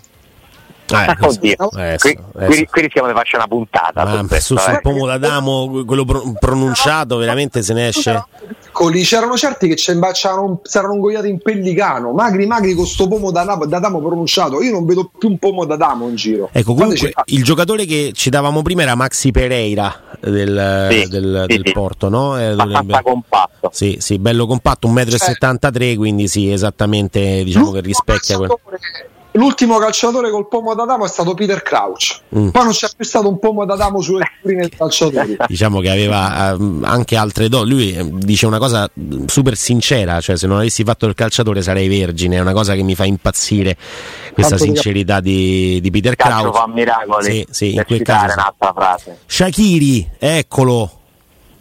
Eh, 0.91 1.17
Oddio, 1.27 1.71
eh, 1.79 1.97
qui, 1.99 2.19
qui- 2.33 2.67
qui 2.71 2.81
rischiamo 2.83 3.09
di 3.09 3.15
farci 3.15 3.37
una 3.37 3.47
puntata. 3.47 4.05
Ma 4.05 4.11
su 4.11 4.19
su, 4.19 4.27
questo, 4.27 4.59
sul 4.59 4.73
eh. 4.75 4.81
pomo 4.83 5.07
d'Adamo, 5.07 5.85
quello 5.87 6.05
pro- 6.05 6.35
pronunciato, 6.39 7.17
veramente 7.17 7.63
se 7.63 7.73
ne 7.73 7.89
esce. 7.89 8.23
Piccoli, 8.65 9.03
c'erano 9.03 9.37
certi 9.37 9.69
che 9.69 9.77
ci 9.77 9.93
c'erano- 10.13 10.61
si 10.63 10.77
erano 10.79 10.95
ingoiati 10.95 11.29
in 11.29 11.41
pellicano, 11.41 12.13
magri, 12.13 12.47
magri 12.47 12.75
con 12.75 12.87
sto 12.87 13.09
pomo 13.09 13.31
d'Adamo, 13.31 13.65
d'Adamo 13.67 14.01
pronunciato. 14.01 14.61
Io 14.63 14.71
non 14.73 14.85
vedo 14.85 15.11
più 15.19 15.29
un 15.31 15.39
pomo 15.39 15.65
d'Adamo 15.65 16.09
in 16.09 16.15
giro. 16.17 16.51
Ecco, 16.53 16.75
Fateci- 16.75 17.01
comunque 17.13 17.13
il 17.27 17.43
giocatore 17.45 17.85
che 17.87 18.13
citavamo 18.15 18.61
prima 18.63 18.83
era 18.83 18.95
Maxi 18.95 19.31
Pereira 19.31 19.95
del, 20.21 20.89
Sì, 20.91 21.09
del- 21.09 21.45
sì, 21.49 21.57
del 21.57 21.63
sì. 21.67 21.73
Porto, 21.73 22.09
no? 22.11 22.39
Eh, 22.39 22.45
abbastanza 22.45 23.03
compatto. 23.03 23.71
Sì, 23.73 23.97
sì, 24.01 24.19
bello 24.19 24.47
compatto, 24.47 24.89
1,73 24.89 25.95
m, 25.95 25.97
quindi 25.97 26.29
sì, 26.29 26.51
esattamente 26.51 27.45
diciamo 27.45 27.71
che 27.71 27.81
rispecchia 27.81 28.37
quello. 28.37 28.59
L'ultimo 29.35 29.79
calciatore 29.79 30.31
col 30.31 30.47
pomo 30.47 30.75
d'Adamo 30.75 31.07
è 31.07 31.09
stato 31.09 31.33
Peter 31.35 31.63
Crouch. 31.63 32.21
Mm. 32.37 32.49
Poi 32.49 32.63
non 32.65 32.73
c'è 32.73 32.89
più 32.95 33.05
stato 33.05 33.29
un 33.29 33.39
pomo 33.39 33.65
d'Adamo 33.65 34.01
sulle 34.01 34.25
dei 34.43 34.69
calciatori. 34.69 35.37
Diciamo 35.47 35.81
che 35.81 35.91
aveva 35.91 36.53
ehm, 36.53 36.83
anche 36.85 37.17
altre 37.17 37.49
do. 37.49 37.65
Lui 37.65 37.95
eh, 37.95 38.09
dice 38.13 38.47
una 38.47 38.59
cosa 38.59 38.89
mh, 38.93 39.25
super 39.27 39.57
sincera, 39.57 40.21
cioè 40.21 40.37
se 40.37 40.47
non 40.47 40.59
avessi 40.59 40.85
fatto 40.85 41.07
il 41.07 41.15
calciatore 41.15 41.63
sarei 41.63 41.89
vergine, 41.89 42.37
è 42.37 42.41
una 42.41 42.53
cosa 42.53 42.75
che 42.75 42.83
mi 42.83 42.95
fa 42.95 43.05
impazzire 43.05 43.77
questa 44.35 44.57
Tanto 44.57 44.73
sincerità 44.73 45.21
di, 45.21 45.81
di 45.81 45.91
Peter 45.91 46.15
Crouch. 46.15 46.55
fa 46.55 46.67
miracoli. 46.69 47.25
Sì, 47.25 47.47
sì, 47.51 47.75
in 47.75 47.85
quel 47.87 48.03
caso 48.03 48.29
sì. 48.29 48.39
un'altra 48.39 48.73
frase. 48.75 49.19
Shakiri, 49.25 50.11
eccolo. 50.19 50.91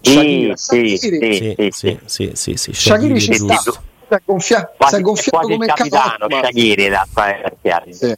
Sì, 0.01 0.11
Shakiri. 0.13 0.53
sì, 0.55 0.97
sì, 0.97 0.97
Shakiri. 0.97 1.35
Sì, 1.35 1.69
sì, 1.71 1.99
sì, 2.05 2.31
sì, 2.33 2.55
sì, 2.57 2.57
sì, 2.57 2.73
Shakiri 2.73 3.21
ci 3.21 3.29
è 3.31 3.33
sì, 3.35 3.43
sta. 3.43 3.55
sì. 3.55 3.63
giusto. 3.63 3.81
Si 4.11 4.17
è, 4.17 4.21
gonfia- 4.25 4.69
Quasi, 4.75 4.95
si 4.95 4.99
è 4.99 5.03
gonfiato 5.03 5.37
quasi 5.37 5.51
il 5.53 5.57
come 5.57 5.67
capitano 5.67 6.27
Shakiri 6.29 6.89
da 6.89 7.07
fare 7.09 7.57
chiari. 7.61 7.93
Sì. 7.93 8.13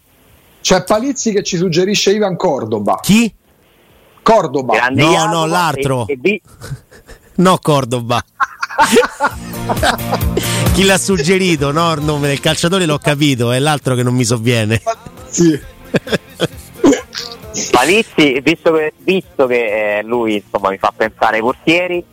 C'è 0.60 0.84
Palizzi 0.84 1.32
che 1.32 1.44
ci 1.44 1.56
suggerisce 1.56 2.12
Ivan 2.14 2.36
Cordoba. 2.36 2.98
Chi? 3.00 3.32
Cordoba. 4.24 4.74
Grande 4.74 5.04
No, 5.04 5.26
no, 5.26 5.46
l'altro. 5.46 6.08
E, 6.08 6.18
e 6.20 6.42
No, 7.36 7.60
Cordoba. 7.60 8.24
Chi 10.74 10.84
l'ha 10.84 10.98
suggerito? 10.98 11.72
No, 11.72 11.94
il 11.94 12.02
nome 12.02 12.28
del 12.28 12.40
calciatore 12.40 12.88
l'ho 12.88 12.98
capito, 12.98 13.52
è 13.52 13.60
l'altro 13.60 13.94
che 13.94 14.02
non 14.02 14.16
mi 14.16 14.24
sovviene. 14.24 14.82
Sì. 15.28 15.60
Palizzi, 17.70 18.40
visto 18.42 18.72
che, 18.72 18.94
visto 18.98 19.46
che 19.46 20.00
eh, 20.00 20.04
lui 20.04 20.42
insomma, 20.44 20.72
mi 20.72 20.80
fa 20.80 20.92
pensare 20.96 21.36
ai 21.36 21.44
portieri, 21.44 22.04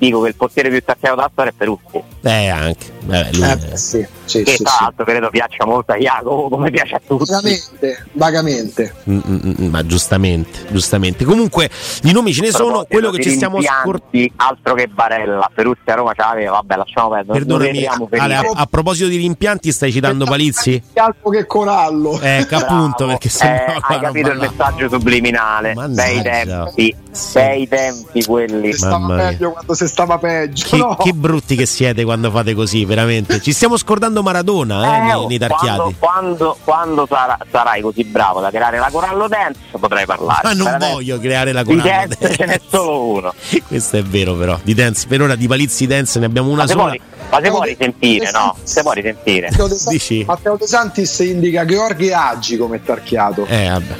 dico 0.00 0.22
che 0.22 0.28
il 0.28 0.34
portiere 0.34 0.70
più 0.70 0.82
della 0.84 1.28
storia 1.30 1.50
è 1.50 1.54
Peruzzi. 1.54 2.02
Eh, 2.22 2.48
anche. 2.48 2.86
Vabbè, 3.04 3.28
lui 3.32 3.42
Eh, 3.72 3.76
sì, 3.76 4.06
sì, 4.24 4.42
che 4.42 4.52
sì, 4.56 4.62
tra 4.62 4.72
sì. 4.72 4.82
l'altro 4.82 5.04
credo 5.04 5.30
piaccia 5.30 5.64
molto 5.66 5.92
a 5.92 5.96
Jacopo 5.96 6.48
come 6.48 6.70
piace 6.70 6.94
a 6.96 7.00
tutti. 7.06 7.24
Vagamente, 7.30 8.06
vagamente. 8.12 8.94
Mm, 9.10 9.18
mm, 9.26 9.52
mm, 9.60 9.66
ma 9.70 9.84
giustamente, 9.86 10.58
giustamente. 10.70 11.24
Comunque, 11.24 11.68
di 12.02 12.12
nomi 12.12 12.32
ce 12.32 12.40
ne 12.42 12.50
sono. 12.50 12.84
Proposito 12.84 12.88
Quello 12.90 13.10
che 13.10 13.22
ci 13.22 13.30
stiamo 13.30 13.60
scordando. 13.60 14.32
altro 14.36 14.74
che 14.74 14.86
Barella, 14.88 15.50
Peruzzi 15.54 15.80
a 15.90 15.94
Roma 15.94 16.12
ce 16.14 16.22
l'aveva, 16.22 16.52
vabbè 16.52 16.76
lasciamo 16.76 17.08
perdere. 17.10 17.38
Perdonami, 17.38 17.86
Ale, 18.10 18.34
a, 18.34 18.42
a 18.54 18.66
proposito 18.66 19.08
di 19.08 19.16
rimpianti, 19.16 19.70
stai 19.72 19.92
citando 19.92 20.24
Palizzi? 20.24 20.82
Altro 20.94 21.30
che 21.30 21.46
Corallo. 21.46 22.18
Ecco, 22.20 22.54
appunto, 22.56 23.04
Bravo. 23.04 23.10
perché 23.12 23.28
Eh, 23.28 23.30
sembrava 23.30 23.86
hai 23.88 24.00
capito 24.00 24.30
il 24.30 24.38
messaggio 24.38 24.88
subliminale 24.88 25.74
Mannaggia. 25.74 26.02
bei 26.02 26.22
tempi 26.22 26.96
Sì. 27.10 27.32
bei 27.34 27.68
tempi 27.68 28.24
quelli 28.24 28.72
Mamma 28.80 29.14
mia. 29.14 29.24
meglio 29.26 29.50
quando 29.50 29.74
si 29.74 29.86
stava 29.90 30.16
peggio. 30.18 30.66
Che, 30.68 30.76
no? 30.78 30.96
che 30.96 31.12
brutti 31.12 31.54
che 31.56 31.66
siete 31.66 32.04
quando 32.04 32.30
fate 32.30 32.54
così, 32.54 32.84
veramente. 32.86 33.40
Ci 33.42 33.52
stiamo 33.52 33.76
scordando 33.76 34.22
Maradona 34.22 34.82
eh, 34.82 34.96
Eh, 34.96 35.00
nei, 35.02 35.12
oh, 35.12 35.26
nei 35.28 35.38
quando, 35.38 35.56
tarchiati. 35.56 35.96
quando, 35.98 36.56
quando 36.64 37.06
sarà- 37.10 37.38
sarai 37.50 37.82
così 37.82 38.04
bravo 38.04 38.40
da 38.40 38.50
creare 38.50 38.78
la 38.78 38.88
Corallo 38.90 39.28
Dance 39.28 39.58
potrai 39.78 40.06
parlare 40.06 40.40
Ma 40.44 40.52
non 40.54 40.64
Veramente. 40.64 40.94
voglio 40.94 41.18
creare 41.18 41.52
la 41.52 41.62
di 41.62 41.76
coralla. 41.76 42.06
dance 42.06 42.34
ce 42.34 42.46
n'è 42.46 42.60
solo 42.70 43.04
uno 43.04 43.34
Questo 43.68 43.96
è 43.98 44.02
vero, 44.02 44.34
però. 44.34 44.58
Di 44.62 44.72
dance, 44.74 45.06
per 45.06 45.20
ora 45.22 45.34
di 45.34 45.46
Palizzi 45.46 45.86
dance 45.86 46.18
ne 46.18 46.26
abbiamo 46.26 46.48
una 46.50 46.62
ma 46.62 46.66
se 46.68 46.72
sola. 46.72 46.84
puoi, 46.84 47.00
ma 47.30 47.36
se 47.42 47.48
puoi 47.50 47.52
No, 47.52 47.62
risentire 47.64 48.24
de- 48.26 48.30
no 48.32 48.56
se 48.62 48.82
puoi 48.82 48.94
risentire 48.94 49.48
Matteo 49.50 49.68
De 49.68 49.74
San- 49.76 49.92
Dici? 49.92 50.24
Matteo 50.26 50.56
De 50.56 50.66
Santis 50.66 51.18
indica 51.18 51.64
Gheorghe 51.64 52.12
Aggi 52.14 52.56
come 52.56 52.82
tarchiato. 52.82 53.44
Eh, 53.46 53.68
vabbè. 53.68 53.94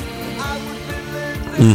Mm. 1.61 1.72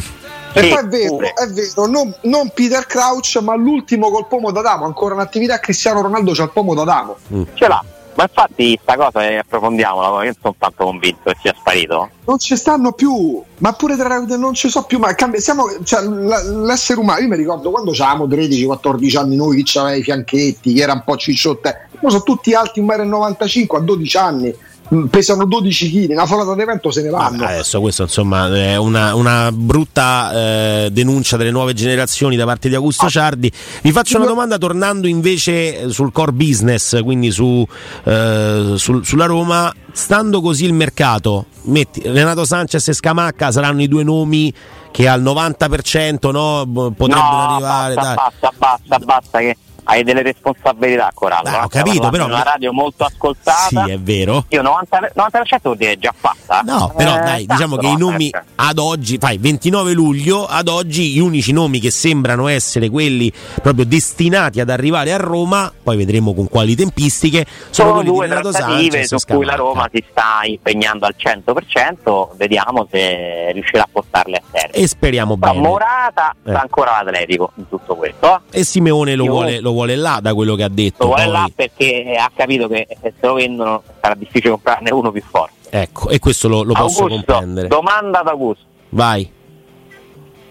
E 0.55 0.69
poi 0.69 0.77
è 0.77 0.85
vero, 0.87 1.19
è 1.19 1.47
vero, 1.47 1.85
non, 1.87 2.15
non 2.21 2.49
Peter 2.53 2.85
Crouch, 2.85 3.39
ma 3.41 3.55
l'ultimo 3.55 4.09
col 4.09 4.27
pomo 4.27 4.51
d'Adamo, 4.51 4.85
ancora 4.85 5.13
in 5.15 5.19
attività 5.19 5.59
Cristiano 5.59 6.01
Ronaldo 6.01 6.31
c'ha 6.33 6.43
il 6.43 6.51
pomo 6.51 6.73
d'Adamo. 6.73 7.15
ce 7.53 7.67
l'ha. 7.67 7.83
Ma 8.15 8.23
infatti 8.23 8.79
sta 8.81 8.95
cosa 8.95 9.27
eh, 9.27 9.39
approfondiamola 9.39 10.23
io 10.23 10.23
non 10.23 10.33
sono 10.41 10.55
tanto 10.57 10.85
convinto 10.85 11.31
che 11.31 11.35
sia 11.41 11.53
sparito. 11.57 12.09
Non 12.23 12.39
ci 12.39 12.55
stanno 12.55 12.93
più, 12.93 13.43
ma 13.57 13.73
pure 13.73 13.97
tra, 13.97 14.19
non 14.19 14.53
ci 14.53 14.69
so 14.69 14.83
più, 14.83 14.99
ma 14.99 15.13
cambia, 15.15 15.41
siamo, 15.41 15.65
cioè, 15.83 16.01
l- 16.01 16.63
l'essere 16.63 17.01
umano, 17.01 17.19
io 17.19 17.27
mi 17.27 17.35
ricordo 17.35 17.71
quando 17.71 17.91
avevamo 17.91 18.25
13-14 18.25 19.17
anni 19.17 19.35
noi, 19.35 19.63
chi 19.63 19.77
aveva 19.77 19.97
i 19.97 20.03
fianchetti, 20.03 20.73
chi 20.73 20.79
era 20.79 20.93
un 20.93 21.03
po' 21.03 21.17
cicciotte, 21.17 21.89
ora 21.99 22.09
sono 22.09 22.23
tutti 22.23 22.53
alti 22.53 22.81
1,95 22.81 23.65
m 23.65 23.75
a 23.75 23.79
12 23.79 24.17
anni, 24.17 24.47
mm, 24.47 24.64
pesano 25.09 25.45
12 25.45 25.91
kg, 25.91 26.11
una 26.11 26.25
folata 26.25 26.53
d'evento 26.53 26.91
se 26.91 27.01
ne 27.01 27.09
vanno. 27.09 27.37
Vabbè, 27.37 27.53
adesso 27.53 27.79
questo 27.81 28.03
insomma 28.03 28.47
è 28.55 28.77
una, 28.77 29.15
una 29.15 29.51
brutta 29.51 30.31
eh, 30.33 30.89
denuncia 30.91 31.37
delle 31.37 31.51
nuove 31.51 31.73
generazioni 31.73 32.35
da 32.35 32.45
parte 32.45 32.69
di 32.69 32.75
Augusto 32.75 33.09
Ciardi. 33.09 33.51
Vi 33.81 33.91
faccio 33.91 34.17
una 34.17 34.27
domanda 34.27 34.57
tornando 34.57 35.07
invece 35.07 35.81
eh, 35.81 35.89
sul 35.89 36.11
core 36.11 36.31
business, 36.33 37.01
quindi 37.03 37.31
su, 37.31 37.65
eh, 38.03 38.73
sul- 38.75 39.05
sulla 39.05 39.25
Roma. 39.25 39.73
Stando 39.91 40.41
così 40.41 40.65
il 40.65 40.73
mercato, 40.73 41.45
metti 41.63 42.01
Renato 42.03 42.43
Sanchez 42.43 42.85
e 42.89 42.93
Scamacca 42.93 43.49
saranno 43.49 43.81
i 43.81 43.87
due 43.87 44.03
nomi 44.03 44.53
che 44.91 45.07
al 45.07 45.21
90% 45.23 46.31
no, 46.31 46.65
potrebbero 46.93 47.19
no 47.19 47.53
arrivare. 47.53 47.93
basta 47.93 48.01
dai. 48.01 48.15
basta 48.15 48.53
basta 48.57 48.99
basta 48.99 49.39
che 49.39 49.57
hai 49.85 50.03
delle 50.03 50.21
responsabilità 50.21 51.11
Corallo. 51.13 51.47
Ah, 51.49 51.57
ho 51.57 51.61
no? 51.61 51.67
Stiamo 51.67 51.85
capito, 51.87 52.09
però- 52.09 52.25
di 52.25 52.31
una 52.31 52.43
radio 52.43 52.73
molto 52.73 53.03
ascoltata. 53.05 53.85
Sì, 53.85 53.91
è 53.91 53.99
vero. 53.99 54.45
Io 54.49 54.61
90%, 54.61 55.11
90% 55.15 55.59
vuol 55.63 55.77
dire 55.77 55.97
già 55.97 56.13
fatta. 56.15 56.61
No, 56.65 56.91
però 56.95 57.15
Eh, 57.17 57.19
dai, 57.21 57.45
diciamo 57.45 57.77
che 57.77 57.87
i 57.87 57.91
no, 57.97 58.09
nomi 58.09 58.29
eh. 58.29 58.41
ad 58.55 58.77
oggi, 58.79 59.17
fai 59.17 59.37
29 59.37 59.93
luglio, 59.93 60.45
ad 60.45 60.67
oggi 60.67 61.11
gli 61.11 61.19
unici 61.19 61.51
nomi 61.51 61.79
che 61.79 61.91
sembrano 61.91 62.47
essere 62.47 62.89
quelli 62.89 63.31
proprio 63.61 63.85
destinati 63.85 64.59
ad 64.59 64.69
arrivare 64.69 65.13
a 65.13 65.17
Roma, 65.17 65.71
poi 65.83 65.97
vedremo 65.97 66.33
con 66.33 66.47
quali 66.47 66.75
tempistiche, 66.75 67.45
sono 67.69 67.89
sono 67.89 67.91
quelli 67.93 68.09
due 68.09 68.25
di 68.25 68.29
Renato 68.33 68.51
trattative 68.51 68.91
Sanchez 69.05 69.15
su 69.27 69.33
cui 69.35 69.45
la. 69.45 69.55
Roma 69.55 69.89
si 69.91 70.03
sta 70.09 70.23
impegnando 70.43 71.05
al 71.05 71.15
100%, 71.17 72.29
vediamo 72.35 72.87
se 72.91 73.51
riuscirà 73.53 73.83
a 73.83 73.89
portarle 73.91 74.37
a 74.37 74.41
terra. 74.51 74.71
E 74.73 74.87
speriamo 74.87 75.37
bene. 75.37 75.59
Morata 75.59 76.31
Eh. 76.43 76.49
sta 76.49 76.61
ancora 76.61 76.91
l'Atletico 77.01 77.51
in 77.55 77.67
tutto 77.69 77.95
questo. 77.95 78.41
E 78.51 78.63
Simeone 78.63 79.15
lo 79.15 79.23
Io- 79.25 79.31
vuole, 79.31 79.59
lo 79.59 79.71
vuole 79.75 79.95
là 79.95 80.19
da 80.21 80.33
quello 80.33 80.55
che 80.55 80.63
ha 80.63 80.69
detto. 80.69 81.03
Lo 81.03 81.09
vuole 81.09 81.23
poi. 81.25 81.31
là 81.31 81.49
perché 81.53 82.15
ha 82.17 82.31
capito 82.33 82.67
che 82.67 82.87
se 83.01 83.13
lo 83.19 83.33
vendono 83.35 83.83
sarà 84.01 84.15
difficile 84.15 84.49
comprarne 84.49 84.91
uno 84.91 85.11
più 85.11 85.21
forte. 85.21 85.53
Ecco, 85.69 86.09
e 86.09 86.17
questo 86.19 86.47
lo, 86.47 86.63
lo 86.63 86.73
posso 86.73 87.03
Augusto, 87.03 87.07
comprendere. 87.31 87.67
domanda 87.67 88.21
ad 88.21 88.27
Augusto. 88.27 88.63
Vai. 88.89 89.29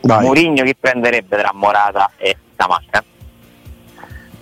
Vai. 0.02 0.22
Mourinho 0.22 0.62
chi 0.62 0.76
prenderebbe 0.78 1.36
tra 1.36 1.50
Morata 1.54 2.12
e 2.16 2.36
Scamacca? 2.54 3.04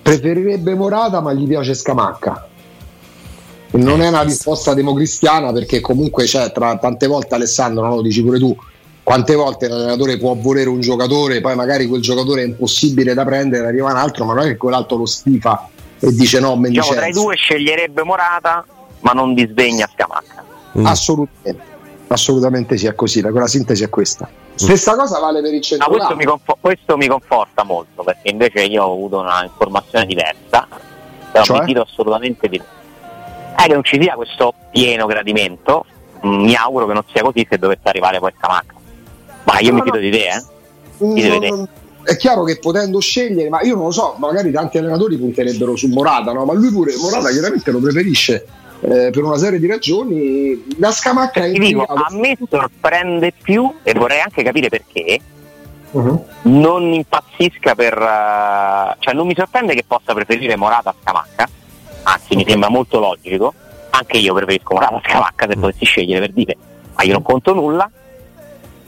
Preferirebbe 0.02 0.74
Morata, 0.74 1.20
ma 1.20 1.32
gli 1.32 1.46
piace 1.46 1.74
Scamacca. 1.74 2.48
Non 3.74 4.02
è 4.02 4.08
una 4.08 4.22
risposta 4.22 4.74
democristiana 4.74 5.52
perché 5.52 5.80
comunque 5.80 6.24
c'è 6.24 6.52
tra 6.52 6.76
tante 6.76 7.06
volte 7.06 7.36
Alessandro, 7.36 7.86
no? 7.86 7.94
lo 7.94 8.02
dici 8.02 8.22
pure 8.22 8.38
tu, 8.38 8.54
quante 9.02 9.34
volte 9.34 9.68
l'allenatore 9.68 10.16
può 10.16 10.34
volere 10.34 10.68
un 10.68 10.80
giocatore, 10.80 11.40
poi 11.40 11.54
magari 11.54 11.86
quel 11.86 12.00
giocatore 12.00 12.42
è 12.42 12.46
impossibile 12.46 13.14
da 13.14 13.24
prendere, 13.24 13.66
arriva 13.66 13.90
un 13.90 13.96
altro, 13.96 14.24
ma 14.24 14.34
non 14.34 14.44
è 14.44 14.48
che 14.48 14.56
quell'altro 14.56 14.96
lo 14.96 15.06
schifa 15.06 15.68
e 15.98 16.12
dice 16.12 16.40
no, 16.40 16.56
me 16.56 16.68
Diciamo 16.68 16.92
tra 16.92 17.06
i 17.06 17.12
due 17.12 17.36
sceglierebbe 17.36 18.02
Morata, 18.02 18.64
ma 19.00 19.12
non 19.12 19.34
disdegna 19.34 19.88
Scamacca. 19.92 20.44
Mm. 20.78 20.86
Assolutamente, 20.86 21.62
assolutamente 22.08 22.76
sì, 22.78 22.86
è 22.86 22.94
così, 22.94 23.20
la, 23.20 23.30
quella 23.30 23.46
sintesi 23.46 23.84
è 23.84 23.88
questa. 23.88 24.28
Stessa 24.54 24.94
cosa 24.94 25.18
vale 25.18 25.40
per 25.40 25.54
il 25.54 25.64
Ma 25.78 25.86
questo 25.86 26.14
mi, 26.14 26.24
confo- 26.24 26.58
questo 26.60 26.96
mi 26.96 27.06
conforta 27.08 27.64
molto 27.64 28.02
perché 28.02 28.30
invece 28.30 28.64
io 28.64 28.84
ho 28.84 28.92
avuto 28.92 29.18
una 29.18 29.42
informazione 29.44 30.06
diversa, 30.06 30.68
però 31.30 31.44
Cioè? 31.44 31.60
mi 31.60 31.64
fido 31.66 31.82
assolutamente 31.82 32.48
di 32.48 32.56
eh, 32.56 33.66
che 33.66 33.72
non 33.72 33.82
ci 33.82 34.00
sia 34.00 34.14
questo 34.14 34.54
pieno 34.70 35.06
gradimento. 35.06 35.84
Mm, 36.26 36.44
Mi 36.44 36.54
auguro 36.54 36.86
che 36.86 36.92
non 36.92 37.04
sia 37.12 37.22
così 37.22 37.46
se 37.48 37.58
dovesse 37.58 37.88
arrivare 37.88 38.18
poi 38.18 38.32
Scamacca. 38.36 38.74
Ma 39.44 39.58
io 39.60 39.68
No, 39.70 39.74
mi 39.74 39.78
no. 39.78 39.84
fido 39.84 39.98
di 39.98 40.10
te, 40.10 40.26
eh? 40.26 41.48
Non- 41.48 41.68
è 42.04 42.16
chiaro 42.16 42.42
che 42.42 42.58
potendo 42.58 42.98
scegliere, 43.00 43.48
ma 43.48 43.60
io 43.62 43.76
non 43.76 43.84
lo 43.84 43.90
so, 43.92 44.14
magari 44.18 44.50
tanti 44.50 44.78
allenatori 44.78 45.16
punterebbero 45.16 45.76
su 45.76 45.86
Morata, 45.88 46.32
no? 46.32 46.44
ma 46.44 46.52
lui 46.52 46.70
pure 46.70 46.92
Morata 47.00 47.30
chiaramente 47.30 47.70
lo 47.70 47.78
preferisce 47.78 48.44
eh, 48.80 49.10
per 49.12 49.22
una 49.22 49.36
serie 49.38 49.60
di 49.60 49.66
ragioni. 49.68 50.64
La 50.78 50.90
Scamacca 50.90 51.44
è 51.44 51.52
dico, 51.52 51.84
a 51.84 52.06
me 52.10 52.36
sorprende 52.50 53.32
più 53.40 53.72
e 53.84 53.92
vorrei 53.94 54.20
anche 54.20 54.42
capire 54.42 54.68
perché 54.68 55.20
Mhm. 55.92 56.22
non 56.44 56.90
impazzisca 56.92 57.74
per 57.74 57.92
eh, 57.98 58.96
cioè 58.98 59.12
non 59.12 59.26
mi 59.26 59.34
sorprende 59.36 59.74
che 59.74 59.84
possa 59.86 60.14
preferire 60.14 60.56
Morata 60.56 60.88
a 60.88 60.94
Scamacca 60.98 61.48
anzi 62.04 62.34
mi 62.34 62.46
sembra 62.48 62.70
molto 62.70 62.98
logico 62.98 63.52
anche 63.90 64.16
io 64.16 64.32
preferisco 64.32 64.72
Morata 64.72 64.94
a 64.96 65.02
Scamacca 65.04 65.46
se 65.50 65.56
potessi 65.56 65.84
scegliere 65.84 66.20
per 66.20 66.32
dire 66.32 66.56
ma 66.94 67.02
io 67.02 67.12
non 67.12 67.20
conto 67.22 67.52
nulla 67.52 67.90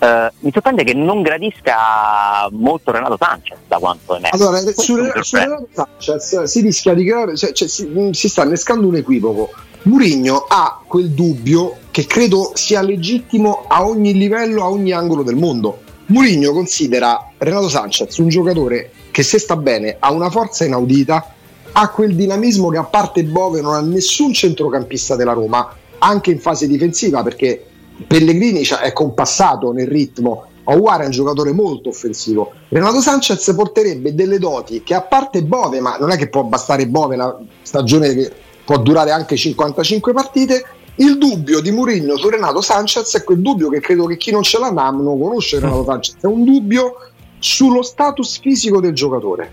Eh, 0.05 0.33
mi 0.41 0.51
sorprende 0.53 0.85
che 0.85 0.93
non 0.93 1.23
gradisca 1.23 2.47
molto 2.51 2.91
Renato 2.91 3.17
Sanchez 3.19 3.57
da 3.67 3.79
quanto 3.79 4.17
è 4.17 4.29
Allora, 4.33 4.61
Questo 4.63 4.83
su. 4.83 4.97
Renato 4.97 5.69
Sanchez 5.73 6.43
si 6.43 6.61
rischia 6.61 6.93
di 6.93 7.07
creare, 7.07 7.35
cioè, 7.37 7.53
cioè, 7.53 7.67
si, 7.67 7.87
mh, 7.87 8.11
si 8.11 8.29
sta 8.29 8.45
innescando 8.45 8.87
un 8.87 8.97
equivoco. 8.97 9.51
Murigno 9.85 10.45
ha 10.47 10.83
quel 10.87 11.11
dubbio 11.11 11.77
che 11.91 12.05
credo 12.07 12.53
sia 12.55 12.83
legittimo 12.83 13.65
a 13.67 13.87
ogni 13.87 14.13
livello, 14.13 14.63
a 14.63 14.69
ogni 14.69 14.93
angolo 14.93 15.23
del 15.23 15.37
mondo. 15.37 15.81
Murigno 16.07 16.53
considera 16.53 17.31
Renato 17.39 17.71
Sanchez 17.71 18.19
un 18.19 18.29
giocatore 18.29 18.91
che 19.11 19.23
se 19.23 19.39
sta 19.39 19.57
bene 19.57 19.97
ha 19.99 20.13
una 20.13 20.29
forza 20.29 20.67
inaudita, 20.67 21.35
ha 21.73 21.89
quel 21.89 22.15
dinamismo 22.15 22.69
che 22.69 22.77
a 22.77 22.85
parte 22.85 23.25
Bove 23.25 23.63
non 23.63 23.73
ha 23.73 23.81
nessun 23.81 24.35
centrocampista 24.35 25.17
della 25.17 25.33
Roma, 25.33 25.75
anche 25.99 26.31
in 26.31 26.41
fase 26.41 26.67
difensiva 26.67 27.23
perché 27.23 27.69
Pellegrini 28.07 28.65
c'ha- 28.65 28.81
è 28.81 28.93
compassato 28.93 29.73
nel 29.73 29.87
ritmo, 29.87 30.47
Aouar 30.65 31.03
è 31.03 31.05
un 31.05 31.11
giocatore 31.11 31.53
molto 31.53 31.91
offensivo. 31.91 32.53
Renato 32.69 33.01
Sanchez 33.01 33.53
porterebbe 33.55 34.15
delle 34.15 34.39
doti 34.39 34.83
che 34.83 34.95
a 34.95 35.03
parte 35.03 35.43
Bove, 35.43 35.81
ma 35.81 35.97
non 35.99 36.11
è 36.11 36.17
che 36.17 36.29
può 36.29 36.43
bastare 36.43 36.87
Bove 36.87 37.15
una 37.15 37.37
stagione 37.63 38.15
che 38.15 38.33
può 38.65 38.79
durare 38.79 39.11
anche 39.11 39.37
55 39.37 40.13
partite. 40.13 40.65
Il 40.97 41.19
dubbio 41.19 41.61
di 41.61 41.71
Mourinho 41.71 42.17
su 42.17 42.29
Renato 42.29 42.61
Sanchez 42.61 43.17
è 43.17 43.25
quel 43.25 43.41
dubbio 43.41 43.69
che 43.69 43.81
credo 43.81 44.07
che 44.07 44.17
chi 44.17 44.31
non 44.31 44.43
ce 44.43 44.59
l'ha 44.59 44.71
non 44.71 45.19
conosce 45.19 45.59
Renato 45.59 45.85
Sanchez, 45.87 46.17
è 46.21 46.27
un 46.27 46.45
dubbio 46.45 46.97
sullo 47.39 47.83
status 47.83 48.39
fisico 48.41 48.81
del 48.81 48.95
giocatore. 48.95 49.53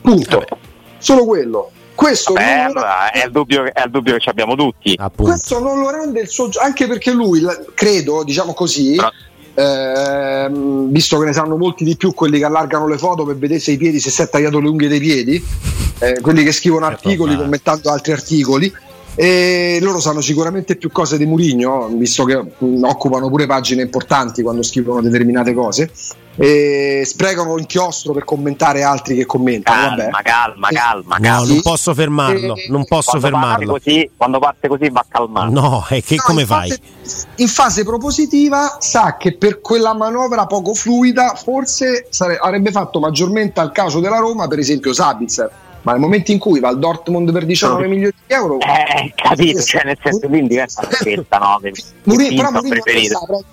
Punto. 0.00 0.38
Vabbè. 0.38 0.56
Solo 0.98 1.24
quello. 1.24 1.70
Questo 1.94 2.32
Vabbè, 2.32 2.46
non 2.64 2.72
lo 2.72 2.80
allora, 2.80 3.10
è, 3.10 3.24
il 3.26 3.30
dubbio, 3.30 3.64
è 3.64 3.82
il 3.84 3.90
dubbio 3.90 4.16
che 4.16 4.30
abbiamo 4.30 4.54
tutti 4.54 4.94
Appunto. 4.98 5.30
questo 5.30 5.58
non 5.60 5.78
lo 5.80 5.90
rende 5.90 6.20
il 6.20 6.28
suo 6.28 6.48
anche 6.60 6.86
perché 6.86 7.12
lui 7.12 7.42
credo 7.74 8.24
diciamo 8.24 8.54
così 8.54 8.94
Però- 8.96 9.10
ehm, 9.54 10.88
visto 10.90 11.18
che 11.18 11.26
ne 11.26 11.32
sanno 11.32 11.56
molti 11.56 11.84
di 11.84 11.96
più 11.96 12.14
quelli 12.14 12.38
che 12.38 12.44
allargano 12.44 12.86
le 12.88 12.98
foto 12.98 13.24
per 13.24 13.36
vedere 13.36 13.60
se 13.60 13.72
i 13.72 13.76
piedi 13.76 14.00
se 14.00 14.10
si 14.10 14.22
è 14.22 14.28
tagliato 14.28 14.58
le 14.60 14.68
unghie 14.68 14.88
dei 14.88 15.00
piedi 15.00 15.44
eh, 15.98 16.20
quelli 16.20 16.42
che 16.44 16.52
scrivono 16.52 16.86
articoli 16.86 17.34
probabile. 17.34 17.42
commentando 17.42 17.90
altri 17.90 18.12
articoli 18.12 18.72
e 19.14 19.78
loro 19.82 20.00
sanno 20.00 20.22
sicuramente 20.22 20.76
più 20.76 20.90
cose 20.90 21.18
di 21.18 21.26
Murigno 21.26 21.88
visto 21.92 22.24
che 22.24 22.36
mh, 22.58 22.82
occupano 22.84 23.28
pure 23.28 23.46
pagine 23.46 23.82
importanti 23.82 24.42
quando 24.42 24.62
scrivono 24.62 25.02
determinate 25.02 25.52
cose 25.52 25.90
e 26.36 27.02
sprecano 27.04 27.58
inchiostro 27.58 28.12
per 28.14 28.24
commentare 28.24 28.82
altri 28.82 29.14
che 29.16 29.26
commentano 29.26 29.88
vabbè. 29.88 30.02
calma 30.10 30.22
calma 30.22 30.68
calma 30.70 31.16
No, 31.16 31.22
calma 31.22 31.46
non 31.46 31.60
posso 31.60 31.94
fermarlo. 31.94 32.56
Eh, 32.56 32.66
Non 32.70 32.84
posso 32.86 33.10
quando 33.18 33.28
parte, 33.30 33.46
fermarlo. 33.48 33.72
così, 33.72 34.10
quando 34.16 34.38
parte 34.38 34.68
così 34.68 34.88
va 34.88 35.04
calmato 35.06 35.50
No, 35.50 35.86
e 35.90 36.02
che 36.02 36.14
No, 36.16 36.22
come 36.24 36.40
in 36.42 36.46
fai? 36.46 36.68
fase- 36.70 36.80
in 37.36 37.48
fase 37.48 37.84
propositiva 37.84 38.76
sa 38.80 39.16
che 39.18 39.36
per 39.36 39.60
quella 39.60 39.92
manovra 39.92 40.46
poco 40.46 40.72
fluida 40.74 41.34
forse 41.34 42.06
sare- 42.08 42.38
avrebbe 42.40 42.70
fatto 42.70 42.98
maggiormente 42.98 43.60
al 43.60 43.70
caso 43.72 44.00
della 44.00 44.18
Roma, 44.18 44.48
per 44.48 44.58
esempio 44.58 44.92
Sabitzer, 44.94 45.50
ma 45.82 45.92
nel 45.92 46.00
momento 46.00 46.30
in 46.32 46.38
cui 46.38 46.60
va 46.60 46.68
al 46.68 46.78
Dortmund 46.78 47.30
per 47.32 47.44
19 47.44 47.86
milioni 47.88 48.14
di 48.26 48.32
euro, 48.34 48.58
Eh, 48.60 49.12
capito, 49.14 49.60
cioè 49.62 49.84
nel 49.84 49.98
senso 50.02 50.28
quindi 50.28 50.48
diventa 50.48 50.80
una 50.86 50.90
scelta, 50.96 51.38
no? 51.38 51.58
Pinto 51.60 51.82
però 52.04 52.50
Mourinho 52.50 52.50
non, 52.50 53.44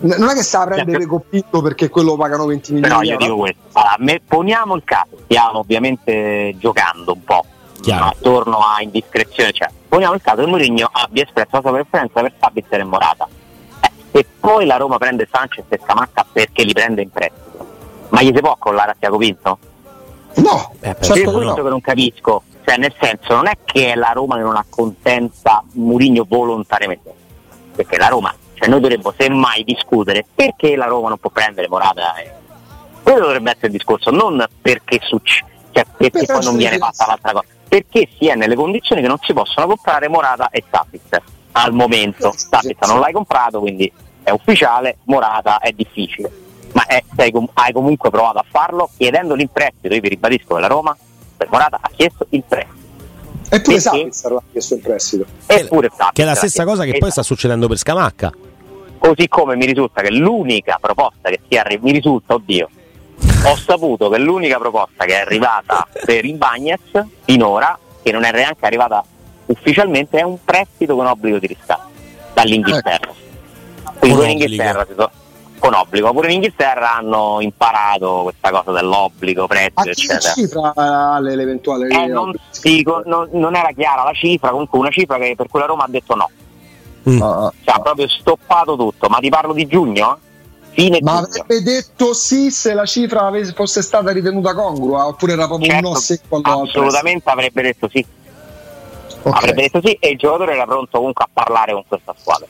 non 0.00 0.28
è 0.28 0.34
che 0.34 0.42
sta 0.42 0.62
a 0.62 0.66
prendere 0.66 1.06
Coppito 1.06 1.62
perché 1.62 1.88
quello 1.88 2.16
pagano 2.16 2.46
20 2.46 2.72
milioni 2.72 3.00
di 3.02 3.08
io 3.08 3.16
dico 3.16 3.36
questo, 3.36 3.60
allora, 3.72 3.96
me- 3.98 4.20
poniamo 4.26 4.74
il 4.74 4.82
caso, 4.84 5.16
stiamo 5.24 5.58
ovviamente 5.60 6.54
giocando 6.58 7.12
un 7.12 7.24
po' 7.24 7.44
Chiaro. 7.80 8.06
attorno 8.06 8.58
a 8.58 8.82
indiscrezione, 8.82 9.52
cioè 9.52 9.68
poniamo 9.88 10.14
il 10.14 10.20
caso 10.22 10.42
che 10.42 10.46
Mourinho 10.48 10.88
abbia 10.92 11.22
espresso 11.22 11.48
la 11.52 11.60
sua 11.60 11.72
preferenza 11.72 12.20
per 12.20 12.32
Sabitzer 12.38 12.80
e 12.80 12.84
Morata. 12.84 13.28
Eh, 13.80 14.18
e 14.18 14.26
poi 14.40 14.66
la 14.66 14.76
Roma 14.76 14.98
prende 14.98 15.28
Sanchez 15.30 15.64
e 15.68 15.80
Scamacca 15.82 16.26
perché 16.32 16.64
li 16.64 16.72
prende 16.72 17.02
in 17.02 17.10
prestito. 17.10 17.42
Ma 18.10 18.22
gli 18.22 18.32
si 18.34 18.40
può 18.40 18.52
accollare 18.52 18.90
a 18.92 18.96
Tiago 18.98 19.16
Pinto? 19.16 19.58
No, 20.36 20.72
Eh, 20.80 20.96
certo 21.00 21.20
È 21.20 21.24
no. 21.24 21.32
questo 21.32 21.62
che 21.62 21.68
non 21.68 21.80
capisco. 21.80 22.42
Cioè, 22.64 22.76
nel 22.78 22.94
senso, 23.00 23.34
non 23.34 23.46
è 23.46 23.58
che 23.64 23.92
è 23.92 23.94
la 23.94 24.10
Roma 24.14 24.36
che 24.36 24.42
non 24.42 24.56
accontenta 24.56 25.62
Murigno 25.72 26.24
volontariamente. 26.28 27.12
Perché 27.74 27.98
la 27.98 28.08
Roma, 28.08 28.34
cioè 28.64 28.68
noi 28.68 28.80
dovremmo 28.80 29.12
semmai 29.16 29.64
discutere 29.64 30.24
perché 30.34 30.76
la 30.76 30.86
Roma 30.86 31.08
non 31.08 31.18
può 31.18 31.30
prendere 31.30 31.68
Morata. 31.68 32.14
eh. 32.16 32.30
Quello 33.02 33.20
dovrebbe 33.20 33.50
essere 33.50 33.66
il 33.66 33.72
discorso, 33.72 34.10
non 34.10 34.44
perché 34.62 34.98
succede, 35.02 35.50
cioè 35.72 35.84
perché 35.96 36.24
Per 36.24 36.36
poi 36.36 36.44
non 36.44 36.56
viene 36.56 36.78
fatta 36.78 37.06
l'altra 37.06 37.32
cosa. 37.32 37.44
Perché 37.68 38.08
si 38.18 38.28
è 38.28 38.34
nelle 38.34 38.54
condizioni 38.54 39.02
che 39.02 39.08
non 39.08 39.18
si 39.20 39.32
possono 39.32 39.66
comprare 39.66 40.08
Morata 40.08 40.48
e 40.50 40.62
Sapitzer 40.70 41.22
al 41.52 41.72
momento. 41.72 42.32
Sì. 42.34 42.74
non 42.86 43.00
l'hai 43.00 43.12
comprato, 43.12 43.60
quindi 43.60 43.90
è 44.22 44.30
ufficiale, 44.30 44.98
Morata 45.04 45.58
è 45.58 45.70
difficile. 45.72 46.30
Ma 46.72 46.86
è- 46.86 47.02
sei 47.14 47.30
com- 47.30 47.48
hai 47.54 47.72
comunque 47.72 48.10
provato 48.10 48.38
a 48.38 48.44
farlo 48.48 48.88
chiedendo 48.96 49.34
l'imprestito. 49.34 49.94
Io 49.94 50.00
vi 50.00 50.08
ribadisco 50.08 50.54
che 50.54 50.60
la 50.60 50.66
Roma 50.66 50.96
per 51.36 51.48
Morata 51.50 51.78
ha 51.80 51.90
chiesto 51.94 52.26
il 52.30 52.42
prestito. 52.48 52.82
eppure? 53.50 53.78
Sabitzer 53.80 54.32
l'ha 54.32 54.42
chiesto 54.50 54.74
in 54.74 54.80
prestito. 54.80 55.24
Eppure 55.46 55.88
Sapitzer 55.88 56.12
Che 56.12 56.22
è 56.22 56.24
la 56.24 56.30
ha 56.30 56.34
stessa 56.36 56.64
cosa 56.64 56.84
che 56.84 56.90
poi 56.92 57.10
sta 57.10 57.20
Esatto. 57.20 57.26
succedendo 57.26 57.68
per 57.68 57.76
Scamacca. 57.76 58.32
Così 59.04 59.28
come 59.28 59.54
mi 59.54 59.66
risulta 59.66 60.00
che 60.00 60.10
l'unica 60.10 60.78
proposta 60.80 61.28
che 61.28 61.40
sia 61.46 61.60
arrivata, 61.60 61.86
mi 61.86 61.92
risulta, 61.92 62.32
oddio, 62.32 62.70
ho 63.44 63.56
saputo 63.56 64.08
che 64.08 64.16
l'unica 64.16 64.56
proposta 64.58 65.04
che 65.04 65.12
è 65.12 65.20
arrivata 65.20 65.86
per 66.06 66.24
il 66.24 66.36
Bagnets 66.36 67.04
finora, 67.22 67.78
che 68.02 68.12
non 68.12 68.24
è 68.24 68.32
neanche 68.32 68.64
arrivata 68.64 69.04
ufficialmente, 69.44 70.18
è 70.20 70.22
un 70.22 70.38
prestito 70.42 70.96
con 70.96 71.04
obbligo 71.04 71.38
di 71.38 71.48
riscatto 71.48 71.90
dall'Inghilterra. 72.32 73.12
Quindi 73.98 74.16
Con 74.16 74.26
l'Inghilterra 74.26 74.86
si 74.86 74.94
so- 74.96 75.10
con 75.58 75.74
obbligo. 75.74 76.10
Pure 76.12 76.28
in 76.28 76.34
Inghilterra 76.36 76.94
hanno 76.96 77.38
imparato 77.40 78.20
questa 78.22 78.50
cosa 78.50 78.72
dell'obbligo, 78.72 79.46
prezzo, 79.46 79.86
eccetera. 79.86 80.32
cifra 80.32 80.72
eh, 81.18 81.20
l'eventuale 81.20 81.88
Eh, 81.88 82.06
non, 82.06 82.32
dico, 82.62 83.02
non- 83.04 83.28
non 83.32 83.54
era 83.54 83.70
chiara 83.72 84.02
la 84.02 84.14
cifra, 84.14 84.48
comunque 84.48 84.78
una 84.78 84.90
cifra 84.90 85.18
che 85.18 85.34
per 85.36 85.48
cui 85.48 85.60
la 85.60 85.66
Roma 85.66 85.84
ha 85.84 85.88
detto 85.88 86.14
no. 86.14 86.30
Mm. 87.08 87.22
Ah. 87.22 87.52
Cioè 87.62 87.74
ha 87.74 87.80
proprio 87.80 88.08
stoppato 88.08 88.76
tutto, 88.76 89.08
ma 89.08 89.18
ti 89.18 89.28
parlo 89.28 89.52
di 89.52 89.66
giugno? 89.66 90.18
Fine 90.70 90.98
Ma 91.02 91.12
giugno. 91.12 91.26
avrebbe 91.26 91.62
detto 91.62 92.14
sì 92.14 92.50
se 92.50 92.74
la 92.74 92.84
cifra 92.84 93.30
fosse 93.54 93.80
stata 93.80 94.10
ritenuta 94.10 94.54
congrua 94.54 95.06
oppure 95.06 95.34
era 95.34 95.46
proprio 95.46 95.70
Certo, 95.70 95.86
un 95.86 95.92
no 95.92 95.98
secco 95.98 96.40
assolutamente 96.42 97.30
avrebbe 97.30 97.62
detto 97.62 97.88
sì. 97.88 98.04
prezzo? 99.24 99.28
Ok. 99.28 99.36
Avrebbe 99.36 99.62
detto 99.62 99.80
sì 99.82 99.96
e 100.00 100.10
il 100.10 100.18
giocatore 100.18 100.52
era 100.52 100.64
pronto 100.64 100.98
comunque 100.98 101.24
a 101.24 101.28
parlare 101.32 101.72
con 101.72 101.84
questa 101.86 102.14
squadra. 102.18 102.46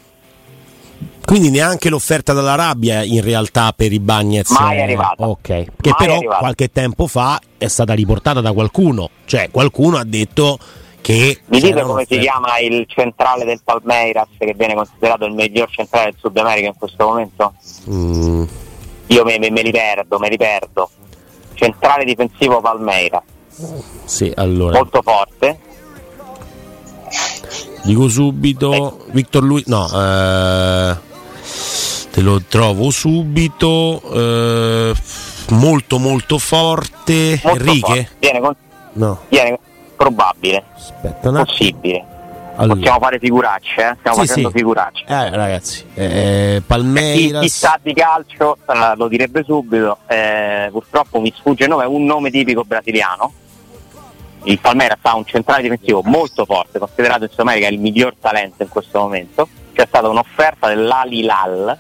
Quindi 1.25 1.51
neanche 1.51 1.89
l'offerta 1.89 2.33
dall'Arabia 2.33 3.03
in 3.03 3.23
realtà 3.23 3.73
per 3.75 3.93
i 3.93 3.99
Bagnets. 3.99 4.51
Mai 4.51 4.77
eh, 4.77 4.83
arrivata. 4.83 5.27
Ok. 5.27 5.43
Che 5.43 5.65
Mai 5.83 5.95
però 5.97 6.19
qualche 6.39 6.71
tempo 6.71 7.07
fa 7.07 7.41
è 7.57 7.67
stata 7.67 7.95
riportata 7.95 8.41
da 8.41 8.53
qualcuno. 8.53 9.09
Cioè 9.25 9.51
qualcuno 9.51 9.97
ha 9.97 10.05
detto 10.05 10.59
che... 11.05 11.39
Mi 11.47 11.61
dite 11.61 11.83
come 11.83 12.07
si 12.09 12.19
chiama 12.19 12.59
il 12.61 12.87
centrale 12.89 13.45
del 13.45 13.61
Palmeiras 13.63 14.29
che 14.39 14.55
viene 14.57 14.75
considerato 14.75 15.27
il 15.27 15.35
miglior 15.35 15.69
centrale 15.69 16.07
del 16.13 16.17
Sud 16.19 16.35
America 16.39 16.69
in 16.69 16.75
questo 16.79 17.05
momento? 17.07 17.53
Mm, 17.91 18.45
Io 19.09 19.25
me, 19.25 19.39
me- 19.39 19.51
me 19.51 19.61
li 19.61 19.71
perdo, 19.71 20.19
me 20.19 20.31
li 20.31 20.39
perdo. 20.39 20.89
Centrale 21.53 22.05
difensivo 22.05 22.61
Palmeiras, 22.63 23.23
sì, 24.05 24.33
allora. 24.35 24.79
molto 24.79 25.03
forte. 25.03 25.59
Dico 27.83 28.09
subito, 28.09 29.05
Victor 29.11 29.43
Lui, 29.45 29.63
no, 29.67 29.87
eh, 29.87 30.97
te 32.11 32.21
lo 32.23 32.41
trovo 32.49 32.91
subito, 32.91 34.01
eh, 34.11 34.95
molto 35.51 35.99
molto 35.99 36.39
forte. 36.39 37.39
Molto 37.45 37.59
Enrique? 37.61 37.95
forte. 37.95 38.11
Viene, 38.19 38.41
con- 38.41 38.57
No, 38.95 39.21
viene 39.29 39.59
probabile, 39.97 40.65
aspetta 40.75 41.31
un 41.31 41.45
possibile. 41.45 42.05
Allora. 42.57 42.77
Possiamo 42.79 42.99
fare 43.01 43.19
figuracce, 43.19 43.81
eh? 43.81 43.97
stiamo 43.99 44.17
Sì, 44.21 44.27
facendo 44.27 44.49
sì. 44.51 44.57
figuracce. 44.59 45.05
Eh, 45.09 45.31
ragazzi, 45.31 45.85
eh, 45.95 46.55
Chi, 46.59 46.63
Palmeiras. 46.65 47.43
chi 47.43 47.49
sa 47.49 47.79
di 47.83 47.93
calcio 47.95 48.59
eh, 48.69 48.95
lo 48.97 49.09
direbbe 49.09 49.43
subito, 49.45 49.99
eh, 50.07 50.69
purtroppo 50.71 51.21
mi 51.21 51.33
sfugge 51.37 51.65
il 51.65 51.71
nome, 51.71 51.83
è 51.83 51.87
un 51.87 52.05
nome 52.05 52.31
tipico 52.31 52.63
brasiliano. 52.65 53.33
Il 54.45 54.61
Palmeiras 54.61 54.99
ha 55.03 55.17
un 55.17 55.25
centrale 55.25 55.63
difensivo 55.63 56.03
molto 56.05 56.45
forte, 56.45 56.79
considerato 56.79 57.25
in 57.25 57.31
Sud 57.31 57.41
America 57.41 57.67
il 57.67 57.81
miglior 57.81 58.15
talento 58.21 58.63
in 58.63 58.69
questo 58.69 59.01
momento. 59.01 59.49
C'è 59.73 59.87
stata 59.89 60.09
un'offerta 60.09 60.69
dell'Alilal. 60.69 61.77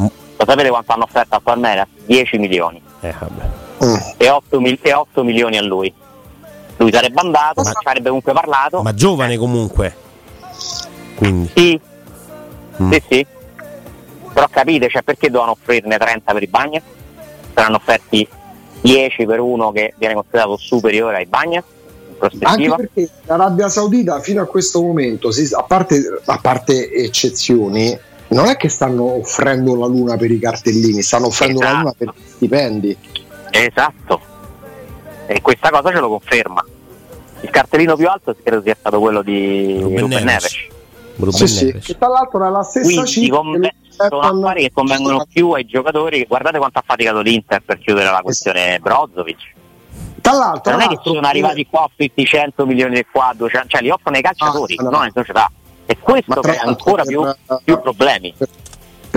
Mm. 0.00 0.04
Lo 0.38 0.44
sapete 0.44 0.68
quanto 0.70 0.92
hanno 0.92 1.04
offerto 1.04 1.34
al 1.36 1.42
Palmeiras? 1.42 1.86
10 2.06 2.38
milioni 2.38 2.80
Eh, 3.00 3.14
vabbè. 3.16 3.44
Mm. 3.84 3.94
e 4.16 4.28
8, 4.30 4.60
mil- 4.60 4.78
e 4.82 4.92
8 4.94 5.22
milioni 5.22 5.56
a 5.58 5.62
lui. 5.62 5.92
Lui 6.78 6.92
sarebbe 6.92 7.20
andato, 7.20 7.62
Ma- 7.62 7.70
ci 7.70 7.76
avrebbe 7.82 8.08
comunque 8.08 8.32
parlato. 8.32 8.82
Ma 8.82 8.94
giovane 8.94 9.36
comunque. 9.36 9.94
Quindi. 11.16 11.50
Sì, 11.54 11.80
Mm. 12.82 12.90
sì, 12.92 13.02
sì. 13.08 13.26
Però 14.34 14.46
capite, 14.50 14.88
cioè, 14.90 15.02
perché 15.02 15.28
dovevano 15.28 15.52
offrirne 15.58 15.96
30 15.96 16.32
per 16.34 16.42
i 16.42 16.46
Bagnas? 16.46 16.82
Saranno 17.54 17.76
offerti 17.76 18.28
10 18.82 19.24
per 19.24 19.40
uno 19.40 19.72
che 19.72 19.94
viene 19.96 20.12
considerato 20.12 20.56
superiore 20.58 21.16
ai 21.16 21.24
Bagnas 21.26 21.64
in 21.64 22.16
Anche 22.18 22.36
prospettiva. 22.38 22.76
perché 22.76 23.08
l'Arabia 23.24 23.68
Saudita 23.70 24.20
fino 24.20 24.42
a 24.42 24.44
questo 24.46 24.82
momento, 24.82 25.30
si- 25.32 25.48
a, 25.54 25.62
parte, 25.62 26.20
a 26.26 26.38
parte 26.38 26.92
eccezioni, 26.92 27.98
non 28.28 28.46
è 28.48 28.56
che 28.56 28.68
stanno 28.68 29.04
offrendo 29.18 29.74
la 29.74 29.86
luna 29.86 30.16
per 30.18 30.30
i 30.30 30.38
cartellini, 30.38 31.00
stanno 31.00 31.28
offrendo 31.28 31.60
la 31.60 31.72
luna 31.72 31.94
per 31.96 32.08
gli 32.14 32.22
stipendi. 32.28 32.96
Esatto. 33.50 34.20
E 35.26 35.40
questa 35.42 35.70
cosa 35.70 35.90
ce 35.90 35.98
lo 35.98 36.08
conferma. 36.08 36.64
Il 37.40 37.50
cartellino 37.50 37.96
più 37.96 38.08
alto 38.08 38.34
credo 38.42 38.62
sia 38.62 38.76
stato 38.78 38.98
quello 39.00 39.22
di 39.22 39.78
Ruben 39.80 39.98
Ruben, 40.00 40.24
Neves. 40.24 40.56
Ruben 41.16 41.32
Sì, 41.32 41.46
sì, 41.48 41.64
Neves. 41.66 41.86
che 41.86 41.98
tra 41.98 42.08
l'altro 42.08 42.46
è 42.46 42.50
la 42.50 42.62
stessa 42.62 42.86
Quindi 43.02 43.30
che 43.30 43.74
sono 44.08 44.20
affari 44.20 44.62
che 44.62 44.72
convengono 44.72 45.26
più 45.30 45.50
ai 45.52 45.64
giocatori. 45.66 46.24
Guardate 46.26 46.58
quanto 46.58 46.78
ha 46.78 46.82
faticato 46.86 47.20
l'Inter 47.20 47.62
per 47.62 47.78
chiudere 47.78 48.10
la 48.10 48.20
questione 48.22 48.78
Brozovic. 48.80 49.54
Tra 50.20 50.32
l'altro, 50.34 50.72
non 50.72 50.80
è 50.80 50.88
che 50.88 50.98
sono 51.02 51.20
arrivati 51.20 51.66
qua 51.66 51.84
offritti 51.84 52.24
100 52.24 52.66
milioni 52.66 52.96
di 52.96 53.06
qua, 53.10 53.32
200, 53.36 53.68
cioè 53.68 53.80
li 53.80 53.90
offrono 53.90 54.16
ai 54.16 54.22
calciatori, 54.22 54.74
Ah, 54.78 54.82
no. 54.82 54.90
non 54.90 55.00
alle 55.02 55.12
società. 55.14 55.50
E 55.86 55.98
questo 55.98 56.40
crea 56.40 56.62
ancora 56.62 57.04
più, 57.04 57.22
più 57.62 57.80
problemi. 57.80 58.34
Per 58.36 58.48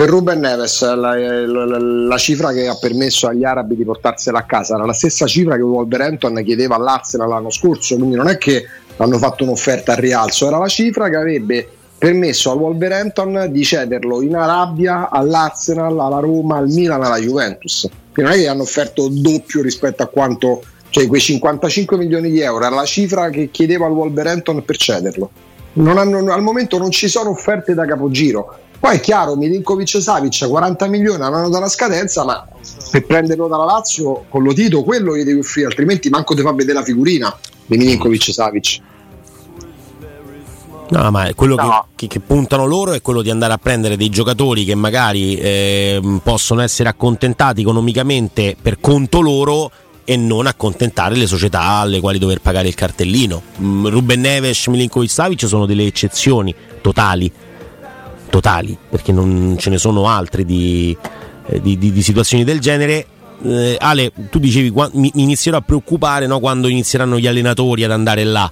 Ruben 0.08 0.40
Neves 0.40 0.82
la, 0.82 1.14
la- 1.14 1.78
la 1.78 2.16
cifra 2.16 2.52
che 2.52 2.66
ha 2.68 2.76
permesso 2.80 3.26
agli 3.26 3.44
arabi 3.44 3.76
di 3.76 3.84
portarsela 3.84 4.38
a 4.38 4.44
casa 4.44 4.74
era 4.76 4.86
la 4.86 4.92
stessa 4.92 5.26
cifra 5.26 5.56
che 5.56 5.62
Wolverhampton 5.62 6.42
chiedeva 6.44 6.76
all'Arsenal 6.76 7.28
l'anno 7.28 7.50
scorso, 7.50 7.96
quindi 7.96 8.16
non 8.16 8.28
è 8.28 8.38
che 8.38 8.64
hanno 8.96 9.18
fatto 9.18 9.44
un'offerta 9.44 9.92
al 9.92 9.98
rialzo, 9.98 10.46
era 10.46 10.58
la 10.58 10.68
cifra 10.68 11.08
che 11.08 11.16
avrebbe 11.16 11.68
permesso 11.98 12.50
al 12.50 12.58
Wolverhampton 12.58 13.48
di 13.50 13.62
cederlo 13.62 14.22
in 14.22 14.34
Arabia, 14.34 15.10
all'Arsenal, 15.10 15.98
alla 15.98 16.18
Roma, 16.18 16.56
al 16.56 16.68
Milan, 16.68 17.02
alla 17.02 17.18
Juventus. 17.18 17.88
Quindi 18.12 18.30
non 18.32 18.40
è 18.40 18.42
che 18.42 18.48
hanno 18.48 18.62
offerto 18.62 19.08
doppio 19.10 19.60
rispetto 19.60 20.02
a 20.02 20.06
quanto, 20.06 20.62
cioè 20.88 21.06
quei 21.06 21.20
55 21.20 21.96
milioni 21.98 22.30
di 22.30 22.40
euro 22.40 22.64
era 22.64 22.74
la 22.74 22.84
cifra 22.84 23.28
che 23.28 23.50
chiedeva 23.50 23.84
al 23.86 23.92
Wolverhampton 23.92 24.64
per 24.64 24.76
cederlo. 24.78 25.30
Hanno- 25.74 26.32
al 26.32 26.42
momento 26.42 26.78
non 26.78 26.90
ci 26.90 27.06
sono 27.08 27.30
offerte 27.30 27.74
da 27.74 27.84
capogiro. 27.84 28.56
Poi 28.80 28.96
è 28.96 29.00
chiaro, 29.00 29.36
Milinkovic 29.36 30.00
Savic 30.00 30.48
40 30.48 30.86
milioni 30.86 31.22
hanno 31.22 31.50
dalla 31.50 31.68
scadenza, 31.68 32.24
ma 32.24 32.46
per 32.90 33.04
prenderlo 33.04 33.46
dalla 33.46 33.64
Lazio 33.64 34.24
con 34.30 34.42
lo 34.42 34.54
Tito 34.54 34.82
quello 34.82 35.14
gli 35.14 35.22
devi 35.22 35.38
offrire, 35.38 35.66
altrimenti 35.66 36.08
manco 36.08 36.34
ti 36.34 36.40
fa 36.40 36.52
vedere 36.52 36.78
la 36.78 36.84
figurina 36.84 37.36
di 37.66 37.76
Milinkovic 37.76 38.32
Savic. 38.32 38.78
No, 40.92 41.10
ma 41.12 41.26
è 41.26 41.34
quello 41.36 41.54
che- 41.56 41.62
No. 41.62 41.86
che, 41.94 42.06
che 42.08 42.18
puntano 42.20 42.66
loro 42.66 42.92
è 42.94 43.00
quello 43.02 43.22
di 43.22 43.30
andare 43.30 43.52
a 43.52 43.58
prendere 43.58 43.96
dei 43.96 44.08
giocatori 44.08 44.64
che 44.64 44.74
magari 44.74 45.36
ehm, 45.38 46.20
possono 46.24 46.62
essere 46.62 46.88
accontentati 46.88 47.60
economicamente 47.60 48.56
per 48.60 48.80
conto 48.80 49.20
loro 49.20 49.70
e 50.04 50.16
non 50.16 50.46
accontentare 50.48 51.14
le 51.14 51.26
società 51.28 51.60
alle 51.60 52.00
quali 52.00 52.18
dover 52.18 52.40
pagare 52.40 52.66
il 52.66 52.74
cartellino. 52.74 53.40
Mm, 53.60 53.86
Ruben 53.86 54.20
Neves, 54.20 54.66
Milinkovic 54.66 55.10
Savic 55.10 55.46
sono 55.46 55.64
delle 55.66 55.84
eccezioni 55.86 56.52
totali, 56.80 57.30
totali, 58.30 58.76
perché 58.88 59.12
non 59.12 59.56
ce 59.58 59.68
ne 59.70 59.78
sono 59.78 60.06
altri 60.08 60.44
di, 60.44 60.96
eh, 61.46 61.60
di- 61.60 61.76
di- 61.76 61.92
di 61.92 62.02
situazioni 62.02 62.44
del 62.44 62.60
genere. 62.60 63.06
Eh, 63.42 63.76
Ale, 63.80 64.12
tu 64.30 64.38
dicevi 64.38 64.70
mi, 64.70 65.10
mi 65.14 65.22
inizierò 65.22 65.56
a 65.58 65.62
preoccupare 65.62 66.26
no, 66.26 66.40
quando 66.40 66.68
inizieranno 66.68 67.18
gli 67.18 67.26
allenatori 67.26 67.84
ad 67.84 67.90
andare 67.90 68.24
là. 68.24 68.50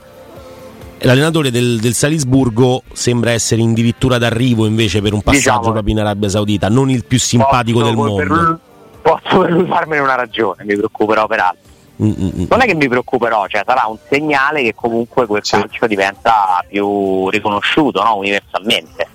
L'allenatore 1.02 1.52
del, 1.52 1.78
del 1.78 1.94
Salisburgo 1.94 2.82
sembra 2.92 3.30
essere 3.30 3.62
addirittura 3.62 4.18
d'arrivo 4.18 4.66
invece 4.66 5.00
per 5.00 5.12
un 5.12 5.22
passaggio 5.22 5.58
Diciamo. 5.58 5.72
proprio 5.72 5.94
in 5.94 6.00
Arabia 6.00 6.28
Saudita, 6.28 6.68
non 6.68 6.90
il 6.90 7.04
più 7.04 7.20
simpatico 7.20 7.82
del 7.84 7.94
per 7.94 8.04
mondo. 8.04 8.22
lui- 8.24 8.56
posso 9.02 9.38
per 9.38 9.50
lui 9.52 9.66
farmene 9.66 10.02
una 10.02 10.16
ragione, 10.16 10.64
mi 10.64 10.74
preoccuperò 10.74 11.26
per 11.28 11.38
altro. 11.38 11.66
Mm, 12.02 12.06
mm, 12.10 12.30
mm. 12.40 12.44
Non 12.48 12.60
è 12.62 12.64
che 12.66 12.74
mi 12.74 12.88
preoccuperò, 12.88 13.46
cioè 13.46 13.62
sarà 13.64 13.84
un 13.88 13.96
segnale 14.08 14.62
che 14.62 14.74
comunque 14.74 15.26
quel 15.26 15.44
Sì. 15.44 15.52
calcio 15.52 15.86
diventa 15.86 16.64
più 16.68 17.28
riconosciuto 17.28 18.02
no? 18.02 18.16
universalmente. 18.16 19.06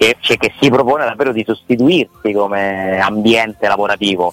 Che, 0.00 0.16
cioè, 0.20 0.38
che 0.38 0.54
si 0.58 0.70
propone 0.70 1.04
davvero 1.04 1.30
di 1.30 1.44
sostituirsi 1.46 2.32
come 2.32 2.98
ambiente 3.00 3.68
lavorativo. 3.68 4.32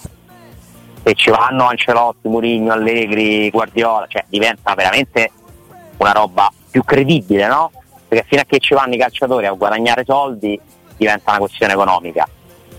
Se 1.03 1.13
ci 1.13 1.29
vanno 1.29 1.65
Ancelotti, 1.65 2.29
Mourinho, 2.29 2.71
Allegri, 2.71 3.49
Guardiola, 3.49 4.05
cioè 4.07 4.23
diventa 4.29 4.73
veramente 4.75 5.29
una 5.97 6.13
roba 6.13 6.49
più 6.71 6.85
credibile, 6.85 7.47
no? 7.47 7.71
Perché 8.07 8.25
fino 8.29 8.41
a 8.43 8.45
che 8.45 8.59
ci 8.59 8.75
vanno 8.75 8.93
i 8.93 8.97
calciatori 8.97 9.45
a 9.45 9.51
guadagnare 9.51 10.05
soldi 10.05 10.57
diventa 10.95 11.31
una 11.31 11.39
questione 11.39 11.73
economica. 11.73 12.25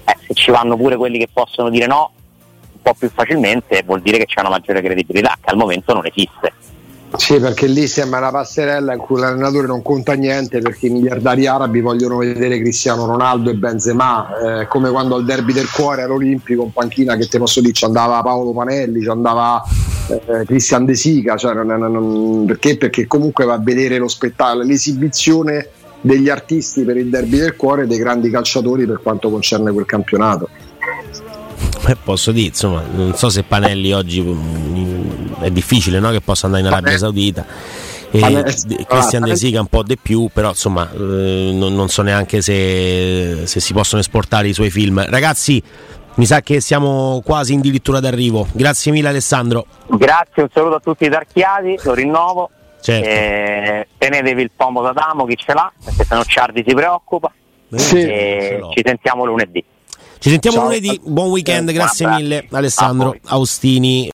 Eh, 0.06 0.16
se 0.26 0.32
ci 0.32 0.50
vanno 0.50 0.74
pure 0.78 0.96
quelli 0.96 1.18
che 1.18 1.28
possono 1.30 1.68
dire 1.68 1.86
no 1.86 2.10
un 2.72 2.80
po' 2.80 2.94
più 2.94 3.10
facilmente 3.10 3.82
vuol 3.84 4.00
dire 4.00 4.16
che 4.16 4.24
c'è 4.24 4.40
una 4.40 4.48
maggiore 4.48 4.80
credibilità 4.80 5.36
che 5.38 5.50
al 5.50 5.58
momento 5.58 5.92
non 5.92 6.06
esiste. 6.06 6.54
Sì, 7.16 7.40
perché 7.40 7.66
lì 7.66 7.86
sembra 7.86 8.18
una 8.18 8.30
passerella 8.30 8.92
in 8.92 8.98
cui 8.98 9.18
l'allenatore 9.18 9.66
non 9.66 9.82
conta 9.82 10.12
niente 10.12 10.60
perché 10.60 10.86
i 10.86 10.90
miliardari 10.90 11.46
arabi 11.46 11.80
vogliono 11.80 12.18
vedere 12.18 12.58
Cristiano 12.60 13.06
Ronaldo 13.06 13.50
e 13.50 13.54
Benzema, 13.54 14.60
eh, 14.60 14.66
come 14.68 14.90
quando 14.90 15.16
al 15.16 15.24
derby 15.24 15.52
del 15.52 15.70
cuore 15.70 16.02
all'Olimpico 16.02 16.64
in 16.64 16.72
panchina 16.72 17.16
che 17.16 17.26
te 17.26 17.38
posso 17.38 17.60
dire 17.60 17.72
ci 17.72 17.84
andava 17.84 18.20
Paolo 18.22 18.52
Panelli, 18.52 19.00
ci 19.02 19.08
andava 19.08 19.62
eh, 20.08 20.44
Cristian 20.46 20.84
De 20.84 20.94
Sica, 20.94 21.36
cioè 21.36 21.54
non- 21.54 21.66
non- 21.66 21.92
non- 21.92 22.44
perché? 22.46 22.76
perché 22.76 23.06
comunque 23.06 23.44
va 23.46 23.54
a 23.54 23.58
vedere 23.60 23.98
lo 23.98 24.08
spettacolo, 24.08 24.62
l'esibizione 24.62 25.68
degli 26.00 26.28
artisti 26.28 26.82
per 26.82 26.96
il 26.96 27.08
derby 27.08 27.38
del 27.38 27.56
cuore 27.56 27.82
e 27.82 27.86
dei 27.86 27.98
grandi 27.98 28.30
calciatori 28.30 28.86
per 28.86 29.00
quanto 29.02 29.30
concerne 29.30 29.72
quel 29.72 29.86
campionato. 29.86 30.48
Eh, 31.86 31.96
posso 32.04 32.32
dire, 32.32 32.48
insomma, 32.48 32.82
non 32.94 33.14
so 33.14 33.28
se 33.30 33.42
Panelli 33.44 33.92
oggi 33.92 34.20
mm, 34.20 34.87
è 35.40 35.50
difficile 35.50 35.98
no, 36.00 36.10
che 36.10 36.20
possa 36.20 36.46
andare 36.46 36.64
in 36.66 36.70
Arabia 36.72 36.96
Saudita. 36.98 37.44
E 38.10 38.18
De- 38.66 38.86
Christian 38.88 39.22
De 39.24 39.36
Sica 39.36 39.60
un 39.60 39.66
po' 39.66 39.82
di 39.82 39.98
più, 39.98 40.30
però 40.32 40.48
insomma 40.50 40.90
eh, 40.90 41.50
non, 41.52 41.74
non 41.74 41.88
so 41.88 42.00
neanche 42.02 42.40
se, 42.40 43.42
se 43.44 43.60
si 43.60 43.72
possono 43.74 44.00
esportare 44.00 44.48
i 44.48 44.54
suoi 44.54 44.70
film. 44.70 45.04
Ragazzi, 45.08 45.62
Mi 46.14 46.26
sa 46.26 46.40
che 46.40 46.60
siamo 46.60 47.22
quasi 47.24 47.54
addirittura 47.54 48.00
d'arrivo. 48.00 48.48
Grazie 48.52 48.90
mille 48.92 49.08
Alessandro. 49.08 49.66
Grazie, 49.86 50.42
un 50.42 50.48
saluto 50.52 50.74
a 50.76 50.80
tutti 50.80 51.04
i 51.04 51.08
tarchiati, 51.10 51.78
lo 51.84 51.94
rinnovo. 51.94 52.50
Certo. 52.80 53.08
Eh, 53.08 53.86
tenetevi 53.98 54.42
il 54.42 54.50
pomo 54.56 54.82
d'Adamo, 54.82 55.26
chi 55.26 55.36
ce 55.36 55.52
l'ha, 55.52 55.70
perché 55.84 56.04
se 56.04 56.14
no 56.14 56.24
Ciardi 56.24 56.64
si 56.66 56.74
preoccupa. 56.74 57.30
Sì. 57.72 57.98
E 58.00 58.38
ce 58.40 58.56
l'ho. 58.58 58.70
ci 58.74 58.82
sentiamo 58.84 59.24
lunedì. 59.26 59.62
Ci 60.20 60.30
sentiamo 60.30 60.56
Ciao. 60.56 60.66
lunedì, 60.66 61.00
buon 61.04 61.28
weekend, 61.30 61.68
Eh, 61.68 61.72
grazie 61.72 62.08
mille. 62.08 62.46
Alessandro. 62.50 63.14
Austini. 63.26 64.06